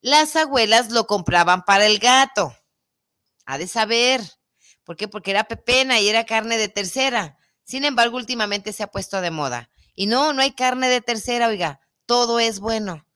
Las 0.01 0.35
abuelas 0.35 0.91
lo 0.91 1.07
compraban 1.07 1.64
para 1.64 1.87
el 1.87 2.01
gato. 2.01 2.53
Ha 3.47 3.59
de 3.59 3.69
saber. 3.69 4.21
¿Por 4.83 4.97
qué? 4.97 5.07
Porque 5.07 5.31
era 5.31 5.45
pepena 5.45 6.01
y 6.01 6.09
era 6.09 6.27
carne 6.27 6.59
de 6.59 6.69
tercera. 6.69 7.39
Sin 7.62 7.85
embargo, 7.85 8.16
últimamente 8.16 8.73
se 8.73 8.83
ha 8.83 8.89
puesto 8.89 9.21
de 9.21 9.31
moda. 9.31 9.71
Y 9.95 10.07
no, 10.07 10.33
no 10.33 10.43
hay 10.43 10.51
carne 10.51 10.89
de 10.89 11.01
tercera, 11.01 11.47
oiga, 11.47 11.81
todo 12.09 12.41
es 12.41 12.59
bueno. 12.59 13.07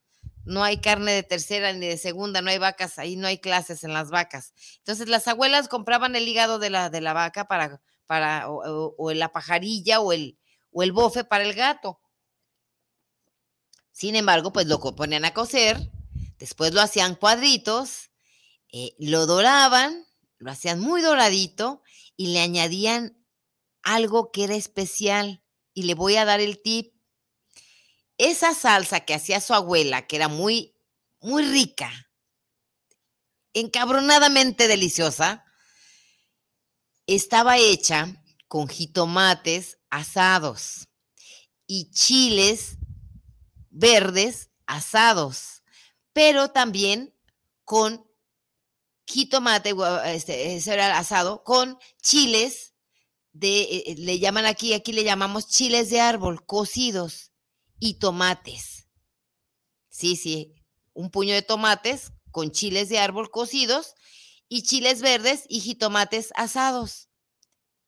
No 0.45 0.63
hay 0.63 0.77
carne 0.77 1.13
de 1.13 1.23
tercera 1.23 1.73
ni 1.73 1.87
de 1.87 1.97
segunda, 1.97 2.43
no 2.43 2.51
hay 2.51 2.59
vacas, 2.59 2.99
ahí 2.99 3.17
no 3.17 3.27
hay 3.27 3.39
clases 3.39 3.85
en 3.85 3.95
las 3.95 4.11
vacas. 4.11 4.53
Entonces 4.79 5.09
las 5.09 5.27
abuelas 5.29 5.69
compraban 5.69 6.15
el 6.15 6.29
hígado 6.29 6.59
de 6.59 6.69
la, 6.69 6.91
de 6.91 7.01
la 7.01 7.15
vaca 7.15 7.49
para, 7.49 7.81
para 8.07 8.51
o, 8.51 9.13
la 9.13 9.33
pajarilla 9.33 10.01
o 10.01 10.13
el, 10.13 10.39
o 10.73 10.83
el 10.83 10.93
bofe 10.93 11.25
para 11.25 11.45
el 11.45 11.55
gato. 11.55 12.01
Sin 13.93 14.15
embargo, 14.15 14.53
pues 14.53 14.67
lo 14.67 14.79
ponían 14.79 15.25
a 15.25 15.33
cocer, 15.33 15.91
después 16.39 16.75
lo 16.75 16.83
hacían 16.83 17.15
cuadritos, 17.15 18.11
eh, 18.73 18.95
lo 18.99 19.25
doraban, 19.25 20.05
lo 20.37 20.51
hacían 20.51 20.81
muy 20.81 21.01
doradito 21.01 21.83
y 22.17 22.35
le 22.35 22.41
añadían 22.41 23.17
algo 23.83 24.33
que 24.33 24.45
era 24.45 24.55
especial 24.55 25.43
y 25.73 25.85
le 25.85 25.95
voy 25.95 26.17
a 26.17 26.27
dar 26.27 26.41
el 26.41 26.61
tip. 26.61 26.92
Esa 28.19 28.55
salsa 28.55 29.01
que 29.01 29.15
hacía 29.15 29.41
su 29.41 29.55
abuela, 29.55 30.07
que 30.07 30.17
era 30.17 30.29
muy, 30.29 30.75
muy 31.21 31.45
rica, 31.45 31.91
encabronadamente 33.55 34.69
deliciosa, 34.69 35.45
estaba 37.07 37.59
hecha 37.59 38.23
con 38.49 38.69
jitomates 38.69 39.79
asados 39.91 40.89
y 41.67 41.91
chiles 41.91 42.77
verdes 43.71 44.51
asados, 44.67 45.63
pero 46.13 46.51
también 46.51 47.15
con 47.65 48.07
jitomate, 49.07 49.75
este, 50.07 50.57
ese 50.57 50.75
era 50.75 50.99
asado, 50.99 51.43
con 51.45 51.79
chiles 52.03 52.75
de, 53.33 53.63
eh, 53.63 53.85
eh, 53.87 53.95
le 53.97 54.19
llaman 54.19 54.45
aquí, 54.45 54.75
aquí 54.75 54.93
le 54.93 55.05
llamamos 55.05 55.49
chiles 55.49 55.91
de 55.91 56.01
árbol 56.01 56.45
cocidos 56.45 57.32
y 57.85 57.95
tomates. 57.95 58.87
Sí, 59.89 60.15
sí, 60.15 60.55
un 60.93 61.11
puño 61.11 61.35
de 61.35 61.43
tomates 61.43 62.13
con 62.31 62.53
chiles 62.53 62.89
de 62.89 63.01
árbol 63.01 63.29
cocidos 63.29 63.97
y 64.49 64.63
chiles 64.63 65.03
verdes 65.03 65.47
y 65.49 65.59
jitomates 65.59 66.33
asados. 66.37 67.09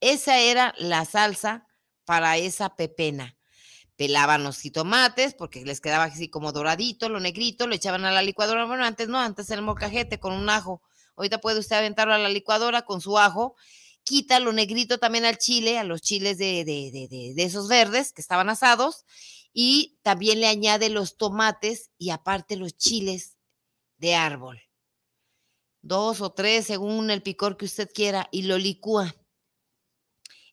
Esa 0.01 0.41
era 0.41 0.75
la 0.79 1.05
salsa 1.05 1.69
para 2.05 2.37
esa 2.39 2.75
pepena. 2.75 3.37
Pelaban 3.95 4.43
los 4.43 4.59
jitomates 4.59 5.33
porque 5.33 5.65
les 5.65 5.81
quedaba 5.81 6.03
así 6.03 6.29
como 6.29 6.51
doradito, 6.51 7.09
lo 7.09 7.21
negrito, 7.21 7.69
lo 7.69 7.77
echaban 7.77 8.05
a 8.05 8.11
la 8.11 8.23
licuadora. 8.23 8.67
Bueno, 8.67 8.85
antes 8.85 9.07
no, 9.07 9.21
antes 9.21 9.49
era 9.49 9.61
el 9.61 9.65
molcajete 9.65 10.19
con 10.19 10.33
un 10.33 10.51
ajo. 10.51 10.83
Ahorita 11.15 11.41
puede 11.41 11.61
usted 11.61 11.77
aventarlo 11.77 12.15
a 12.15 12.19
la 12.19 12.31
licuadora 12.31 12.83
con 12.83 13.01
su 13.01 13.17
ajo 13.17 13.55
quita 14.05 14.39
lo 14.39 14.53
negrito 14.53 14.99
también 14.99 15.25
al 15.25 15.39
chile, 15.39 15.79
a 15.79 15.85
los 15.85 16.03
chiles 16.03 16.39
de, 16.39 16.65
de, 16.65 17.35
esos 17.37 17.69
verdes 17.69 18.13
que 18.13 18.21
estaban 18.21 18.49
asados, 18.49 19.05
y 19.53 19.99
también 20.03 20.41
le 20.41 20.47
añade 20.47 20.91
los 20.91 21.17
tomates 21.17 21.91
y 21.99 22.11
aparte 22.11 22.57
los 22.57 22.77
chiles 22.77 23.37
de 23.99 24.15
árbol. 24.15 24.63
Dos 25.83 26.21
o 26.21 26.33
tres 26.33 26.67
según 26.67 27.11
el 27.11 27.23
picor 27.23 27.57
que 27.57 27.67
usted 27.67 27.91
quiera 27.93 28.29
y 28.33 28.43
lo 28.43 28.59
licúa. 28.59 29.15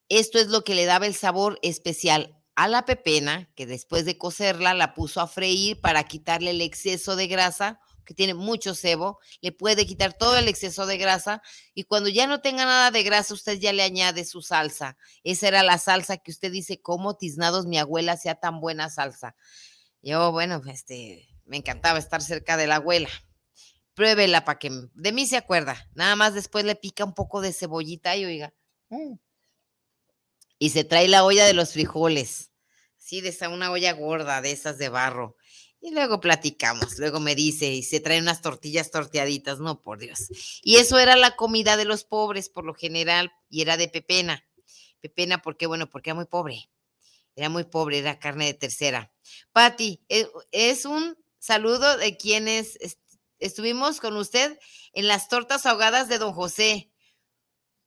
Esto 0.09 0.39
es 0.39 0.47
lo 0.47 0.63
que 0.63 0.75
le 0.75 0.85
daba 0.85 1.07
el 1.07 1.15
sabor 1.15 1.57
especial 1.61 2.37
a 2.55 2.67
la 2.67 2.85
pepena, 2.85 3.51
que 3.55 3.65
después 3.65 4.05
de 4.05 4.17
cocerla 4.17 4.73
la 4.73 4.93
puso 4.93 5.21
a 5.21 5.27
freír 5.27 5.79
para 5.79 6.03
quitarle 6.03 6.51
el 6.51 6.61
exceso 6.61 7.15
de 7.15 7.27
grasa 7.27 7.79
que 8.05 8.13
tiene 8.13 8.33
mucho 8.33 8.75
sebo, 8.75 9.19
le 9.41 9.51
puede 9.51 9.85
quitar 9.85 10.13
todo 10.13 10.37
el 10.37 10.47
exceso 10.47 10.85
de 10.85 10.97
grasa 10.97 11.41
y 11.73 11.83
cuando 11.83 12.09
ya 12.09 12.27
no 12.27 12.41
tenga 12.41 12.65
nada 12.65 12.91
de 12.91 13.03
grasa, 13.03 13.33
usted 13.33 13.59
ya 13.59 13.73
le 13.73 13.83
añade 13.83 14.25
su 14.25 14.41
salsa. 14.41 14.97
Esa 15.23 15.47
era 15.47 15.63
la 15.63 15.77
salsa 15.77 16.17
que 16.17 16.31
usted 16.31 16.51
dice, 16.51 16.81
¿cómo 16.81 17.15
tiznados 17.15 17.65
mi 17.65 17.77
abuela 17.77 18.13
hacía 18.13 18.35
tan 18.35 18.59
buena 18.59 18.89
salsa? 18.89 19.35
Yo, 20.01 20.31
bueno, 20.31 20.61
este, 20.67 21.29
me 21.45 21.57
encantaba 21.57 21.99
estar 21.99 22.21
cerca 22.21 22.57
de 22.57 22.67
la 22.67 22.77
abuela. 22.77 23.09
Pruébela 23.93 24.45
para 24.45 24.57
que 24.57 24.71
de 24.93 25.11
mí 25.11 25.25
se 25.25 25.37
acuerda. 25.37 25.89
Nada 25.93 26.15
más 26.15 26.33
después 26.33 26.65
le 26.65 26.75
pica 26.75 27.03
un 27.03 27.13
poco 27.13 27.41
de 27.41 27.53
cebollita 27.53 28.15
y 28.15 28.25
oiga. 28.25 28.53
Mm. 28.89 29.15
Y 30.57 30.69
se 30.69 30.83
trae 30.83 31.07
la 31.07 31.23
olla 31.23 31.45
de 31.45 31.53
los 31.53 31.73
frijoles. 31.73 32.51
Sí, 32.97 33.19
de 33.19 33.29
esa 33.29 33.49
una 33.49 33.71
olla 33.71 33.91
gorda, 33.93 34.41
de 34.41 34.51
esas 34.51 34.77
de 34.77 34.89
barro. 34.89 35.35
Y 35.83 35.89
luego 35.89 36.19
platicamos, 36.21 36.99
luego 36.99 37.19
me 37.19 37.33
dice, 37.33 37.73
y 37.73 37.81
se 37.81 37.99
traen 37.99 38.21
unas 38.21 38.41
tortillas 38.41 38.91
torteaditas, 38.91 39.59
no, 39.59 39.81
por 39.81 39.97
Dios. 39.97 40.27
Y 40.61 40.75
eso 40.75 40.99
era 40.99 41.15
la 41.15 41.35
comida 41.35 41.75
de 41.75 41.85
los 41.85 42.03
pobres, 42.03 42.49
por 42.49 42.65
lo 42.65 42.75
general, 42.75 43.33
y 43.49 43.63
era 43.63 43.77
de 43.77 43.87
pepena. 43.87 44.45
Pepena, 44.99 45.41
¿por 45.41 45.57
qué? 45.57 45.65
Bueno, 45.65 45.89
porque 45.89 46.11
era 46.11 46.15
muy 46.15 46.25
pobre. 46.25 46.69
Era 47.35 47.49
muy 47.49 47.63
pobre, 47.63 47.97
era 47.97 48.19
carne 48.19 48.45
de 48.45 48.53
tercera. 48.53 49.11
Patti, 49.53 50.05
e, 50.07 50.29
es 50.51 50.85
un 50.85 51.17
saludo 51.39 51.97
de 51.97 52.15
quienes 52.15 52.77
estuvimos 53.39 53.99
con 53.99 54.15
usted 54.17 54.59
en 54.93 55.07
las 55.07 55.29
tortas 55.29 55.65
ahogadas 55.65 56.07
de 56.07 56.19
don 56.19 56.33
José. 56.33 56.91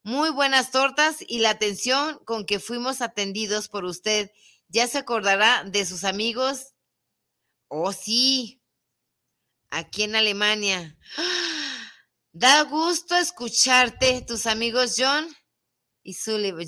Muy 0.03 0.31
buenas 0.31 0.73
tortas 0.73 1.19
y 1.21 1.39
la 1.39 1.51
atención 1.51 2.19
con 2.25 2.45
que 2.45 2.59
fuimos 2.59 3.01
atendidos 3.01 3.69
por 3.69 3.85
usted. 3.85 4.33
Ya 4.69 4.89
se 4.89 4.99
acordará 4.99 5.63
de 5.65 5.87
sus 5.87 6.03
amigos 6.03 6.74
Oh, 7.69 7.93
sí. 7.93 8.61
Aquí 9.71 10.05
en 10.05 10.17
Alemania. 10.17 10.97
Da 12.37 12.63
gusto 12.63 13.17
escucharte, 13.17 14.21
tus 14.23 14.47
amigos 14.47 14.97
John 14.99 15.29
y 16.03 16.15
Sullivan, 16.15 16.67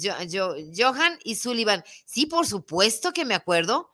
Johan 0.73 1.19
y 1.25 1.35
Sullivan. 1.35 1.83
Sí, 2.05 2.27
por 2.27 2.47
supuesto 2.47 3.13
que 3.13 3.25
me 3.25 3.35
acuerdo. 3.35 3.91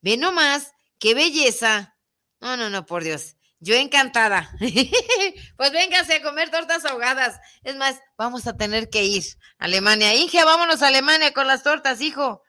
Ve 0.00 0.16
nomás, 0.16 0.72
qué 0.98 1.14
belleza. 1.14 1.96
No, 2.40 2.56
no, 2.56 2.70
no, 2.70 2.86
por 2.86 3.04
Dios. 3.04 3.36
Yo 3.60 3.76
encantada. 3.76 4.50
pues 5.56 5.70
véngase 5.70 6.14
a 6.14 6.22
comer 6.22 6.50
tortas 6.50 6.84
ahogadas. 6.84 7.38
Es 7.62 7.76
más, 7.76 8.00
vamos 8.18 8.48
a 8.48 8.56
tener 8.56 8.90
que 8.90 9.04
ir 9.04 9.22
a 9.58 9.66
Alemania. 9.66 10.16
Inge, 10.16 10.44
vámonos 10.44 10.82
a 10.82 10.88
Alemania 10.88 11.32
con 11.32 11.46
las 11.46 11.62
tortas, 11.62 12.00
hijo. 12.00 12.42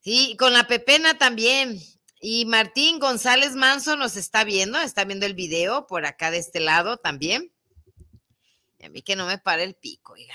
Sí, 0.00 0.36
con 0.38 0.52
la 0.52 0.66
pepena 0.66 1.16
también. 1.16 1.80
Y 2.20 2.46
Martín 2.46 2.98
González 2.98 3.54
Manso 3.54 3.96
nos 3.96 4.16
está 4.16 4.44
viendo, 4.44 4.80
está 4.80 5.04
viendo 5.04 5.26
el 5.26 5.34
video 5.34 5.86
por 5.86 6.04
acá 6.04 6.30
de 6.30 6.38
este 6.38 6.60
lado 6.60 6.96
también. 6.96 7.52
Y 8.78 8.86
a 8.86 8.88
mí 8.88 9.02
que 9.02 9.16
no 9.16 9.26
me 9.26 9.38
pare 9.38 9.64
el 9.64 9.74
pico, 9.74 10.14
oiga. 10.14 10.34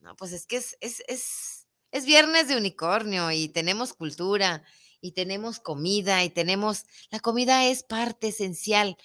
No, 0.00 0.14
pues 0.16 0.32
es 0.32 0.46
que 0.46 0.56
es, 0.56 0.76
es, 0.80 1.02
es, 1.08 1.66
es 1.90 2.04
viernes 2.04 2.48
de 2.48 2.56
unicornio 2.56 3.30
y 3.32 3.48
tenemos 3.48 3.94
cultura 3.94 4.62
y 5.00 5.12
tenemos 5.12 5.58
comida 5.58 6.22
y 6.22 6.30
tenemos, 6.30 6.84
la 7.10 7.20
comida 7.20 7.66
es 7.66 7.82
parte 7.82 8.28
esencial. 8.28 8.96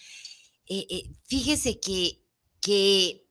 Eh, 0.68 0.86
eh, 0.90 1.12
fíjese 1.28 1.80
que, 1.80 2.24
que 2.60 3.26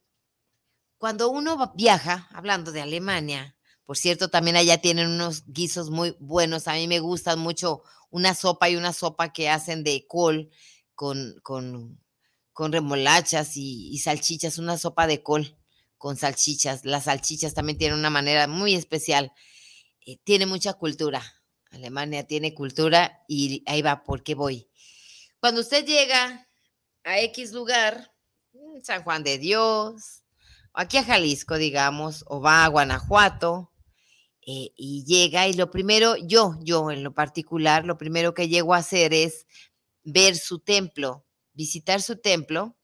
cuando 0.98 1.30
uno 1.30 1.72
viaja, 1.74 2.28
hablando 2.32 2.72
de 2.72 2.80
Alemania, 2.80 3.56
por 3.90 3.98
cierto, 3.98 4.28
también 4.28 4.56
allá 4.56 4.80
tienen 4.80 5.08
unos 5.08 5.42
guisos 5.48 5.90
muy 5.90 6.14
buenos. 6.20 6.68
A 6.68 6.74
mí 6.74 6.86
me 6.86 7.00
gustan 7.00 7.40
mucho 7.40 7.82
una 8.08 8.36
sopa 8.36 8.70
y 8.70 8.76
una 8.76 8.92
sopa 8.92 9.32
que 9.32 9.48
hacen 9.48 9.82
de 9.82 10.06
col 10.06 10.48
con, 10.94 11.40
con, 11.42 11.98
remolachas 12.56 13.56
y, 13.56 13.98
salchichas, 13.98 14.58
una 14.58 14.78
sopa 14.78 15.08
de 15.08 15.24
col 15.24 15.58
con 15.98 16.16
salchichas. 16.16 16.84
Las 16.84 17.06
salchichas 17.06 17.52
también 17.52 17.78
tienen 17.78 17.98
una 17.98 18.10
manera 18.10 18.46
muy 18.46 18.76
especial. 18.76 19.32
Eh, 20.06 20.18
tiene 20.22 20.46
mucha 20.46 20.74
cultura. 20.74 21.20
Alemania 21.72 22.24
tiene 22.24 22.54
cultura 22.54 23.24
y 23.26 23.64
ahí 23.66 23.82
va, 23.82 24.04
¿por 24.04 24.22
qué 24.22 24.36
voy? 24.36 24.70
Cuando 25.40 25.62
usted 25.62 25.84
llega 25.84 26.48
a 27.02 27.18
X 27.22 27.50
lugar, 27.50 28.14
San 28.84 29.02
Juan 29.02 29.24
de 29.24 29.38
Dios, 29.38 30.22
aquí 30.74 30.96
a 30.96 31.02
Jalisco, 31.02 31.56
digamos, 31.56 32.24
o 32.28 32.40
va 32.40 32.64
a 32.64 32.68
Guanajuato, 32.68 33.69
eh, 34.46 34.72
y 34.76 35.04
llega 35.04 35.48
y 35.48 35.52
lo 35.54 35.70
primero, 35.70 36.16
yo, 36.16 36.58
yo 36.62 36.90
en 36.90 37.02
lo 37.02 37.14
particular, 37.14 37.84
lo 37.84 37.98
primero 37.98 38.34
que 38.34 38.48
llego 38.48 38.74
a 38.74 38.78
hacer 38.78 39.12
es 39.12 39.46
ver 40.02 40.36
su 40.36 40.60
templo, 40.60 41.26
visitar 41.52 42.00
su 42.02 42.16
templo 42.16 42.76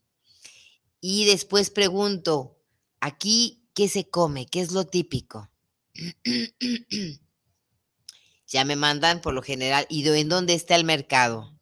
y 1.01 1.25
después 1.25 1.71
pregunto, 1.71 2.59
aquí, 3.01 3.69
¿qué 3.75 3.89
se 3.89 4.09
come? 4.09 4.47
¿Qué 4.47 4.61
es 4.61 4.73
lo 4.73 4.87
típico? 4.87 5.51
ya 8.47 8.65
me 8.65 8.77
mandan 8.77 9.21
por 9.21 9.35
lo 9.35 9.43
general, 9.43 9.87
¿y 9.89 10.07
en 10.07 10.29
dónde 10.29 10.55
está 10.55 10.77
el 10.77 10.85
mercado? 10.85 11.59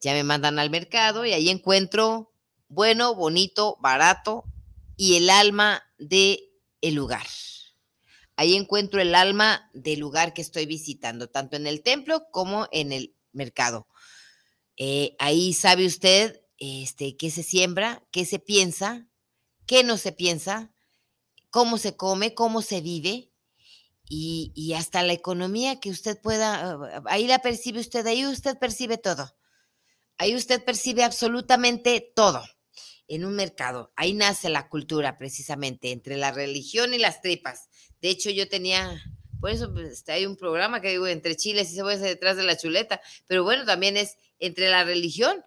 Ya 0.00 0.12
me 0.12 0.24
mandan 0.24 0.58
al 0.58 0.70
mercado 0.70 1.24
y 1.24 1.32
ahí 1.32 1.48
encuentro 1.48 2.32
bueno, 2.68 3.14
bonito, 3.14 3.76
barato 3.80 4.44
y 4.96 5.16
el 5.16 5.30
alma 5.30 5.82
de 5.98 6.40
el 6.80 6.94
lugar. 6.94 7.26
Ahí 8.36 8.54
encuentro 8.54 9.00
el 9.00 9.14
alma 9.14 9.70
del 9.72 10.00
lugar 10.00 10.34
que 10.34 10.42
estoy 10.42 10.66
visitando, 10.66 11.28
tanto 11.28 11.56
en 11.56 11.66
el 11.66 11.82
templo 11.82 12.26
como 12.30 12.68
en 12.70 12.92
el 12.92 13.14
mercado. 13.32 13.86
Eh, 14.76 15.16
ahí 15.18 15.54
sabe 15.54 15.86
usted 15.86 16.42
este, 16.58 17.16
qué 17.16 17.30
se 17.30 17.42
siembra, 17.42 18.06
qué 18.10 18.26
se 18.26 18.38
piensa, 18.38 19.08
qué 19.66 19.84
no 19.84 19.96
se 19.96 20.12
piensa, 20.12 20.70
cómo 21.50 21.78
se 21.78 21.96
come, 21.96 22.34
cómo 22.34 22.60
se 22.60 22.82
vive 22.82 23.30
y, 24.08 24.52
y 24.54 24.74
hasta 24.74 25.02
la 25.02 25.14
economía 25.14 25.80
que 25.80 25.90
usted 25.90 26.20
pueda, 26.20 27.02
ahí 27.06 27.26
la 27.26 27.38
percibe 27.38 27.80
usted, 27.80 28.06
ahí 28.06 28.26
usted 28.26 28.58
percibe 28.58 28.98
todo. 28.98 29.34
Ahí 30.18 30.34
usted 30.34 30.64
percibe 30.64 31.04
absolutamente 31.04 32.12
todo 32.14 32.42
en 33.08 33.24
un 33.24 33.34
mercado. 33.34 33.92
Ahí 33.96 34.12
nace 34.12 34.48
la 34.48 34.68
cultura 34.68 35.18
precisamente, 35.18 35.92
entre 35.92 36.16
la 36.16 36.32
religión 36.32 36.94
y 36.94 36.98
las 36.98 37.20
tripas. 37.22 37.68
De 38.00 38.08
hecho, 38.08 38.30
yo 38.30 38.48
tenía, 38.48 39.02
por 39.40 39.50
eso 39.50 39.72
pues, 39.72 40.08
hay 40.08 40.26
un 40.26 40.36
programa 40.36 40.80
que 40.80 40.90
digo, 40.90 41.06
entre 41.06 41.36
chiles 41.36 41.70
y 41.72 41.76
se 41.76 41.82
puede 41.82 41.98
detrás 41.98 42.36
de 42.36 42.44
la 42.44 42.56
chuleta, 42.56 43.00
pero 43.26 43.44
bueno, 43.44 43.64
también 43.64 43.96
es 43.96 44.16
entre 44.38 44.68
la 44.68 44.84
religión 44.84 45.44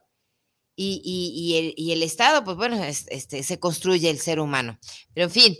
y, 0.82 1.92
el, 1.92 2.04
Estado, 2.04 2.44
pues 2.44 2.56
bueno, 2.56 2.82
este, 2.84 3.44
se 3.44 3.60
construye 3.60 4.10
el 4.10 4.20
ser 4.20 4.40
humano. 4.40 4.80
Pero 5.14 5.26
en 5.26 5.32
fin, 5.32 5.58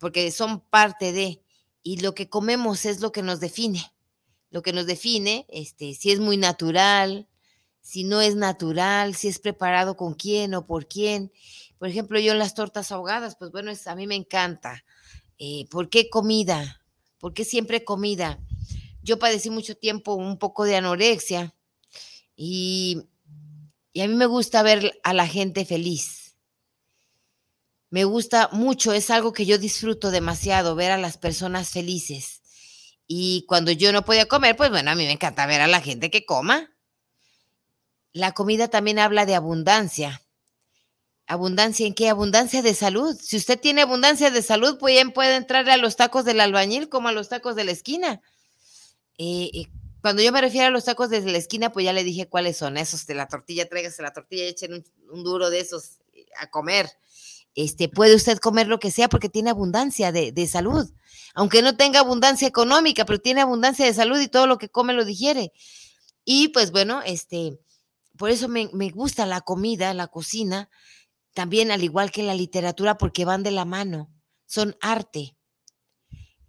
porque 0.00 0.32
son 0.32 0.60
parte 0.60 1.12
de, 1.12 1.40
y 1.82 1.98
lo 1.98 2.14
que 2.14 2.28
comemos 2.28 2.84
es 2.84 3.00
lo 3.00 3.12
que 3.12 3.22
nos 3.22 3.38
define. 3.38 3.92
Lo 4.50 4.62
que 4.62 4.72
nos 4.72 4.86
define, 4.86 5.46
este, 5.48 5.94
si 5.94 6.10
es 6.10 6.18
muy 6.18 6.36
natural, 6.36 7.28
si 7.86 8.02
no 8.02 8.20
es 8.20 8.34
natural, 8.34 9.14
si 9.14 9.28
es 9.28 9.38
preparado 9.38 9.96
con 9.96 10.14
quién 10.14 10.54
o 10.54 10.66
por 10.66 10.88
quién. 10.88 11.30
Por 11.78 11.86
ejemplo, 11.86 12.18
yo 12.18 12.34
las 12.34 12.52
tortas 12.52 12.90
ahogadas, 12.90 13.36
pues 13.36 13.52
bueno, 13.52 13.70
a 13.86 13.94
mí 13.94 14.08
me 14.08 14.16
encanta. 14.16 14.84
Eh, 15.38 15.66
¿Por 15.70 15.88
qué 15.88 16.10
comida? 16.10 16.82
¿Por 17.20 17.32
qué 17.32 17.44
siempre 17.44 17.84
comida? 17.84 18.40
Yo 19.04 19.20
padecí 19.20 19.50
mucho 19.50 19.76
tiempo 19.76 20.14
un 20.14 20.36
poco 20.36 20.64
de 20.64 20.74
anorexia 20.74 21.54
y, 22.34 23.02
y 23.92 24.00
a 24.00 24.08
mí 24.08 24.14
me 24.16 24.26
gusta 24.26 24.64
ver 24.64 24.98
a 25.04 25.14
la 25.14 25.28
gente 25.28 25.64
feliz. 25.64 26.34
Me 27.90 28.02
gusta 28.02 28.48
mucho, 28.50 28.94
es 28.94 29.10
algo 29.10 29.32
que 29.32 29.46
yo 29.46 29.58
disfruto 29.58 30.10
demasiado, 30.10 30.74
ver 30.74 30.90
a 30.90 30.98
las 30.98 31.18
personas 31.18 31.70
felices. 31.70 32.42
Y 33.06 33.44
cuando 33.46 33.70
yo 33.70 33.92
no 33.92 34.04
podía 34.04 34.26
comer, 34.26 34.56
pues 34.56 34.70
bueno, 34.70 34.90
a 34.90 34.96
mí 34.96 35.04
me 35.04 35.12
encanta 35.12 35.46
ver 35.46 35.60
a 35.60 35.68
la 35.68 35.80
gente 35.80 36.10
que 36.10 36.26
coma 36.26 36.72
la 38.16 38.32
comida 38.32 38.68
también 38.68 38.98
habla 38.98 39.26
de 39.26 39.34
abundancia. 39.34 40.22
¿Abundancia 41.26 41.86
en 41.86 41.92
qué? 41.92 42.08
Abundancia 42.08 42.62
de 42.62 42.72
salud. 42.72 43.14
Si 43.20 43.36
usted 43.36 43.60
tiene 43.60 43.82
abundancia 43.82 44.30
de 44.30 44.40
salud, 44.40 44.78
pues 44.78 44.94
bien 44.94 45.12
puede 45.12 45.36
entrar 45.36 45.68
a 45.68 45.76
los 45.76 45.96
tacos 45.96 46.24
del 46.24 46.40
albañil 46.40 46.88
como 46.88 47.08
a 47.08 47.12
los 47.12 47.28
tacos 47.28 47.56
de 47.56 47.64
la 47.64 47.72
esquina. 47.72 48.22
Eh, 49.18 49.50
eh, 49.52 49.66
cuando 50.00 50.22
yo 50.22 50.32
me 50.32 50.40
refiero 50.40 50.68
a 50.68 50.70
los 50.70 50.86
tacos 50.86 51.10
de 51.10 51.20
la 51.20 51.36
esquina, 51.36 51.72
pues 51.72 51.84
ya 51.84 51.92
le 51.92 52.04
dije 52.04 52.26
cuáles 52.26 52.56
son. 52.56 52.78
Esos 52.78 53.06
de 53.06 53.14
la 53.16 53.28
tortilla, 53.28 53.68
tráigase 53.68 54.00
la 54.00 54.14
tortilla 54.14 54.44
y 54.44 54.48
echen 54.48 54.82
un, 55.10 55.22
duro 55.22 55.50
de 55.50 55.60
esos 55.60 55.98
eh, 56.14 56.24
a 56.40 56.48
comer. 56.48 56.88
Este, 57.54 57.90
puede 57.90 58.14
usted 58.14 58.38
comer 58.38 58.66
lo 58.66 58.78
que 58.78 58.90
sea 58.90 59.10
porque 59.10 59.28
tiene 59.28 59.50
abundancia 59.50 60.10
de, 60.10 60.32
de, 60.32 60.46
salud. 60.46 60.90
Aunque 61.34 61.60
no 61.60 61.76
tenga 61.76 62.00
abundancia 62.00 62.48
económica, 62.48 63.04
pero 63.04 63.20
tiene 63.20 63.42
abundancia 63.42 63.84
de 63.84 63.92
salud 63.92 64.18
y 64.18 64.28
todo 64.28 64.46
lo 64.46 64.56
que 64.56 64.70
come 64.70 64.94
lo 64.94 65.04
digiere. 65.04 65.52
Y 66.24 66.48
pues 66.48 66.70
bueno, 66.70 67.02
este, 67.04 67.58
por 68.16 68.30
eso 68.30 68.48
me, 68.48 68.66
gusta 68.90 69.26
la 69.26 69.40
comida, 69.40 69.94
la 69.94 70.08
cocina, 70.08 70.68
también 71.34 71.70
al 71.70 71.84
igual 71.84 72.10
que 72.10 72.22
la 72.22 72.34
literatura, 72.34 72.98
porque 72.98 73.24
van 73.24 73.42
de 73.42 73.50
la 73.50 73.64
mano, 73.64 74.12
son 74.46 74.76
arte. 74.80 75.36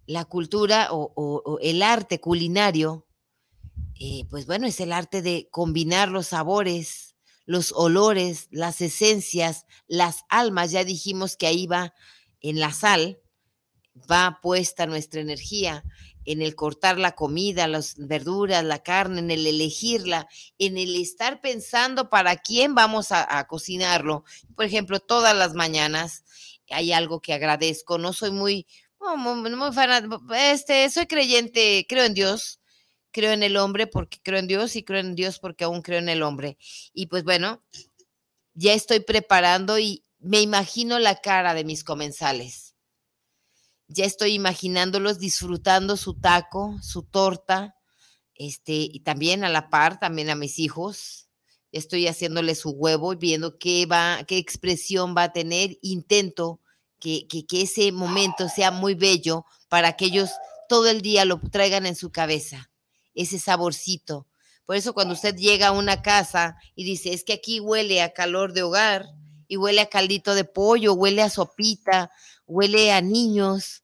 La 0.06 0.24
cultura 0.24 0.88
o, 0.90 1.58
el 1.60 1.82
arte 1.82 2.20
culinario, 2.20 3.06
eh, 4.00 4.24
pues 4.30 4.46
bueno, 4.46 4.66
es 4.66 4.80
el 4.80 4.92
arte 4.92 5.20
de 5.20 5.48
combinar 5.50 6.08
los 6.08 6.28
sabores, 6.28 7.14
los 7.44 7.72
olores, 7.72 8.48
las 8.50 8.80
esencias, 8.80 9.66
las 9.86 10.24
almas, 10.28 10.70
ya 10.70 10.84
dijimos 10.84 11.36
que 11.36 11.46
ahí 11.46 11.66
va 11.66 11.94
en 12.40 12.60
la 12.60 12.72
sal, 12.72 13.20
va 14.10 14.38
puesta 14.42 14.86
nuestra 14.86 15.20
energía 15.20 15.84
en 16.28 16.42
el 16.42 16.54
cortar 16.54 16.98
la 16.98 17.12
comida, 17.12 17.66
las 17.66 17.94
verduras, 17.96 18.62
la 18.62 18.82
carne, 18.82 19.20
en 19.20 19.30
el 19.30 19.46
elegirla, 19.46 20.28
en 20.58 20.76
el 20.76 20.94
estar 20.94 21.40
pensando 21.40 22.10
para 22.10 22.36
quién 22.36 22.74
vamos 22.74 23.12
a, 23.12 23.46
cocinarlo. 23.46 24.24
Por 24.54 24.66
ejemplo, 24.66 25.00
todas 25.00 25.34
las 25.34 25.54
mañanas 25.54 26.24
hay 26.68 26.92
algo 26.92 27.22
que 27.22 27.32
agradezco. 27.32 27.96
No 27.96 28.12
soy 28.12 28.30
muy, 28.30 28.66
muy, 29.00 29.34
muy 29.56 29.70
este, 30.36 30.90
soy 30.90 31.06
creyente, 31.06 31.86
creo 31.88 32.04
en 32.04 32.12
Dios, 32.12 32.60
creo 33.10 33.32
en 33.32 33.42
el 33.42 33.56
hombre 33.56 33.86
porque 33.86 34.18
creo 34.22 34.38
en 34.38 34.48
Dios 34.48 34.76
y 34.76 34.82
creo 34.82 35.00
en 35.00 35.14
Dios 35.14 35.38
porque 35.38 35.64
aún 35.64 35.80
creo 35.80 35.98
en 35.98 36.10
el 36.10 36.22
hombre. 36.22 36.58
Y 36.92 37.06
pues 37.06 37.24
bueno, 37.24 37.62
ya 38.52 38.74
estoy 38.74 39.00
preparando 39.00 39.78
y 39.78 40.04
me 40.18 40.42
imagino 40.42 40.98
la 40.98 41.22
cara 41.22 41.54
de 41.54 41.64
mis 41.64 41.84
comensales 41.84 42.67
ya 43.88 44.04
estoy 44.04 44.34
imaginándolos 44.34 45.18
disfrutando 45.18 45.96
su 45.96 46.14
taco, 46.14 46.78
su 46.82 47.02
torta, 47.02 47.74
este, 48.34 48.72
y 48.74 49.00
también 49.00 49.44
a 49.44 49.48
la 49.48 49.70
par, 49.70 49.98
también 49.98 50.30
a 50.30 50.36
mis 50.36 50.58
hijos. 50.58 51.28
Estoy 51.72 52.06
haciéndoles 52.06 52.60
su 52.60 52.70
huevo 52.70 53.12
y 53.12 53.16
viendo 53.16 53.58
qué 53.58 53.86
va, 53.86 54.24
qué 54.26 54.38
expresión 54.38 55.14
va 55.16 55.24
a 55.24 55.32
tener. 55.32 55.78
Intento 55.82 56.60
que, 56.98 57.26
que, 57.28 57.46
que 57.46 57.62
ese 57.62 57.90
momento 57.90 58.48
sea 58.48 58.70
muy 58.70 58.94
bello 58.94 59.44
para 59.68 59.96
que 59.96 60.06
ellos 60.06 60.30
todo 60.68 60.88
el 60.88 61.00
día 61.00 61.24
lo 61.24 61.40
traigan 61.40 61.86
en 61.86 61.96
su 61.96 62.12
cabeza, 62.12 62.70
ese 63.14 63.38
saborcito. 63.38 64.26
Por 64.66 64.76
eso 64.76 64.92
cuando 64.92 65.14
usted 65.14 65.34
llega 65.34 65.68
a 65.68 65.72
una 65.72 66.02
casa 66.02 66.56
y 66.74 66.84
dice, 66.84 67.14
es 67.14 67.24
que 67.24 67.32
aquí 67.32 67.58
huele 67.58 68.02
a 68.02 68.12
calor 68.12 68.52
de 68.52 68.62
hogar, 68.62 69.06
y 69.48 69.56
huele 69.56 69.80
a 69.80 69.88
caldito 69.88 70.34
de 70.34 70.44
pollo, 70.44 70.94
huele 70.94 71.22
a 71.22 71.30
sopita, 71.30 72.12
huele 72.46 72.92
a 72.92 73.00
niños, 73.00 73.82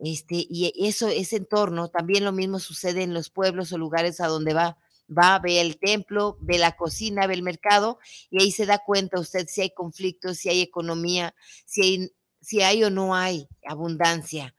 este, 0.00 0.46
y 0.50 0.72
eso, 0.86 1.08
ese 1.08 1.36
entorno, 1.36 1.88
también 1.88 2.24
lo 2.24 2.32
mismo 2.32 2.58
sucede 2.58 3.02
en 3.02 3.14
los 3.14 3.30
pueblos 3.30 3.72
o 3.72 3.78
lugares 3.78 4.20
a 4.20 4.26
donde 4.26 4.52
va, 4.52 4.76
va, 5.08 5.38
ve 5.38 5.60
el 5.60 5.78
templo, 5.78 6.36
ve 6.40 6.58
la 6.58 6.76
cocina, 6.76 7.26
ve 7.26 7.34
el 7.34 7.42
mercado, 7.42 7.98
y 8.30 8.42
ahí 8.42 8.50
se 8.50 8.66
da 8.66 8.78
cuenta 8.84 9.20
usted 9.20 9.46
si 9.48 9.60
hay 9.62 9.70
conflictos, 9.70 10.38
si 10.38 10.48
hay 10.48 10.60
economía, 10.60 11.34
si 11.64 11.82
hay, 11.82 12.12
si 12.40 12.62
hay 12.62 12.84
o 12.84 12.90
no 12.90 13.14
hay 13.14 13.48
abundancia. 13.66 14.54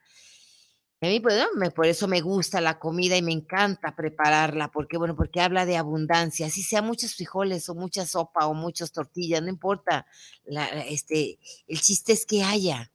A 1.02 1.08
mí, 1.08 1.20
pues, 1.20 1.36
me, 1.56 1.72
por 1.72 1.86
eso 1.86 2.08
me 2.08 2.22
gusta 2.22 2.62
la 2.62 2.80
comida 2.80 3.18
y 3.18 3.22
me 3.22 3.34
encanta 3.34 3.96
prepararla, 3.96 4.72
porque, 4.72 4.98
bueno, 4.98 5.16
porque 5.16 5.41
habla 5.41 5.66
de 5.66 5.78
abundancia, 5.78 6.50
si 6.50 6.64
sea 6.64 6.82
muchos 6.82 7.16
frijoles 7.16 7.68
o 7.70 7.76
mucha 7.76 8.06
sopa 8.06 8.48
o 8.48 8.54
muchas 8.54 8.91
tortillas, 8.91 9.41
no 9.41 9.50
importa, 9.50 10.08
la, 10.46 10.66
este, 10.86 11.38
el 11.68 11.82
chiste 11.82 12.14
es 12.14 12.26
que 12.26 12.43
haya, 12.43 12.91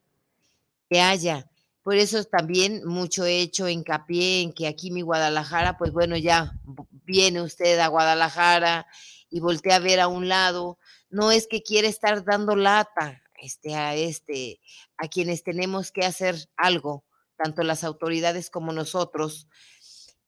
que 0.89 1.01
haya. 1.01 1.51
Por 1.83 1.95
eso 1.97 2.25
también 2.25 2.85
mucho 2.87 3.25
he 3.25 3.41
hecho 3.41 3.69
hincapié 3.69 4.43
en 4.43 4.53
que 4.53 4.67
aquí 4.67 4.91
mi 4.91 5.03
Guadalajara, 5.03 5.79
pues 5.79 5.93
bueno, 5.93 6.17
ya 6.17 6.53
viene 7.05 7.43
usted 7.43 7.79
a 7.79 7.89
Guadalajara 7.89 8.87
y 9.31 9.41
voltea 9.41 9.77
a 9.77 9.81
ver 9.81 10.01
a 10.01 10.09
un 10.09 10.29
lado, 10.29 10.79
no 11.11 11.33
es 11.33 11.47
que 11.47 11.63
quiera 11.63 11.89
estar 11.89 12.25
dando 12.25 12.57
lata 12.57 13.23
este, 13.41 13.75
a, 13.75 13.95
este, 13.95 14.61
a 14.97 15.09
quienes 15.09 15.43
tenemos 15.43 15.93
que 15.93 16.05
hacer 16.05 16.37
algo, 16.57 17.05
tanto 17.43 17.63
las 17.63 17.85
autoridades 17.85 18.51
como 18.51 18.73
nosotros, 18.73 19.49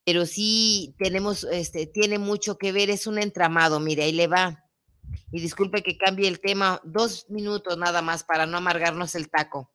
pero 0.05 0.27
sí 0.27 0.95
tenemos, 0.99 1.45
este, 1.45 1.87
tiene 1.87 2.19
mucho 2.19 2.57
que 2.57 2.73
ver, 2.73 2.91
es 2.91 3.07
un 3.07 3.19
entramado, 3.19 3.81
mire, 3.81 4.05
ahí 4.05 4.13
le 4.13 4.27
va. 4.27 4.65
Y 5.31 5.41
disculpe 5.41 5.83
que 5.83 5.99
cambie 5.99 6.29
el 6.29 6.41
tema, 6.41 6.81
dos 6.85 7.27
minutos 7.29 7.77
nada 7.77 8.03
más 8.03 8.25
para 8.25 8.47
no 8.47 8.57
amargarnos 8.57 9.15
el 9.15 9.31
taco. 9.31 9.71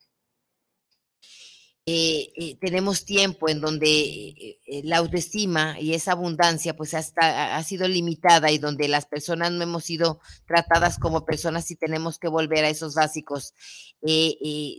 Eh, 1.90 2.34
eh, 2.36 2.58
tenemos 2.60 3.06
tiempo 3.06 3.48
en 3.48 3.62
donde 3.62 3.88
eh, 3.88 4.82
la 4.84 4.98
autoestima 4.98 5.80
y 5.80 5.94
esa 5.94 6.12
abundancia 6.12 6.76
pues 6.76 6.94
hasta 6.94 7.56
ha 7.56 7.64
sido 7.64 7.88
limitada 7.88 8.52
y 8.52 8.58
donde 8.58 8.90
las 8.90 9.06
personas 9.06 9.54
no 9.54 9.64
hemos 9.64 9.86
sido 9.86 10.20
tratadas 10.46 11.00
como 11.00 11.24
personas 11.24 11.72
y 11.72 11.78
tenemos 11.78 12.20
que 12.20 12.28
volver 12.28 12.66
a 12.66 12.70
esos 12.70 12.94
básicos. 12.94 13.54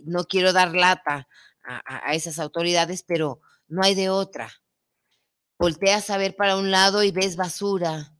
no 0.05 0.23
quiero 0.25 0.53
dar 0.53 0.75
lata 0.75 1.27
a, 1.63 2.13
esas 2.13 2.39
autoridades, 2.39 3.03
pero 3.03 3.41
no 3.67 3.83
hay 3.83 3.95
de 3.95 4.09
otra. 4.09 4.51
Volteas 5.57 6.09
a 6.09 6.17
ver 6.17 6.35
para 6.35 6.57
un 6.57 6.71
lado 6.71 7.03
y 7.03 7.11
ves 7.11 7.35
basura, 7.35 8.15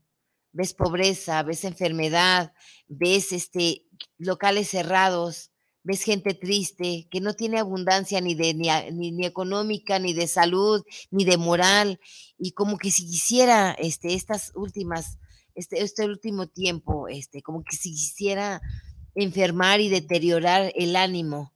ves 0.51 0.73
pobreza, 0.73 1.41
ves 1.43 1.63
enfermedad, 1.63 2.53
ves 2.87 3.31
este, 3.31 3.85
locales 4.17 4.69
cerrados, 4.69 5.51
ves 5.83 6.03
gente 6.03 6.33
triste, 6.33 7.07
que 7.09 7.21
no 7.21 7.33
tiene 7.33 7.59
abundancia 7.59 8.19
ni 8.21 8.35
de 8.35 8.53
ni, 8.53 9.11
ni, 9.11 9.25
económica, 9.25 9.99
ni 9.99 10.13
de 10.13 10.27
salud, 10.27 10.83
ni 11.11 11.23
de 11.23 11.37
moral, 11.37 11.99
y 12.37 12.51
como 12.51 12.77
que 12.77 12.91
si 12.91 13.05
quisiera 13.05 13.71
este, 13.71 14.13
estas 14.13 14.51
últimas, 14.55 15.17
este, 15.55 15.81
este 15.81 16.05
último 16.05 16.47
tiempo, 16.47 17.07
este, 17.07 17.41
como 17.41 17.63
que 17.63 17.75
si 17.75 17.91
quisiera 17.91 18.61
enfermar 19.15 19.79
y 19.79 19.89
deteriorar 19.89 20.71
el 20.75 20.95
ánimo 20.95 21.53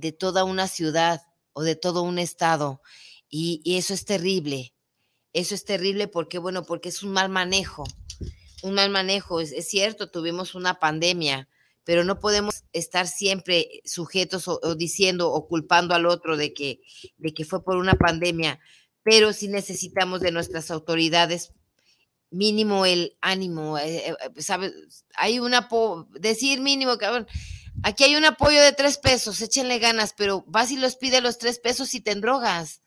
de 0.00 0.12
toda 0.12 0.44
una 0.44 0.68
ciudad 0.68 1.22
o 1.52 1.62
de 1.62 1.76
todo 1.76 2.02
un 2.02 2.18
estado. 2.18 2.80
Y, 3.28 3.62
eso 3.76 3.94
es 3.94 4.04
terrible. 4.04 4.74
Eso 5.32 5.54
es 5.54 5.64
terrible 5.64 6.08
porque, 6.08 6.38
bueno, 6.38 6.64
porque 6.64 6.88
es 6.88 7.02
un 7.02 7.12
mal 7.12 7.28
manejo. 7.28 7.84
Un 8.62 8.74
mal 8.74 8.90
manejo. 8.90 9.40
Es, 9.40 9.68
cierto, 9.68 10.10
tuvimos 10.10 10.54
una 10.54 10.78
pandemia, 10.78 11.48
pero 11.84 12.04
no 12.04 12.18
podemos 12.18 12.64
estar 12.72 13.06
siempre 13.06 13.82
sujetos 13.84 14.48
o, 14.48 14.74
diciendo 14.74 15.30
o 15.30 15.46
culpando 15.46 15.94
al 15.94 16.06
otro 16.06 16.36
de 16.36 16.54
que, 16.54 16.80
de 17.18 17.34
que 17.34 17.44
fue 17.44 17.62
por 17.62 17.76
una 17.76 17.94
pandemia. 17.94 18.60
Pero 19.02 19.32
sí 19.32 19.48
necesitamos 19.48 20.20
de 20.20 20.32
nuestras 20.32 20.70
autoridades 20.70 21.52
mínimo 22.30 22.84
el 22.84 23.16
ánimo, 23.20 23.78
eh, 23.78 24.08
eh, 24.08 24.14
¿sabes? 24.36 24.72
Hay 25.14 25.38
una, 25.38 25.68
decir 26.12 26.60
mínimo, 26.60 26.98
cabrón, 26.98 27.26
aquí 27.82 28.04
hay 28.04 28.16
un 28.16 28.24
apoyo 28.24 28.60
de 28.62 28.72
tres 28.72 28.98
pesos, 28.98 29.40
échenle 29.40 29.78
ganas, 29.78 30.14
pero 30.16 30.44
vas 30.46 30.70
y 30.70 30.76
los 30.76 30.96
pide 30.96 31.20
los 31.20 31.38
tres 31.38 31.58
pesos 31.58 31.94
y 31.94 32.00
te 32.00 32.14
drogas. 32.14 32.82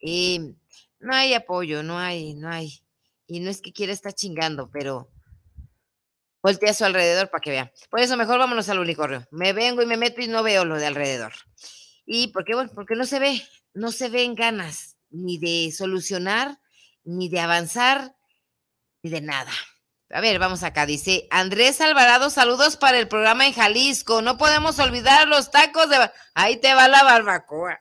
Eh, 0.00 0.54
no 1.00 1.14
hay 1.14 1.34
apoyo, 1.34 1.82
no 1.82 1.98
hay, 1.98 2.34
no 2.34 2.50
hay. 2.50 2.82
Y 3.26 3.40
no 3.40 3.50
es 3.50 3.60
que 3.60 3.72
quiera 3.72 3.92
estar 3.92 4.14
chingando, 4.14 4.70
pero 4.70 5.10
voltea 6.42 6.70
a 6.70 6.74
su 6.74 6.84
alrededor 6.84 7.30
para 7.30 7.40
que 7.40 7.50
vea. 7.50 7.72
Por 7.90 8.00
eso 8.00 8.16
mejor 8.16 8.38
vámonos 8.38 8.68
al 8.68 8.78
unicornio. 8.78 9.26
Me 9.30 9.52
vengo 9.52 9.82
y 9.82 9.86
me 9.86 9.96
meto 9.96 10.20
y 10.20 10.28
no 10.28 10.42
veo 10.42 10.64
lo 10.64 10.76
de 10.76 10.86
alrededor. 10.86 11.32
¿Y 12.06 12.28
por 12.28 12.44
qué? 12.44 12.54
Bueno, 12.54 12.70
porque 12.74 12.94
no 12.94 13.04
se 13.04 13.18
ve, 13.18 13.42
no 13.74 13.92
se 13.92 14.08
ven 14.08 14.34
ganas 14.34 14.96
ni 15.10 15.38
de 15.38 15.72
solucionar, 15.72 16.58
ni 17.04 17.28
de 17.28 17.40
avanzar, 17.40 18.16
ni 19.02 19.10
de 19.10 19.20
nada. 19.20 19.52
A 20.10 20.20
ver, 20.20 20.38
vamos 20.38 20.62
acá. 20.62 20.86
Dice 20.86 21.26
Andrés 21.30 21.80
Alvarado, 21.80 22.30
saludos 22.30 22.76
para 22.76 22.98
el 22.98 23.08
programa 23.08 23.46
en 23.46 23.52
Jalisco. 23.52 24.22
No 24.22 24.38
podemos 24.38 24.78
olvidar 24.78 25.28
los 25.28 25.50
tacos 25.50 25.90
de. 25.90 26.10
Ahí 26.34 26.56
te 26.56 26.72
va 26.74 26.88
la 26.88 27.04
barbacoa. 27.04 27.80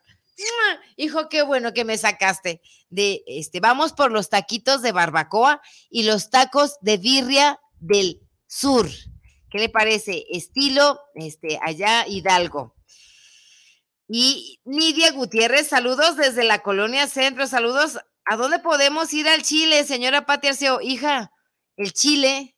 Hijo, 0.98 1.30
qué 1.30 1.42
bueno 1.42 1.74
que 1.74 1.86
me 1.86 1.98
sacaste. 1.98 2.62
De 2.90 3.24
este, 3.28 3.60
vamos 3.60 3.94
por 3.94 4.12
los 4.12 4.30
taquitos 4.30 4.82
de 4.82 4.92
barbacoa 4.92 5.62
y 5.90 6.04
los 6.04 6.30
tacos 6.30 6.78
de 6.82 6.98
birria 6.98 7.60
del 7.80 8.22
sur. 8.46 8.88
¿Qué 9.50 9.60
le 9.60 9.70
parece? 9.70 10.26
Estilo, 10.30 11.00
este, 11.16 11.60
allá 11.62 12.06
Hidalgo. 12.08 12.76
Y 14.10 14.62
Nidia 14.66 15.12
Gutiérrez, 15.12 15.68
saludos 15.68 16.16
desde 16.16 16.44
la 16.44 16.60
colonia 16.60 17.08
Centro, 17.08 17.46
saludos 17.48 18.00
¿A 18.30 18.36
dónde 18.36 18.60
podemos 18.60 19.14
ir 19.14 19.28
al 19.30 19.42
Chile, 19.42 19.86
señora 19.86 20.26
Pati 20.26 20.50
Arceo? 20.50 20.82
Hija, 20.82 21.32
el 21.78 21.94
Chile. 21.94 22.56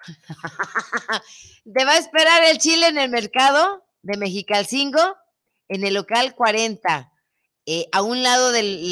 Te 1.74 1.84
va 1.84 1.92
a 1.92 1.98
esperar 1.98 2.44
el 2.44 2.58
Chile 2.58 2.86
en 2.86 2.98
el 2.98 3.10
mercado 3.10 3.84
de 4.02 4.16
Mexicalcingo, 4.16 5.16
en 5.68 5.84
el 5.84 5.94
local 5.94 6.34
40, 6.34 7.12
eh, 7.66 7.88
a 7.92 8.02
un 8.02 8.22
lado 8.22 8.52
del, 8.52 8.90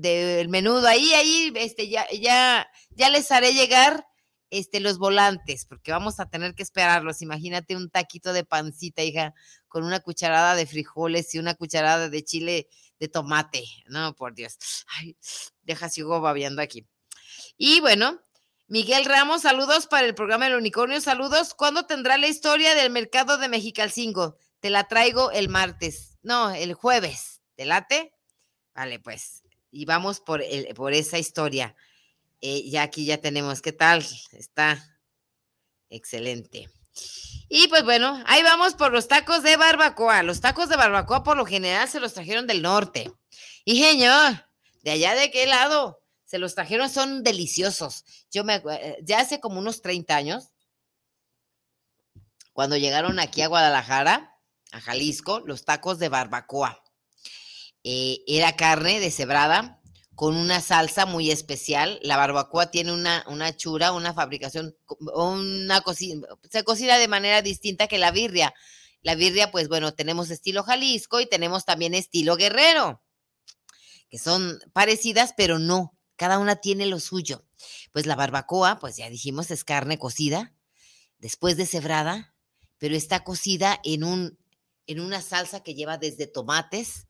del, 0.00 0.48
menudo. 0.48 0.86
Ahí, 0.86 1.12
ahí, 1.14 1.52
este, 1.56 1.88
ya, 1.88 2.06
ya, 2.10 2.70
ya 2.90 3.08
les 3.08 3.32
haré 3.32 3.54
llegar 3.54 4.06
este, 4.50 4.80
los 4.80 4.98
volantes, 4.98 5.64
porque 5.64 5.92
vamos 5.92 6.20
a 6.20 6.28
tener 6.28 6.54
que 6.54 6.62
esperarlos. 6.62 7.22
Imagínate 7.22 7.76
un 7.76 7.90
taquito 7.90 8.32
de 8.32 8.44
pancita, 8.44 9.02
hija, 9.02 9.34
con 9.68 9.84
una 9.84 10.00
cucharada 10.00 10.54
de 10.54 10.66
frijoles 10.66 11.34
y 11.34 11.38
una 11.38 11.54
cucharada 11.54 12.08
de 12.08 12.24
chile 12.24 12.68
de 12.98 13.08
tomate. 13.08 13.64
No, 13.86 14.14
por 14.14 14.34
Dios. 14.34 14.56
Ay, 14.98 15.16
deja 15.62 15.88
sigo 15.88 16.20
babeando 16.20 16.62
aquí. 16.62 16.86
Y 17.56 17.80
bueno, 17.80 18.20
Miguel 18.70 19.04
Ramos, 19.04 19.42
saludos 19.42 19.88
para 19.88 20.06
el 20.06 20.14
programa 20.14 20.46
El 20.46 20.54
Unicornio. 20.54 21.00
Saludos. 21.00 21.54
¿Cuándo 21.54 21.86
tendrá 21.86 22.18
la 22.18 22.28
historia 22.28 22.76
del 22.76 22.90
mercado 22.90 23.36
de 23.36 23.48
Mexicalcingo? 23.48 24.36
Te 24.60 24.70
la 24.70 24.86
traigo 24.86 25.32
el 25.32 25.48
martes. 25.48 26.18
No, 26.22 26.54
el 26.54 26.74
jueves. 26.74 27.40
¿Te 27.56 27.64
late? 27.64 28.14
Vale, 28.72 29.00
pues. 29.00 29.42
Y 29.72 29.86
vamos 29.86 30.20
por, 30.20 30.40
el, 30.40 30.72
por 30.76 30.92
esa 30.92 31.18
historia. 31.18 31.74
Eh, 32.40 32.70
ya 32.70 32.82
aquí 32.82 33.04
ya 33.04 33.18
tenemos. 33.18 33.60
¿Qué 33.60 33.72
tal? 33.72 34.06
Está 34.30 35.00
excelente. 35.88 36.70
Y 37.48 37.66
pues 37.66 37.82
bueno, 37.82 38.22
ahí 38.28 38.44
vamos 38.44 38.74
por 38.74 38.92
los 38.92 39.08
tacos 39.08 39.42
de 39.42 39.56
barbacoa. 39.56 40.22
Los 40.22 40.40
tacos 40.40 40.68
de 40.68 40.76
barbacoa 40.76 41.24
por 41.24 41.36
lo 41.36 41.44
general 41.44 41.88
se 41.88 41.98
los 41.98 42.14
trajeron 42.14 42.46
del 42.46 42.62
norte. 42.62 43.10
Y 43.64 43.82
señor, 43.82 44.46
de 44.84 44.92
allá 44.92 45.16
de 45.16 45.32
qué 45.32 45.48
lado 45.48 45.99
se 46.30 46.38
los 46.38 46.54
trajeron, 46.54 46.88
son 46.88 47.24
deliciosos. 47.24 48.04
Yo 48.30 48.44
me 48.44 48.62
eh, 48.70 48.98
ya 49.02 49.18
hace 49.18 49.40
como 49.40 49.58
unos 49.58 49.82
30 49.82 50.14
años, 50.14 50.52
cuando 52.52 52.76
llegaron 52.76 53.18
aquí 53.18 53.42
a 53.42 53.48
Guadalajara, 53.48 54.38
a 54.70 54.80
Jalisco, 54.80 55.40
los 55.40 55.64
tacos 55.64 55.98
de 55.98 56.08
barbacoa. 56.08 56.84
Eh, 57.82 58.22
era 58.28 58.54
carne 58.54 59.00
deshebrada, 59.00 59.80
con 60.14 60.36
una 60.36 60.60
salsa 60.60 61.04
muy 61.04 61.32
especial. 61.32 61.98
La 62.00 62.16
barbacoa 62.16 62.70
tiene 62.70 62.92
una, 62.92 63.24
una 63.26 63.56
chura, 63.56 63.90
una 63.90 64.14
fabricación, 64.14 64.76
una 65.12 65.80
cocina, 65.80 66.28
se 66.48 66.62
cocina 66.62 66.96
de 66.98 67.08
manera 67.08 67.42
distinta 67.42 67.88
que 67.88 67.98
la 67.98 68.12
birria. 68.12 68.54
La 69.02 69.16
birria, 69.16 69.50
pues 69.50 69.66
bueno, 69.66 69.94
tenemos 69.94 70.30
estilo 70.30 70.62
Jalisco 70.62 71.18
y 71.18 71.26
tenemos 71.26 71.64
también 71.64 71.92
estilo 71.94 72.36
Guerrero, 72.36 73.02
que 74.08 74.18
son 74.18 74.60
parecidas, 74.72 75.34
pero 75.36 75.58
no, 75.58 75.96
cada 76.20 76.38
una 76.38 76.56
tiene 76.56 76.84
lo 76.84 77.00
suyo. 77.00 77.46
Pues 77.92 78.04
la 78.04 78.14
barbacoa, 78.14 78.78
pues 78.78 78.98
ya 78.98 79.08
dijimos, 79.08 79.50
es 79.50 79.64
carne 79.64 79.98
cocida, 79.98 80.52
después 81.16 81.56
de 81.56 81.64
cebrada, 81.64 82.34
pero 82.76 82.94
está 82.94 83.24
cocida 83.24 83.80
en, 83.84 84.04
un, 84.04 84.38
en 84.86 85.00
una 85.00 85.22
salsa 85.22 85.62
que 85.62 85.74
lleva 85.74 85.96
desde 85.96 86.26
tomates, 86.26 87.06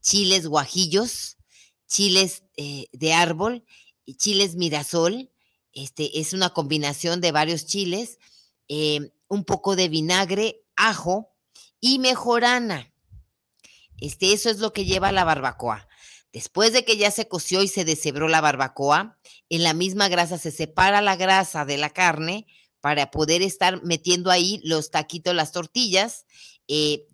chiles 0.00 0.46
guajillos, 0.46 1.36
chiles 1.88 2.44
eh, 2.56 2.86
de 2.92 3.12
árbol 3.12 3.66
y 4.06 4.14
chiles 4.14 4.56
mirasol. 4.56 5.30
Este 5.74 6.18
es 6.18 6.32
una 6.32 6.48
combinación 6.48 7.20
de 7.20 7.32
varios 7.32 7.66
chiles, 7.66 8.18
eh, 8.68 9.12
un 9.28 9.44
poco 9.44 9.76
de 9.76 9.90
vinagre, 9.90 10.64
ajo 10.74 11.36
y 11.80 11.98
mejorana. 11.98 12.94
Este, 14.00 14.32
eso 14.32 14.48
es 14.48 14.58
lo 14.58 14.72
que 14.72 14.86
lleva 14.86 15.12
la 15.12 15.24
barbacoa. 15.24 15.86
Después 16.34 16.72
de 16.72 16.84
que 16.84 16.96
ya 16.96 17.12
se 17.12 17.28
coció 17.28 17.62
y 17.62 17.68
se 17.68 17.84
deshebró 17.84 18.26
la 18.26 18.40
barbacoa, 18.40 19.16
en 19.48 19.62
la 19.62 19.72
misma 19.72 20.08
grasa 20.08 20.36
se 20.36 20.50
separa 20.50 21.00
la 21.00 21.14
grasa 21.14 21.64
de 21.64 21.78
la 21.78 21.90
carne 21.90 22.48
para 22.80 23.12
poder 23.12 23.40
estar 23.40 23.84
metiendo 23.84 24.32
ahí 24.32 24.60
los 24.64 24.90
taquitos, 24.90 25.32
las 25.32 25.52
tortillas, 25.52 26.26
eh, 26.66 27.06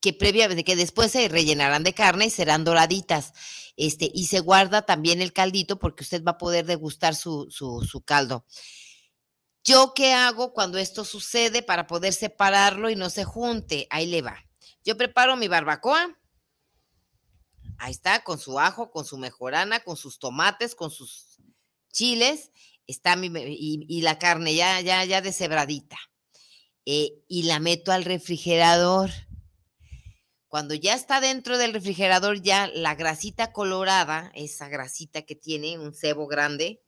que 0.00 0.14
previa, 0.14 0.48
que 0.64 0.76
después 0.76 1.12
se 1.12 1.28
rellenarán 1.28 1.82
de 1.82 1.92
carne 1.92 2.24
y 2.24 2.30
serán 2.30 2.64
doraditas. 2.64 3.34
Este, 3.76 4.10
y 4.14 4.28
se 4.28 4.40
guarda 4.40 4.80
también 4.86 5.20
el 5.20 5.34
caldito 5.34 5.78
porque 5.78 6.02
usted 6.02 6.24
va 6.24 6.32
a 6.32 6.38
poder 6.38 6.64
degustar 6.64 7.14
su, 7.14 7.48
su, 7.50 8.00
caldo. 8.00 8.46
¿Yo 9.62 9.92
qué 9.94 10.14
hago 10.14 10.54
cuando 10.54 10.78
esto 10.78 11.04
sucede 11.04 11.60
para 11.60 11.86
poder 11.86 12.14
separarlo 12.14 12.88
y 12.88 12.96
no 12.96 13.10
se 13.10 13.24
junte? 13.24 13.86
Ahí 13.90 14.06
le 14.06 14.22
va. 14.22 14.42
Yo 14.82 14.96
preparo 14.96 15.36
mi 15.36 15.48
barbacoa. 15.48 16.16
Ahí 17.78 17.92
está, 17.92 18.24
con 18.24 18.38
su 18.38 18.58
ajo, 18.58 18.90
con 18.90 19.04
su 19.04 19.18
mejorana, 19.18 19.80
con 19.80 19.96
sus 19.96 20.18
tomates, 20.18 20.74
con 20.74 20.90
sus 20.90 21.38
chiles. 21.92 22.50
Está 22.86 23.16
mi, 23.16 23.30
y, 23.34 24.00
la 24.02 24.18
carne 24.18 24.54
ya, 24.54 24.80
ya, 24.80 25.04
ya 25.04 25.20
deshebradita. 25.20 25.98
Eh, 26.84 27.24
y 27.28 27.44
la 27.44 27.58
meto 27.58 27.92
al 27.92 28.04
refrigerador 28.04 29.10
cuando 30.48 30.74
ya 30.74 30.94
está 30.94 31.20
dentro 31.20 31.58
del 31.58 31.74
refrigerador, 31.74 32.40
ya 32.40 32.68
la 32.68 32.94
grasita 32.94 33.52
colorada, 33.52 34.30
esa 34.34 34.68
grasita 34.68 35.20
que 35.20 35.34
tiene 35.34 35.78
un 35.78 35.92
cebo 35.92 36.26
grande, 36.26 36.82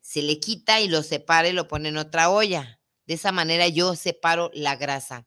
se 0.00 0.22
le 0.22 0.40
quita 0.40 0.80
y 0.80 0.88
lo 0.88 1.02
separa 1.02 1.48
y 1.48 1.52
lo 1.52 1.68
pone 1.68 1.90
en 1.90 1.96
otra 1.96 2.30
olla. 2.30 2.80
De 3.06 3.14
esa 3.14 3.30
manera 3.30 3.68
yo 3.68 3.96
separo 3.96 4.50
la 4.54 4.76
grasa. 4.76 5.26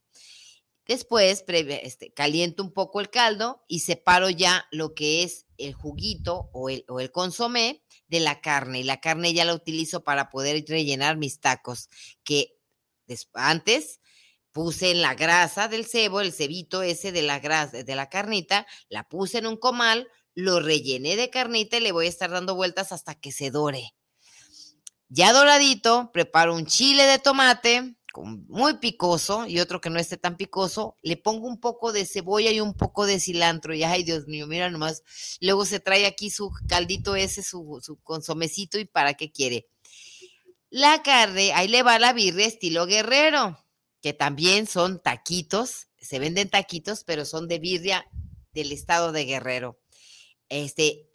Después 0.85 1.45
este, 1.47 2.13
caliento 2.13 2.61
un 2.61 2.73
poco 2.73 2.99
el 2.99 3.09
caldo 3.09 3.63
y 3.67 3.79
separo 3.79 4.29
ya 4.29 4.67
lo 4.71 4.93
que 4.93 5.23
es 5.23 5.45
el 5.57 5.73
juguito 5.73 6.49
o 6.51 6.69
el, 6.69 6.83
o 6.89 6.99
el 6.99 7.11
consomé 7.11 7.83
de 8.07 8.19
la 8.19 8.41
carne. 8.41 8.81
Y 8.81 8.83
la 8.83 8.99
carne 8.99 9.33
ya 9.33 9.45
la 9.45 9.53
utilizo 9.53 10.03
para 10.03 10.29
poder 10.29 10.65
rellenar 10.67 11.15
mis 11.15 11.39
tacos, 11.39 11.89
que 12.23 12.57
antes 13.33 14.01
puse 14.51 14.91
en 14.91 15.01
la 15.01 15.15
grasa 15.15 15.67
del 15.67 15.85
cebo, 15.85 16.21
el 16.21 16.33
cebito 16.33 16.83
ese 16.83 17.11
de 17.11 17.21
la 17.21 17.39
grasa, 17.39 17.83
de 17.83 17.95
la 17.95 18.09
carnita, 18.09 18.67
la 18.89 19.07
puse 19.07 19.39
en 19.39 19.47
un 19.47 19.57
comal, 19.57 20.09
lo 20.35 20.59
rellené 20.59 21.15
de 21.15 21.29
carnita 21.29 21.77
y 21.77 21.81
le 21.81 21.91
voy 21.91 22.07
a 22.07 22.09
estar 22.09 22.29
dando 22.29 22.55
vueltas 22.55 22.91
hasta 22.91 23.15
que 23.15 23.31
se 23.31 23.51
dore. 23.51 23.95
Ya 25.09 25.31
doradito, 25.31 26.11
preparo 26.11 26.55
un 26.55 26.65
chile 26.65 27.03
de 27.03 27.19
tomate 27.19 27.95
muy 28.21 28.75
picoso 28.75 29.47
y 29.47 29.59
otro 29.59 29.81
que 29.81 29.89
no 29.89 29.99
esté 29.99 30.17
tan 30.17 30.37
picoso, 30.37 30.97
le 31.01 31.17
pongo 31.17 31.47
un 31.47 31.59
poco 31.59 31.91
de 31.91 32.05
cebolla 32.05 32.51
y 32.51 32.59
un 32.59 32.73
poco 32.73 33.05
de 33.05 33.19
cilantro. 33.19 33.73
Y 33.73 33.83
ay, 33.83 34.03
Dios 34.03 34.27
mío, 34.27 34.47
mira 34.47 34.69
nomás. 34.69 35.03
Luego 35.41 35.65
se 35.65 35.79
trae 35.79 36.05
aquí 36.05 36.29
su 36.29 36.51
caldito 36.67 37.15
ese, 37.15 37.43
su, 37.43 37.79
su 37.81 37.97
consomecito 38.01 38.77
y 38.79 38.85
para 38.85 39.15
qué 39.15 39.31
quiere. 39.31 39.67
La 40.69 41.01
carne, 41.03 41.53
ahí 41.53 41.67
le 41.67 41.83
va 41.83 41.99
la 41.99 42.13
birria 42.13 42.47
estilo 42.47 42.85
guerrero, 42.85 43.63
que 44.01 44.13
también 44.13 44.67
son 44.67 45.01
taquitos, 45.01 45.87
se 45.99 46.19
venden 46.19 46.49
taquitos, 46.49 47.03
pero 47.03 47.25
son 47.25 47.47
de 47.47 47.59
birria 47.59 48.07
del 48.53 48.71
estado 48.71 49.11
de 49.11 49.25
Guerrero. 49.25 49.79
Este, 50.49 51.09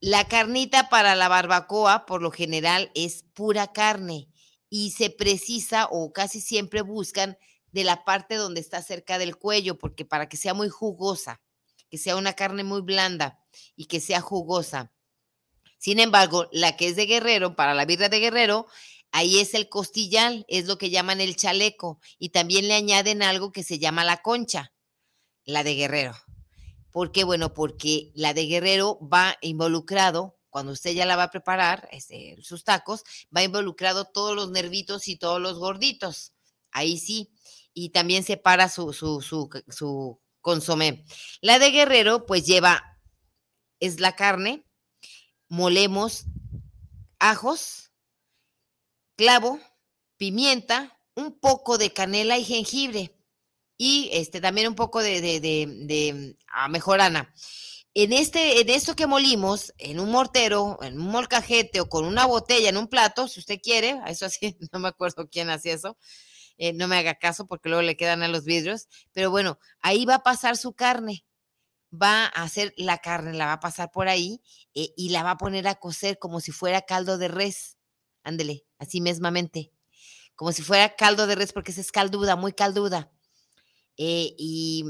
la 0.00 0.26
carnita 0.28 0.88
para 0.88 1.14
la 1.14 1.28
barbacoa, 1.28 2.06
por 2.06 2.22
lo 2.22 2.30
general, 2.30 2.90
es 2.94 3.24
pura 3.34 3.72
carne 3.72 4.28
y 4.70 4.90
se 4.90 5.10
precisa 5.10 5.88
o 5.90 6.12
casi 6.12 6.40
siempre 6.40 6.82
buscan 6.82 7.38
de 7.72 7.84
la 7.84 8.04
parte 8.04 8.36
donde 8.36 8.60
está 8.60 8.82
cerca 8.82 9.18
del 9.18 9.36
cuello, 9.36 9.78
porque 9.78 10.04
para 10.04 10.28
que 10.28 10.36
sea 10.36 10.54
muy 10.54 10.68
jugosa, 10.68 11.40
que 11.90 11.98
sea 11.98 12.16
una 12.16 12.34
carne 12.34 12.64
muy 12.64 12.80
blanda 12.80 13.38
y 13.76 13.86
que 13.86 14.00
sea 14.00 14.20
jugosa. 14.20 14.92
Sin 15.78 16.00
embargo, 16.00 16.48
la 16.52 16.76
que 16.76 16.88
es 16.88 16.96
de 16.96 17.06
guerrero, 17.06 17.54
para 17.56 17.74
la 17.74 17.84
birra 17.84 18.08
de 18.08 18.20
guerrero, 18.20 18.66
ahí 19.12 19.38
es 19.38 19.54
el 19.54 19.68
costillal, 19.68 20.44
es 20.48 20.66
lo 20.66 20.76
que 20.76 20.90
llaman 20.90 21.20
el 21.20 21.36
chaleco, 21.36 22.00
y 22.18 22.30
también 22.30 22.68
le 22.68 22.74
añaden 22.74 23.22
algo 23.22 23.52
que 23.52 23.62
se 23.62 23.78
llama 23.78 24.04
la 24.04 24.18
concha, 24.18 24.72
la 25.44 25.62
de 25.62 25.74
guerrero. 25.74 26.16
¿Por 26.90 27.12
qué? 27.12 27.24
Bueno, 27.24 27.54
porque 27.54 28.10
la 28.14 28.34
de 28.34 28.46
guerrero 28.46 28.98
va 29.00 29.36
involucrado 29.40 30.37
cuando 30.50 30.72
usted 30.72 30.92
ya 30.92 31.06
la 31.06 31.16
va 31.16 31.24
a 31.24 31.30
preparar, 31.30 31.88
este, 31.92 32.36
sus 32.42 32.64
tacos, 32.64 33.04
va 33.34 33.42
involucrado 33.42 34.06
todos 34.06 34.34
los 34.34 34.50
nervitos 34.50 35.08
y 35.08 35.16
todos 35.16 35.40
los 35.40 35.58
gorditos. 35.58 36.32
Ahí 36.70 36.98
sí. 36.98 37.30
Y 37.74 37.90
también 37.90 38.24
separa 38.24 38.68
su, 38.68 38.92
su, 38.92 39.20
su, 39.20 39.48
su 39.68 40.20
consomé. 40.40 41.04
La 41.40 41.58
de 41.58 41.70
guerrero, 41.70 42.26
pues 42.26 42.46
lleva, 42.46 42.98
es 43.80 44.00
la 44.00 44.16
carne, 44.16 44.64
molemos 45.48 46.24
ajos, 47.18 47.92
clavo, 49.16 49.60
pimienta, 50.16 50.98
un 51.14 51.38
poco 51.38 51.78
de 51.78 51.92
canela 51.92 52.38
y 52.38 52.44
jengibre. 52.44 53.14
Y 53.76 54.10
este 54.12 54.40
también 54.40 54.68
un 54.68 54.74
poco 54.74 55.00
de, 55.00 55.20
de, 55.20 55.40
de, 55.40 55.66
de 55.86 56.36
ah, 56.52 56.68
mejorana. 56.68 57.32
En, 58.00 58.12
este, 58.12 58.60
en 58.60 58.70
esto 58.70 58.94
que 58.94 59.08
molimos, 59.08 59.74
en 59.76 59.98
un 59.98 60.12
mortero, 60.12 60.78
en 60.82 61.00
un 61.00 61.08
molcajete 61.08 61.80
o 61.80 61.88
con 61.88 62.04
una 62.04 62.26
botella 62.26 62.68
en 62.68 62.76
un 62.76 62.86
plato, 62.86 63.26
si 63.26 63.40
usted 63.40 63.58
quiere, 63.60 64.00
eso 64.06 64.24
así, 64.24 64.56
no 64.72 64.78
me 64.78 64.86
acuerdo 64.86 65.28
quién 65.28 65.50
hacía 65.50 65.74
eso, 65.74 65.98
eh, 66.58 66.72
no 66.72 66.86
me 66.86 66.96
haga 66.96 67.16
caso 67.16 67.48
porque 67.48 67.68
luego 67.68 67.82
le 67.82 67.96
quedan 67.96 68.22
a 68.22 68.28
los 68.28 68.44
vidrios, 68.44 68.86
pero 69.12 69.32
bueno, 69.32 69.58
ahí 69.80 70.04
va 70.04 70.14
a 70.14 70.22
pasar 70.22 70.56
su 70.56 70.74
carne, 70.74 71.26
va 71.92 72.26
a 72.26 72.44
hacer 72.44 72.72
la 72.76 72.98
carne, 72.98 73.32
la 73.32 73.46
va 73.46 73.54
a 73.54 73.60
pasar 73.60 73.90
por 73.90 74.06
ahí 74.06 74.42
eh, 74.74 74.90
y 74.96 75.08
la 75.08 75.24
va 75.24 75.32
a 75.32 75.36
poner 75.36 75.66
a 75.66 75.74
cocer 75.74 76.20
como 76.20 76.38
si 76.38 76.52
fuera 76.52 76.82
caldo 76.82 77.18
de 77.18 77.26
res, 77.26 77.78
ándele, 78.22 78.64
así 78.78 79.00
mismamente, 79.00 79.72
como 80.36 80.52
si 80.52 80.62
fuera 80.62 80.94
caldo 80.94 81.26
de 81.26 81.34
res 81.34 81.52
porque 81.52 81.72
esa 81.72 81.80
es 81.80 81.90
calduda, 81.90 82.36
muy 82.36 82.52
calduda, 82.52 83.10
eh, 83.96 84.36
y 84.38 84.84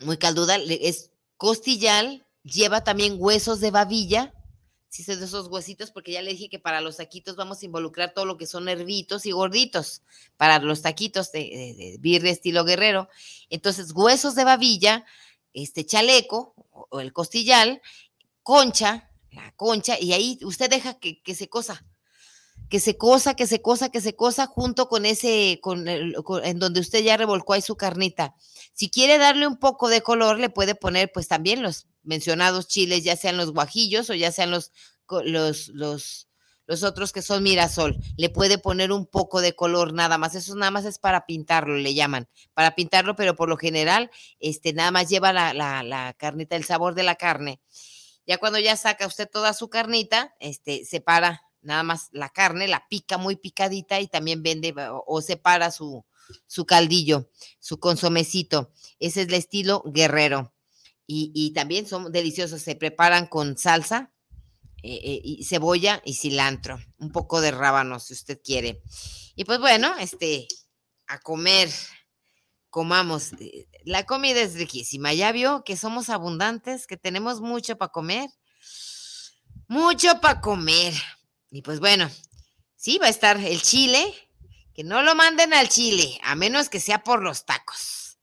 muy 0.00 0.16
calduda, 0.16 0.56
es 0.56 1.12
Costillal 1.38 2.26
lleva 2.42 2.82
también 2.82 3.16
huesos 3.16 3.60
de 3.60 3.70
babilla, 3.70 4.34
sí 4.88 5.04
de 5.04 5.24
esos 5.24 5.46
huesitos, 5.46 5.92
porque 5.92 6.12
ya 6.12 6.20
le 6.20 6.32
dije 6.32 6.48
que 6.48 6.58
para 6.58 6.80
los 6.80 6.96
taquitos 6.96 7.36
vamos 7.36 7.62
a 7.62 7.64
involucrar 7.64 8.12
todo 8.12 8.26
lo 8.26 8.36
que 8.36 8.46
son 8.46 8.64
nervitos 8.64 9.24
y 9.24 9.30
gorditos, 9.30 10.02
para 10.36 10.58
los 10.58 10.82
taquitos 10.82 11.30
de, 11.30 11.96
birria 12.00 12.32
estilo 12.32 12.64
guerrero. 12.64 13.08
Entonces, 13.50 13.92
huesos 13.92 14.34
de 14.34 14.44
babilla, 14.44 15.06
este 15.54 15.86
chaleco 15.86 16.54
o 16.70 17.00
el 17.00 17.12
costillal, 17.12 17.80
concha, 18.42 19.08
la 19.30 19.52
concha, 19.52 19.96
y 19.98 20.12
ahí 20.12 20.38
usted 20.42 20.68
deja 20.68 20.98
que 20.98 21.34
se 21.34 21.48
cosa 21.48 21.87
que 22.68 22.80
se 22.80 22.96
cosa, 22.96 23.34
que 23.34 23.46
se 23.46 23.62
cosa, 23.62 23.88
que 23.88 24.00
se 24.00 24.14
cosa 24.14 24.46
junto 24.46 24.88
con 24.88 25.06
ese, 25.06 25.58
con, 25.62 25.88
en 25.88 26.58
donde 26.58 26.80
usted 26.80 27.02
ya 27.02 27.16
revolcó 27.16 27.54
ahí 27.54 27.62
su 27.62 27.76
carnita. 27.76 28.34
Si 28.74 28.90
quiere 28.90 29.18
darle 29.18 29.46
un 29.46 29.58
poco 29.58 29.88
de 29.88 30.02
color, 30.02 30.38
le 30.38 30.50
puede 30.50 30.74
poner 30.74 31.10
pues 31.12 31.28
también 31.28 31.62
los 31.62 31.86
mencionados 32.02 32.68
chiles, 32.68 33.04
ya 33.04 33.16
sean 33.16 33.36
los 33.36 33.52
guajillos 33.52 34.10
o 34.10 34.14
ya 34.14 34.30
sean 34.30 34.50
los, 34.50 34.72
los, 35.24 35.68
los, 35.68 36.28
los 36.66 36.82
otros 36.82 37.12
que 37.12 37.22
son 37.22 37.42
mirasol. 37.42 37.96
Le 38.16 38.28
puede 38.28 38.58
poner 38.58 38.92
un 38.92 39.06
poco 39.06 39.40
de 39.40 39.54
color 39.54 39.94
nada 39.94 40.18
más. 40.18 40.34
Eso 40.34 40.54
nada 40.54 40.70
más 40.70 40.84
es 40.84 40.98
para 40.98 41.24
pintarlo, 41.24 41.76
le 41.76 41.94
llaman. 41.94 42.28
Para 42.52 42.74
pintarlo, 42.74 43.16
pero 43.16 43.34
por 43.34 43.48
lo 43.48 43.56
general, 43.56 44.10
este, 44.40 44.74
nada 44.74 44.90
más 44.90 45.08
lleva 45.08 45.32
la, 45.32 45.54
la, 45.54 45.82
la 45.82 46.12
carnita, 46.12 46.54
el 46.54 46.64
sabor 46.64 46.94
de 46.94 47.02
la 47.02 47.14
carne. 47.14 47.60
Ya 48.26 48.36
cuando 48.36 48.58
ya 48.58 48.76
saca 48.76 49.06
usted 49.06 49.26
toda 49.26 49.54
su 49.54 49.70
carnita, 49.70 50.34
este, 50.38 50.84
separa 50.84 51.47
nada 51.62 51.82
más 51.82 52.08
la 52.12 52.28
carne, 52.28 52.68
la 52.68 52.86
pica 52.88 53.18
muy 53.18 53.36
picadita 53.36 54.00
y 54.00 54.08
también 54.08 54.42
vende 54.42 54.74
o, 55.06 55.20
separa 55.22 55.70
su, 55.70 56.04
su 56.46 56.66
caldillo, 56.66 57.30
su 57.60 57.78
consomecito. 57.80 58.72
Ese 58.98 59.22
es 59.22 59.28
el 59.28 59.34
estilo 59.34 59.82
guerrero. 59.86 60.52
Y, 61.10 61.52
también 61.54 61.86
son 61.86 62.12
deliciosos, 62.12 62.60
se 62.60 62.76
preparan 62.76 63.28
con 63.28 63.56
salsa, 63.56 64.12
eh, 64.82 65.00
eh, 65.02 65.20
y 65.24 65.44
cebolla 65.44 66.02
y 66.04 66.12
cilantro, 66.12 66.78
un 66.98 67.12
poco 67.12 67.40
de 67.40 67.50
rábano 67.50 67.98
si 67.98 68.12
usted 68.12 68.38
quiere. 68.44 68.82
Y 69.34 69.44
pues 69.44 69.58
bueno, 69.58 69.96
este, 69.98 70.46
a 71.06 71.18
comer, 71.18 71.70
comamos. 72.68 73.32
Eh, 73.40 73.68
la 73.84 74.04
comida 74.04 74.40
es 74.40 74.54
riquísima, 74.54 75.14
ya 75.14 75.32
vio 75.32 75.64
que 75.64 75.78
somos 75.78 76.10
abundantes, 76.10 76.86
que 76.86 76.98
tenemos 76.98 77.40
mucho 77.40 77.78
para 77.78 77.90
comer. 77.90 78.28
Mucho 79.66 80.20
para 80.20 80.40
comer. 80.40 80.94
Y 81.50 81.62
pues 81.62 81.80
bueno, 81.80 82.10
sí, 82.76 82.98
va 82.98 83.06
a 83.06 83.10
estar 83.10 83.38
el 83.38 83.62
chile, 83.62 84.04
que 84.74 84.84
no 84.84 85.02
lo 85.02 85.14
manden 85.14 85.52
al 85.54 85.68
chile, 85.68 86.18
a 86.22 86.34
menos 86.34 86.68
que 86.68 86.80
sea 86.80 87.02
por 87.02 87.22
los 87.22 87.46
tacos. 87.46 88.18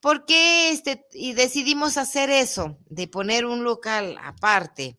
¿Por 0.00 0.26
qué 0.26 0.70
este, 0.70 1.06
y 1.12 1.32
decidimos 1.32 1.96
hacer 1.96 2.30
eso, 2.30 2.78
de 2.86 3.08
poner 3.08 3.46
un 3.46 3.64
local 3.64 4.16
aparte? 4.22 4.98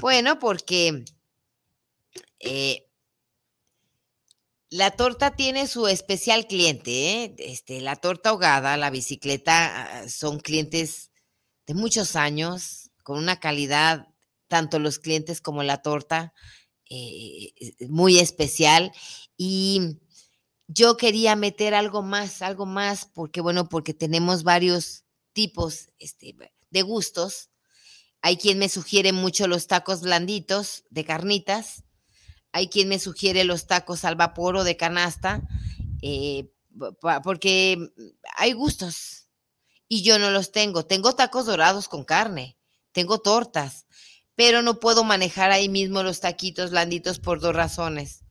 Bueno, 0.00 0.38
porque 0.38 1.04
eh, 2.40 2.86
la 4.68 4.90
torta 4.90 5.36
tiene 5.36 5.68
su 5.68 5.86
especial 5.86 6.46
cliente, 6.48 7.22
¿eh? 7.22 7.34
este, 7.38 7.80
la 7.80 7.96
torta 7.96 8.30
ahogada, 8.30 8.76
la 8.76 8.90
bicicleta, 8.90 10.00
ah, 10.00 10.08
son 10.08 10.40
clientes 10.40 11.12
de 11.66 11.74
muchos 11.74 12.16
años, 12.16 12.90
con 13.04 13.18
una 13.18 13.38
calidad, 13.38 14.08
tanto 14.48 14.78
los 14.80 14.98
clientes 14.98 15.40
como 15.40 15.62
la 15.62 15.82
torta, 15.82 16.34
eh, 16.88 17.52
muy 17.88 18.18
especial 18.18 18.92
y 19.36 19.98
yo 20.68 20.96
quería 20.96 21.36
meter 21.36 21.74
algo 21.74 22.02
más, 22.02 22.42
algo 22.42 22.66
más, 22.66 23.06
porque 23.06 23.40
bueno, 23.40 23.68
porque 23.68 23.94
tenemos 23.94 24.42
varios 24.42 25.04
tipos 25.32 25.90
este, 25.98 26.34
de 26.70 26.82
gustos. 26.82 27.50
Hay 28.20 28.36
quien 28.36 28.58
me 28.58 28.68
sugiere 28.68 29.12
mucho 29.12 29.46
los 29.46 29.66
tacos 29.66 30.00
blanditos 30.00 30.84
de 30.90 31.04
carnitas, 31.04 31.84
hay 32.52 32.68
quien 32.68 32.88
me 32.88 32.98
sugiere 32.98 33.44
los 33.44 33.66
tacos 33.66 34.04
al 34.04 34.16
vapor 34.16 34.56
o 34.56 34.64
de 34.64 34.76
canasta, 34.76 35.46
eh, 36.02 36.50
porque 37.22 37.92
hay 38.36 38.52
gustos 38.52 39.28
y 39.88 40.02
yo 40.02 40.18
no 40.18 40.30
los 40.30 40.52
tengo. 40.52 40.84
Tengo 40.86 41.14
tacos 41.14 41.46
dorados 41.46 41.88
con 41.88 42.04
carne, 42.04 42.58
tengo 42.92 43.18
tortas, 43.18 43.86
pero 44.36 44.62
no 44.62 44.78
puedo 44.78 45.02
manejar 45.02 45.50
ahí 45.50 45.68
mismo 45.68 46.02
los 46.02 46.20
taquitos 46.20 46.70
blanditos 46.70 47.18
por 47.18 47.40
dos 47.40 47.56
razones. 47.56 48.22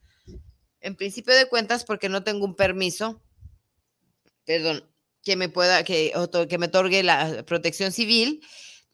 En 0.80 0.96
principio 0.96 1.36
de 1.36 1.50
cuentas, 1.50 1.84
porque 1.84 2.10
no 2.10 2.24
tengo 2.24 2.46
un 2.46 2.56
permiso, 2.56 3.24
perdón, 4.46 4.88
que 5.24 5.36
me 5.36 5.50
pueda, 5.50 5.84
que, 5.84 6.14
que 6.48 6.58
me 6.60 6.68
otorgue 6.68 7.02
la 7.02 7.44
protección 7.44 7.92
civil 7.92 8.42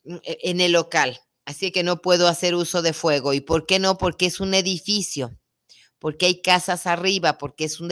mm, 0.05 0.16
e, 0.24 0.38
en 0.43 0.62
el 0.62 0.72
local. 0.72 1.20
Así 1.43 1.72
que 1.72 1.84
no 1.84 2.01
puedo 2.01 2.30
hacer 2.30 2.55
uso 2.55 2.82
de 2.82 2.93
fuego. 2.93 3.34
¿Y 3.34 3.41
por 3.41 3.66
qué 3.66 3.78
no? 3.78 3.97
Porque 3.97 4.28
es 4.28 4.39
un 4.39 4.53
edificio, 4.53 5.38
porque 5.99 6.28
hay 6.28 6.41
casas 6.41 6.88
arriba, 6.88 7.38
porque 7.38 7.66
es 7.66 7.82
un 7.82 7.91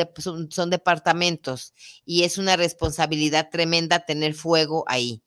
son, 0.49 0.69
departamentos 0.69 1.73
y 2.05 2.23
es 2.23 2.37
una 2.37 2.55
responsabilidad 2.55 3.49
tremenda 3.51 4.05
tener 4.05 4.33
fuego 4.33 4.85
ahí. 4.87 5.21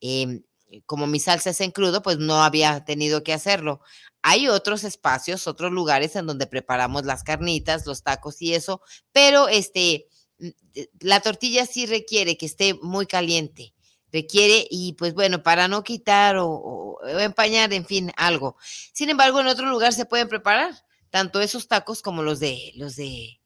Eh, 0.00 0.40
como 0.86 1.06
mi 1.06 1.20
salsa 1.20 1.50
es 1.50 1.60
en 1.60 1.70
crudo, 1.70 2.02
pues 2.02 2.18
no 2.18 2.42
había 2.42 2.84
tenido 2.84 3.22
que 3.22 3.32
hacerlo. 3.32 3.80
Hay 4.22 4.48
otros 4.48 4.84
espacios, 4.84 5.46
otros 5.46 5.72
lugares 5.72 6.16
en 6.16 6.26
donde 6.26 6.46
preparamos 6.46 7.04
las 7.04 7.24
carnitas, 7.24 7.86
los 7.86 8.02
tacos 8.02 8.40
y 8.42 8.54
eso, 8.54 8.80
pero 9.12 9.48
este, 9.48 10.08
mm, 10.38 10.48
eh, 10.74 10.88
la 11.00 11.20
tortilla 11.20 11.66
sí 11.66 11.86
requiere 11.86 12.36
que 12.36 12.46
esté 12.46 12.74
muy 12.74 13.06
caliente, 13.06 13.74
requiere 14.12 14.66
y 14.70 14.94
pues 14.94 15.14
bueno, 15.14 15.42
para 15.42 15.68
no 15.68 15.82
quitar 15.84 16.36
o, 16.36 16.48
o 16.48 17.06
empañar, 17.18 17.72
en 17.72 17.86
fin, 17.86 18.12
algo. 18.16 18.56
Sin 18.92 19.10
embargo, 19.10 19.40
en 19.40 19.48
otro 19.48 19.66
lugar 19.66 19.92
se 19.92 20.06
pueden 20.06 20.28
preparar 20.28 20.74
tanto 21.10 21.40
esos 21.40 21.68
tacos 21.68 22.02
como 22.02 22.22
los 22.22 22.40
de 22.40 22.72
los 22.76 22.96
de 22.96 23.40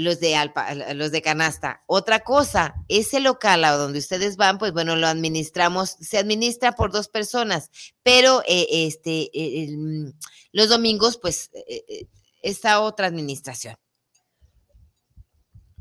los 0.00 0.20
de 0.20 0.36
Alpa, 0.36 0.74
los 0.94 1.12
de 1.12 1.22
canasta. 1.22 1.82
Otra 1.86 2.20
cosa, 2.20 2.74
ese 2.88 3.20
local 3.20 3.64
a 3.64 3.72
donde 3.72 3.98
ustedes 3.98 4.36
van, 4.36 4.58
pues 4.58 4.72
bueno, 4.72 4.96
lo 4.96 5.06
administramos, 5.06 5.96
se 6.00 6.18
administra 6.18 6.72
por 6.72 6.90
dos 6.90 7.08
personas, 7.08 7.70
pero 8.02 8.42
eh, 8.46 8.66
este, 8.70 9.30
mm, 9.76 10.10
los 10.52 10.68
domingos, 10.68 11.18
pues, 11.18 11.50
eh, 11.54 12.06
esta 12.42 12.80
otra 12.80 13.06
administración 13.06 13.76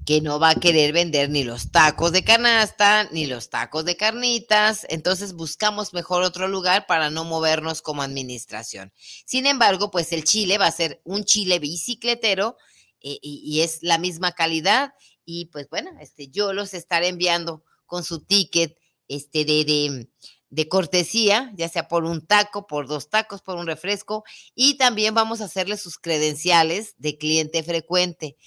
que 0.09 0.21
no 0.21 0.39
va 0.39 0.49
a 0.49 0.55
querer 0.55 0.91
vender 0.91 1.29
ni 1.29 1.43
los 1.43 1.71
tacos 1.71 2.11
de 2.11 2.23
canasta, 2.23 3.07
ni 3.11 3.27
los 3.27 3.51
tacos 3.51 3.85
de 3.85 3.95
carnitas, 3.95 4.87
entonces 4.89 5.33
buscamos 5.33 5.93
mejor 5.93 6.23
otro 6.23 6.47
lugar 6.47 6.87
para 6.87 7.11
no 7.11 7.25
movernos 7.25 7.83
como 7.83 8.01
administración. 8.01 8.91
Sin 9.27 9.45
embargo, 9.45 9.91
pues 9.91 10.11
el 10.11 10.23
chile 10.23 10.57
va 10.57 10.65
a 10.65 10.71
ser 10.71 10.99
un 11.03 11.25
chile 11.25 11.59
bicicletero 11.59 12.57
y, 13.01 13.61
es 13.61 13.79
la 13.81 13.97
misma 13.97 14.33
calidad 14.33 14.93
y 15.25 15.45
pues 15.45 15.69
bueno, 15.69 15.91
este, 15.99 16.29
yo 16.29 16.53
los 16.53 16.73
estaré 16.73 17.07
enviando 17.07 17.63
con 17.85 18.03
su 18.03 18.23
ticket 18.23 18.77
este, 19.07 19.45
de, 19.45 19.65
de, 19.65 20.09
de 20.49 20.67
cortesía, 20.67 21.51
ya 21.55 21.69
sea 21.69 21.87
por 21.87 22.03
un 22.03 22.25
taco, 22.25 22.67
por 22.67 22.87
dos 22.87 23.09
tacos, 23.09 23.41
por 23.41 23.57
un 23.57 23.67
refresco 23.67 24.23
y 24.55 24.77
también 24.77 25.13
vamos 25.13 25.41
a 25.41 25.45
hacerle 25.45 25.77
sus 25.77 25.97
credenciales 25.97 26.95
de 26.97 27.17
cliente 27.17 27.63
frecuente 27.63 28.37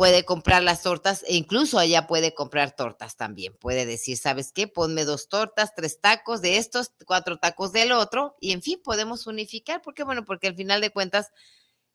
puede 0.00 0.24
comprar 0.24 0.62
las 0.62 0.80
tortas 0.80 1.26
e 1.28 1.36
incluso 1.36 1.78
allá 1.78 2.06
puede 2.06 2.32
comprar 2.32 2.74
tortas 2.74 3.16
también. 3.16 3.54
Puede 3.60 3.84
decir, 3.84 4.16
¿sabes 4.16 4.50
qué? 4.50 4.66
Ponme 4.66 5.04
dos 5.04 5.28
tortas, 5.28 5.74
tres 5.74 6.00
tacos 6.00 6.40
de 6.40 6.56
estos, 6.56 6.92
cuatro 7.04 7.36
tacos 7.36 7.72
del 7.72 7.92
otro 7.92 8.34
y 8.40 8.52
en 8.52 8.62
fin, 8.62 8.80
podemos 8.82 9.26
unificar. 9.26 9.82
¿Por 9.82 9.92
qué? 9.92 10.02
Bueno, 10.02 10.24
porque 10.24 10.46
al 10.48 10.56
final 10.56 10.80
de 10.80 10.88
cuentas 10.88 11.32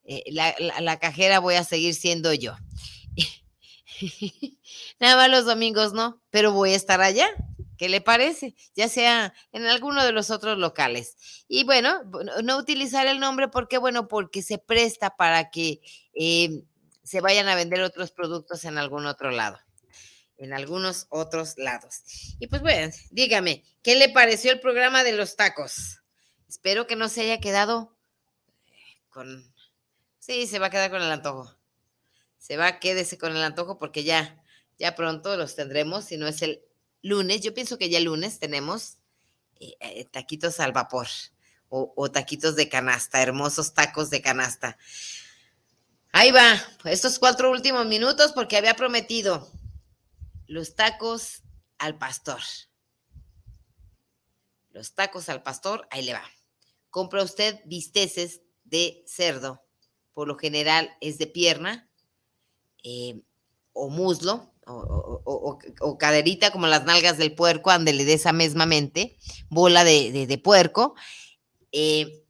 eh, 0.06 0.24
la, 0.32 1.00
cajera 1.00 1.40
voy 1.40 1.56
a 1.56 1.64
seguir 1.64 1.96
siendo 1.96 2.34
yo. 2.34 2.56
Nada 5.00 5.16
más 5.16 5.30
los 5.30 5.46
domingos 5.46 5.94
no, 5.94 6.22
pero 6.30 6.52
voy 6.52 6.74
a 6.74 6.76
estar 6.76 7.02
allá. 7.02 7.28
¿Qué 7.78 7.90
le 7.90 8.00
parece? 8.02 8.56
Ya 8.76 8.88
sea 8.88 9.34
en 9.52 9.66
alguno 9.66 10.06
de 10.06 10.14
los 10.14 10.30
otros 10.30 10.58
locales. 10.58 11.18
Y 11.48 11.66
bueno, 11.66 12.04
no 12.44 12.58
utilizar 12.58 13.06
el 13.08 13.20
nombre 13.20 13.50
porque, 13.50 13.78
bueno, 13.78 14.08
porque 14.08 14.42
se 14.42 14.58
presta 14.58 15.18
para 15.18 15.50
que 15.50 15.82
eh, 16.14 16.64
se 17.04 17.22
vayan 17.22 17.48
a 17.48 17.56
vender 17.56 17.82
otros 17.82 18.12
productos 18.12 18.64
en 18.64 18.78
algún 18.78 19.06
otro 19.06 19.32
lado, 19.32 19.60
en 20.38 20.54
algunos 20.54 21.08
otros 21.10 21.58
lados. 21.58 22.02
Y 22.40 22.48
pues 22.48 22.62
bueno, 22.62 22.94
dígame, 23.12 23.64
¿qué 23.84 23.96
le 23.96 24.10
pareció 24.10 24.52
el 24.52 24.60
programa 24.60 25.04
de 25.04 25.12
los 25.12 25.36
tacos? 25.36 26.00
Espero 26.48 26.88
que 26.88 26.96
no 26.96 27.10
se 27.10 27.22
haya 27.22 27.40
quedado 27.40 27.96
con... 29.10 29.55
Sí, 30.26 30.48
se 30.48 30.58
va 30.58 30.68
a 30.68 30.70
quedar 30.72 30.90
con 30.90 31.04
el 31.04 31.12
antojo. 31.12 31.56
Se 32.40 32.58
va, 32.58 32.80
quédese 32.80 33.16
con 33.20 33.36
el 33.36 33.44
antojo 33.44 33.78
porque 33.78 34.04
ya, 34.04 34.44
ya 34.80 34.96
pronto 34.96 35.38
los 35.38 35.56
tendremos, 35.56 36.06
si 36.06 36.18
no 36.18 36.28
es 36.28 36.42
el 36.42 36.64
lunes. 37.04 37.42
Yo 37.42 37.54
pienso 37.54 37.78
que 37.78 37.92
ya 37.92 38.00
el 38.00 38.06
lunes 38.06 38.40
tenemos 38.40 38.98
eh, 39.60 39.76
eh, 39.80 40.06
taquitos 40.06 40.60
al 40.60 40.72
vapor 40.72 41.06
o, 41.70 41.94
o 41.96 42.10
taquitos 42.10 42.56
de 42.56 42.68
canasta, 42.68 43.22
hermosos 43.22 43.76
tacos 43.76 44.10
de 44.10 44.24
canasta. 44.24 44.80
Ahí 46.12 46.32
va, 46.32 46.60
estos 46.86 47.20
cuatro 47.20 47.52
últimos 47.52 47.86
minutos 47.86 48.32
porque 48.34 48.58
había 48.58 48.74
prometido 48.74 49.48
los 50.48 50.74
tacos 50.74 51.44
al 51.78 52.00
pastor. 52.00 52.42
Los 54.72 54.96
tacos 54.96 55.30
al 55.30 55.44
pastor, 55.44 55.88
ahí 55.92 56.02
le 56.02 56.14
va. 56.14 56.26
Compra 56.90 57.22
usted 57.22 57.62
bisteces 57.66 58.42
de 58.64 59.04
cerdo, 59.06 59.65
por 60.16 60.28
lo 60.28 60.36
general 60.36 60.98
es 61.00 61.20
de 61.20 61.28
pierna 61.28 61.88
eh, 62.84 63.22
o 63.74 63.90
muslo 63.90 64.52
o, 64.66 65.98
caderita 66.00 66.52
como 66.52 66.66
las 66.66 66.86
nalgas 66.86 67.20
del 67.20 67.36
puerco, 67.36 67.70
ándele 67.70 68.04
de 68.04 68.14
esa 68.14 68.34
mismamente, 68.34 69.16
bola 69.48 69.84
de, 69.84 70.42
puerco. 70.44 70.96
Eh, 71.72 72.26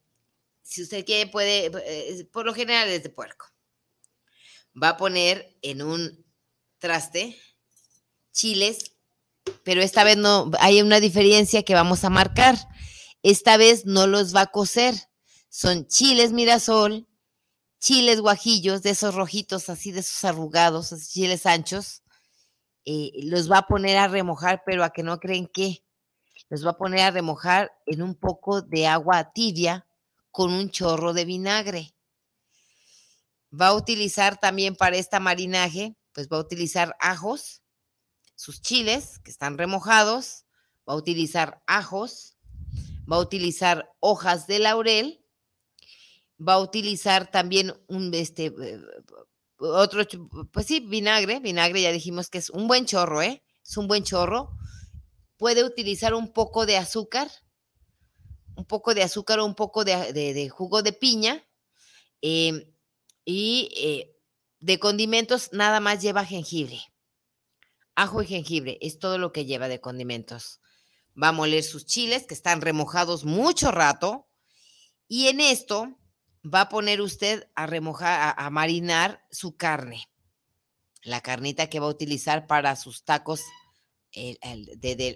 si 0.61 0.83
usted 0.83 1.05
quiere, 1.05 1.31
puede, 1.31 1.71
eh, 1.85 2.25
por 2.33 2.45
lo 2.45 2.53
general 2.53 2.89
es 2.89 3.03
de 3.03 3.09
puerco 3.09 3.45
va 4.81 4.89
a 4.89 4.97
poner 4.97 5.57
en 5.61 5.81
un 5.81 6.25
traste 6.79 7.37
chiles, 8.31 8.91
pero 9.63 9.81
esta 9.81 10.03
vez 10.03 10.17
no, 10.17 10.51
hay 10.59 10.81
una 10.81 10.99
diferencia 10.99 11.63
que 11.63 11.73
vamos 11.73 12.03
a 12.03 12.09
marcar. 12.09 12.55
Esta 13.23 13.57
vez 13.57 13.85
no 13.85 14.07
los 14.07 14.35
va 14.35 14.41
a 14.41 14.51
cocer. 14.51 14.95
Son 15.49 15.87
chiles 15.87 16.31
mirasol, 16.31 17.07
chiles 17.85 18.19
guajillos, 18.19 18.81
de 18.81 18.89
esos 18.89 19.13
rojitos, 19.13 19.69
así 19.69 19.91
de 19.91 19.99
esos 19.99 20.23
arrugados, 20.23 20.91
esos 20.91 21.09
chiles 21.09 21.45
anchos. 21.45 22.01
Eh, 22.85 23.11
los 23.23 23.51
va 23.51 23.59
a 23.59 23.67
poner 23.67 23.97
a 23.97 24.07
remojar, 24.07 24.63
pero 24.65 24.83
a 24.83 24.91
que 24.91 25.03
no 25.03 25.19
creen 25.19 25.47
que. 25.47 25.83
Los 26.49 26.65
va 26.65 26.71
a 26.71 26.77
poner 26.77 27.01
a 27.01 27.11
remojar 27.11 27.71
en 27.85 28.01
un 28.01 28.15
poco 28.15 28.61
de 28.61 28.87
agua 28.87 29.31
tibia 29.33 29.85
con 30.31 30.53
un 30.53 30.69
chorro 30.69 31.13
de 31.13 31.25
vinagre 31.25 31.95
va 33.59 33.67
a 33.67 33.75
utilizar 33.75 34.37
también 34.39 34.75
para 34.75 34.97
este 34.97 35.19
marinaje, 35.19 35.95
pues 36.13 36.27
va 36.27 36.37
a 36.37 36.41
utilizar 36.41 36.95
ajos, 36.99 37.61
sus 38.35 38.61
chiles 38.61 39.19
que 39.19 39.31
están 39.31 39.57
remojados, 39.57 40.45
va 40.87 40.93
a 40.93 40.97
utilizar 40.97 41.61
ajos, 41.67 42.37
va 43.11 43.17
a 43.17 43.21
utilizar 43.21 43.93
hojas 43.99 44.47
de 44.47 44.59
laurel, 44.59 45.24
va 46.39 46.53
a 46.53 46.59
utilizar 46.59 47.31
también 47.31 47.73
un, 47.87 48.13
este, 48.13 48.47
eh, 48.47 48.79
otro, 49.57 50.03
pues 50.51 50.65
sí, 50.65 50.79
vinagre, 50.81 51.39
vinagre 51.39 51.81
ya 51.81 51.91
dijimos 51.91 52.29
que 52.29 52.39
es 52.39 52.49
un 52.49 52.67
buen 52.67 52.85
chorro, 52.85 53.21
¿eh? 53.21 53.43
Es 53.63 53.77
un 53.77 53.87
buen 53.87 54.03
chorro. 54.03 54.51
Puede 55.37 55.63
utilizar 55.63 56.13
un 56.13 56.33
poco 56.33 56.65
de 56.65 56.77
azúcar, 56.77 57.29
un 58.55 58.65
poco 58.65 58.93
de 58.93 59.03
azúcar 59.03 59.39
o 59.39 59.45
un 59.45 59.55
poco 59.55 59.83
de, 59.83 60.49
jugo 60.49 60.81
de 60.81 60.93
piña. 60.93 61.43
Eh, 62.21 62.71
y 63.25 63.69
eh, 63.75 64.15
de 64.59 64.79
condimentos 64.79 65.49
nada 65.51 65.79
más 65.79 66.01
lleva 66.01 66.25
jengibre. 66.25 66.79
Ajo 67.95 68.21
y 68.21 68.27
jengibre 68.27 68.77
es 68.81 68.99
todo 68.99 69.17
lo 69.17 69.31
que 69.31 69.45
lleva 69.45 69.67
de 69.67 69.79
condimentos. 69.81 70.59
Va 71.21 71.29
a 71.29 71.33
moler 71.33 71.63
sus 71.63 71.85
chiles 71.85 72.25
que 72.27 72.33
están 72.33 72.61
remojados 72.61 73.25
mucho 73.25 73.71
rato. 73.71 74.27
Y 75.07 75.27
en 75.27 75.39
esto 75.39 75.97
va 76.45 76.61
a 76.61 76.69
poner 76.69 77.01
usted 77.01 77.47
a 77.55 77.65
remojar, 77.65 78.35
a, 78.37 78.49
marinar 78.49 79.25
su 79.31 79.57
carne. 79.57 80.09
La 81.03 81.21
carnita 81.21 81.69
que 81.69 81.79
va 81.79 81.87
a 81.87 81.89
utilizar 81.89 82.47
para 82.47 82.75
sus 82.75 83.03
tacos 83.03 83.41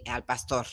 al 0.06 0.26
pastor. 0.26 0.68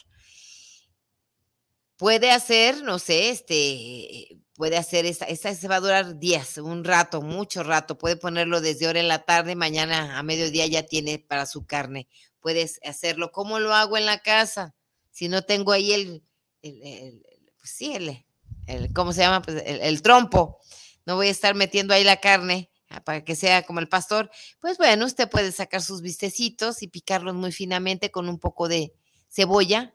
Puede 1.97 2.31
hacer, 2.31 2.83
no 2.83 2.99
sé, 2.99 3.31
este, 3.31 4.39
puede 4.55 4.77
hacer 4.77 5.07
esta, 5.07 5.25
esta 5.27 5.55
se 5.55 5.69
va 5.69 5.77
a 5.77 5.81
durar 5.81 6.19
días, 6.19 6.59
un 6.59 6.85
rato, 6.85 7.23
mucho 7.23 7.63
rato. 7.63 7.97
Puede 7.97 8.17
ponerlo 8.17 8.61
desde 8.61 8.87
hora 8.87 9.01
en 9.01 9.09
la 9.09 9.25
tarde, 9.25 9.55
mañana 9.57 10.19
a 10.19 10.23
mediodía 10.23 10.67
ya 10.67 10.83
tiene 10.83 11.19
para 11.19 11.47
su 11.47 11.65
carne. 11.65 12.09
Puedes 12.41 12.81
hacerlo. 12.85 13.33
¿Cómo 13.33 13.61
lo 13.61 13.75
hago 13.75 13.97
en 13.97 14.05
la 14.05 14.19
casa? 14.19 14.75
Si 15.11 15.29
no 15.29 15.43
tengo 15.43 15.73
ahí 15.73 15.93
el, 15.93 16.23
el, 16.61 17.23
pues 17.59 17.71
sí, 17.71 17.95
el, 17.95 18.27
el, 18.67 18.93
¿cómo 18.93 19.13
se 19.13 19.21
llama? 19.21 19.43
Pues 19.43 19.63
el, 19.67 20.03
trompo. 20.03 20.61
No 21.05 21.17
voy 21.17 21.29
a 21.29 21.31
estar 21.31 21.55
metiendo 21.55 21.95
ahí 21.95 22.05
la 22.05 22.21
carne 22.21 22.71
ah, 22.91 23.03
para 23.03 23.25
que 23.25 23.37
sea 23.37 23.63
como 23.63 23.81
el 23.81 23.89
pastor. 23.89 24.31
Pues 24.61 24.79
bueno, 24.79 25.07
usted 25.07 25.29
puede 25.29 25.53
sacar 25.53 25.83
sus 25.83 26.03
vistecitos 26.03 26.83
y 26.83 26.89
picarlos 26.89 27.35
muy 27.35 27.53
finamente 27.53 28.11
con 28.11 28.29
un 28.29 28.39
poco 28.39 28.69
de 28.69 28.95
cebolla 29.29 29.95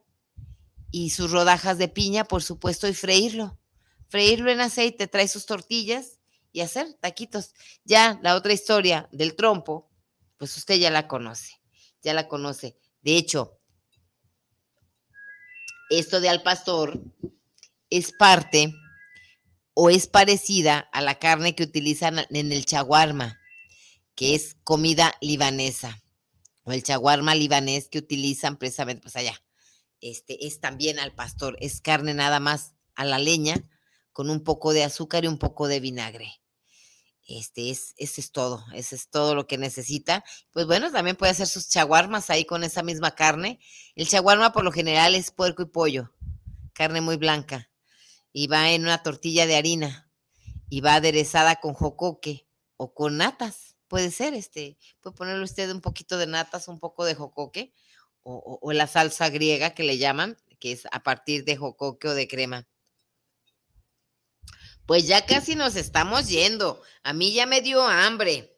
y 0.90 1.10
sus 1.12 1.32
rodajas 1.32 1.78
de 1.78 1.88
piña, 1.88 2.26
por 2.26 2.44
supuesto, 2.44 2.88
y 2.88 2.94
freírlo 2.94 3.58
freírlo 4.12 4.52
en 4.52 4.60
aceite, 4.60 5.08
trae 5.08 5.30
sus 5.30 5.46
tortillas 5.46 6.20
y 6.52 6.60
hacer 6.60 6.94
taquitos. 7.00 7.54
Ya 7.86 8.20
la 8.22 8.36
otra 8.36 8.52
historia 8.52 9.08
del 9.14 9.38
trompo, 9.38 9.90
pues 10.38 10.56
usted 10.58 10.76
ya 10.76 10.92
la 10.92 11.08
conoce, 11.08 11.62
ya 12.02 12.14
la 12.14 12.28
conoce. 12.28 12.78
De 13.02 13.16
hecho, 13.16 13.58
esto 15.90 16.20
de 16.20 16.28
al 16.28 16.44
pastor 16.44 17.02
es 17.92 18.14
parte 18.14 18.74
o 19.74 19.90
es 19.90 20.08
parecida 20.08 20.90
a 20.92 21.02
la 21.02 21.20
carne 21.20 21.56
que 21.56 21.64
utilizan 21.64 22.26
en 22.30 22.52
el 22.52 22.66
chaguarma, 22.66 23.40
que 24.16 24.34
es 24.34 24.56
comida 24.64 25.14
libanesa, 25.22 26.02
o 26.64 26.72
el 26.72 26.84
chaguarma 26.84 27.36
libanés 27.36 27.90
que 27.90 28.00
utilizan 28.00 28.58
precisamente 28.58 29.02
pues 29.02 29.16
allá. 29.16 29.42
Este 30.00 30.48
es 30.48 30.60
también 30.60 31.00
al 31.00 31.14
pastor, 31.14 31.58
es 31.60 31.82
carne 31.82 32.14
nada 32.14 32.40
más 32.40 32.74
a 32.96 33.06
la 33.06 33.20
leña, 33.20 33.70
con 34.14 34.30
un 34.30 34.44
poco 34.44 34.74
de 34.74 34.84
azúcar 34.84 35.24
y 35.24 35.28
un 35.28 35.38
poco 35.38 35.68
de 35.68 35.80
vinagre. 35.80 36.42
Este 37.28 37.70
es, 37.70 37.94
ese 37.98 38.20
es 38.20 38.32
todo, 38.32 38.66
ese 38.74 38.96
es 38.96 39.10
todo 39.10 39.36
lo 39.36 39.48
que 39.48 39.58
necesita. 39.58 40.24
Pues 40.52 40.66
bueno, 40.66 40.92
también 40.92 41.16
puede 41.16 41.32
hacer 41.32 41.48
sus 41.48 41.70
chaguarmas 41.70 42.30
ahí 42.30 42.46
con 42.46 42.64
esa 42.64 42.84
misma 42.84 43.16
carne. 43.16 43.60
El 43.96 44.08
chaguarma 44.08 44.52
por 44.52 44.64
lo 44.64 44.72
general 44.72 45.16
es 45.16 45.32
puerco 45.32 45.62
y 45.62 45.66
pollo, 45.66 46.12
carne 46.74 47.00
muy 47.00 47.16
blanca, 47.16 47.71
y 48.34 48.48
va 48.48 48.72
en 48.72 48.84
una 48.84 49.04
tortilla 49.04 49.46
de 49.46 49.56
harina 49.56 50.10
y 50.70 50.82
va 50.82 50.96
aderezada 50.96 51.58
con 51.58 51.74
jocoque 51.74 52.48
o 52.78 52.94
con 52.94 53.18
natas, 53.18 53.76
puede 53.88 54.12
ser, 54.12 54.34
este, 54.34 54.78
puede 55.02 55.16
ponerle 55.16 55.44
usted 55.44 55.70
un 55.72 55.82
poquito 55.82 56.18
de 56.18 56.28
natas, 56.28 56.68
un 56.68 56.80
poco 56.80 57.06
de 57.06 57.16
jocoque, 57.16 57.74
o, 58.24 58.60
o 58.62 58.72
la 58.72 58.88
salsa 58.88 59.30
griega 59.30 59.74
que 59.74 59.84
le 59.84 59.98
llaman, 59.98 60.38
que 60.60 60.72
es 60.72 60.88
a 60.92 61.04
partir 61.04 61.44
de 61.44 61.58
jocoque 61.58 62.08
o 62.08 62.14
de 62.14 62.28
crema. 62.28 62.68
Pues 64.86 65.08
ya 65.08 65.26
casi 65.26 65.56
nos 65.56 65.76
estamos 65.76 66.28
yendo. 66.28 66.82
A 67.04 67.14
mí 67.14 67.34
ya 67.34 67.46
me 67.46 67.62
dio 67.62 67.84
hambre. 67.84 68.58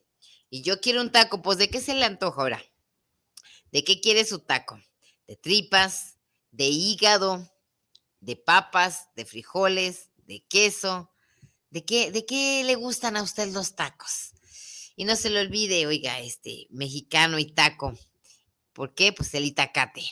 Y 0.49 0.61
yo 0.61 0.79
quiero 0.81 1.01
un 1.01 1.11
taco. 1.11 1.41
Pues 1.41 1.57
¿de 1.57 1.69
qué 1.69 1.79
se 1.79 1.93
le 1.93 2.05
antoja 2.05 2.41
ahora? 2.41 2.63
¿De 3.71 3.83
qué 3.83 4.01
quiere 4.01 4.25
su 4.25 4.39
taco? 4.39 4.79
¿De 5.27 5.35
tripas? 5.35 6.17
¿De 6.51 6.65
hígado? 6.65 7.52
¿De 8.23 8.37
papas? 8.37 9.09
¿De 9.15 9.25
frijoles? 9.25 10.09
¿De 10.15 10.45
queso? 10.47 11.11
¿De 11.69 11.83
qué, 11.83 12.09
¿De 12.09 12.25
qué 12.25 12.63
le 12.63 12.75
gustan 12.75 13.17
a 13.17 13.21
usted 13.21 13.51
los 13.51 13.75
tacos? 13.75 14.31
Y 14.95 15.03
no 15.03 15.17
se 15.17 15.29
le 15.29 15.41
olvide, 15.41 15.85
oiga, 15.87 16.19
este 16.19 16.67
mexicano 16.69 17.37
y 17.37 17.51
taco. 17.51 17.93
¿Por 18.71 18.95
qué? 18.95 19.11
Pues 19.11 19.33
el 19.33 19.43
itacate. 19.43 20.05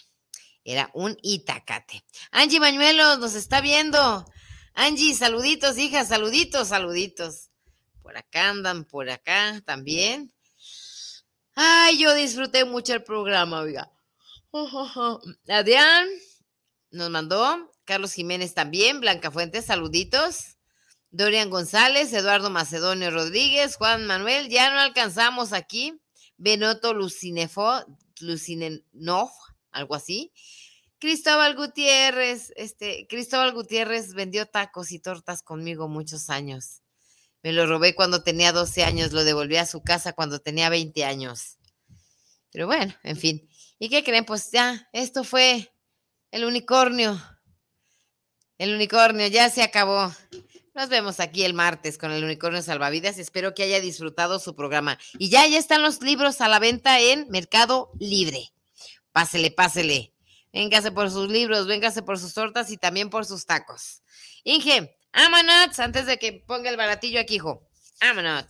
Era 0.66 0.92
un 0.94 1.18
itacate. 1.22 2.04
Angie 2.32 2.60
Mañuelos 2.60 3.20
nos 3.20 3.34
está 3.34 3.62
viendo. 3.62 4.26
Angie, 4.74 5.16
saluditos, 5.16 5.78
hija, 5.78 6.04
saluditos, 6.04 6.68
saluditos. 6.68 7.50
Por 8.02 8.18
acá 8.18 8.50
andan, 8.50 8.84
por 8.84 9.10
acá 9.10 9.62
también. 9.66 10.34
Ay, 11.56 11.98
yo 11.98 12.14
disfruté 12.14 12.66
mucho 12.66 12.94
el 12.94 13.04
programa, 13.06 13.62
oiga. 13.62 13.90
Adrián 15.48 16.10
nos 16.92 17.10
mandó, 17.10 17.71
Carlos 17.92 18.14
Jiménez 18.14 18.54
también, 18.54 19.02
Blanca 19.02 19.32
Fuentes, 19.32 19.66
saluditos. 19.66 20.56
Dorian 21.10 21.50
González, 21.50 22.14
Eduardo 22.14 22.50
Macedonio 22.50 23.12
Rodríguez, 23.12 23.76
Juan 23.76 24.08
Manuel, 24.08 24.48
ya 24.48 24.72
no 24.72 24.80
alcanzamos 24.80 25.52
aquí. 25.52 26.00
Benoto 26.38 26.94
Lucinefo, 26.94 27.84
Lucinenov, 28.22 29.30
algo 29.72 29.96
así. 29.96 30.32
Cristóbal 31.00 31.58
Gutiérrez, 31.58 32.54
este, 32.56 33.08
Cristóbal 33.10 33.52
Gutiérrez 33.52 34.14
vendió 34.14 34.46
tacos 34.46 34.94
y 34.94 35.00
tortas 35.00 35.44
conmigo 35.44 35.90
muchos 35.90 36.30
años. 36.30 36.84
Me 37.44 37.52
lo 37.52 37.68
robé 37.68 37.94
cuando 37.94 38.24
tenía 38.24 38.54
12 38.54 38.86
años, 38.86 39.12
lo 39.12 39.26
devolví 39.26 39.58
a 39.58 39.66
su 39.66 39.84
casa 39.84 40.14
cuando 40.14 40.40
tenía 40.40 40.70
20 40.70 41.04
años. 41.04 41.58
Pero 42.54 42.68
bueno, 42.68 42.96
en 43.04 43.18
fin. 43.18 43.50
¿Y 43.80 43.90
qué 43.90 44.02
creen? 44.02 44.24
Pues 44.24 44.50
ya, 44.50 44.88
esto 44.94 45.26
fue 45.26 45.74
el 46.32 46.46
unicornio. 46.46 47.22
El 48.62 48.76
unicornio 48.76 49.26
ya 49.26 49.50
se 49.50 49.64
acabó. 49.64 50.14
Nos 50.76 50.88
vemos 50.88 51.20
aquí 51.20 51.44
el 51.44 51.56
martes 51.56 51.98
con 51.98 52.12
el 52.12 52.24
unicornio 52.24 52.62
salvavidas. 52.62 53.18
Espero 53.18 53.56
que 53.56 53.64
haya 53.64 53.82
disfrutado 53.82 54.38
su 54.38 54.56
programa. 54.56 55.00
Y 55.18 55.32
ya, 55.32 55.48
ya 55.48 55.58
están 55.58 55.82
los 55.82 56.00
libros 56.04 56.42
a 56.42 56.48
la 56.48 56.60
venta 56.60 57.00
en 57.00 57.28
Mercado 57.32 57.90
Libre. 58.00 58.52
Pásele, 59.12 59.50
pásele. 59.50 60.14
Véngase 60.54 60.92
por 60.92 61.10
sus 61.10 61.28
libros, 61.28 61.66
véngase 61.66 62.04
por 62.04 62.20
sus 62.20 62.36
tortas 62.36 62.70
y 62.70 62.78
también 62.78 63.10
por 63.10 63.26
sus 63.26 63.48
tacos. 63.48 64.04
Inge, 64.44 64.96
vámonos 65.12 65.80
antes 65.80 66.06
de 66.06 66.20
que 66.20 66.44
ponga 66.46 66.70
el 66.70 66.78
baratillo 66.78 67.20
aquí, 67.20 67.38
hijo. 67.38 67.68
Vámonos. 68.00 68.46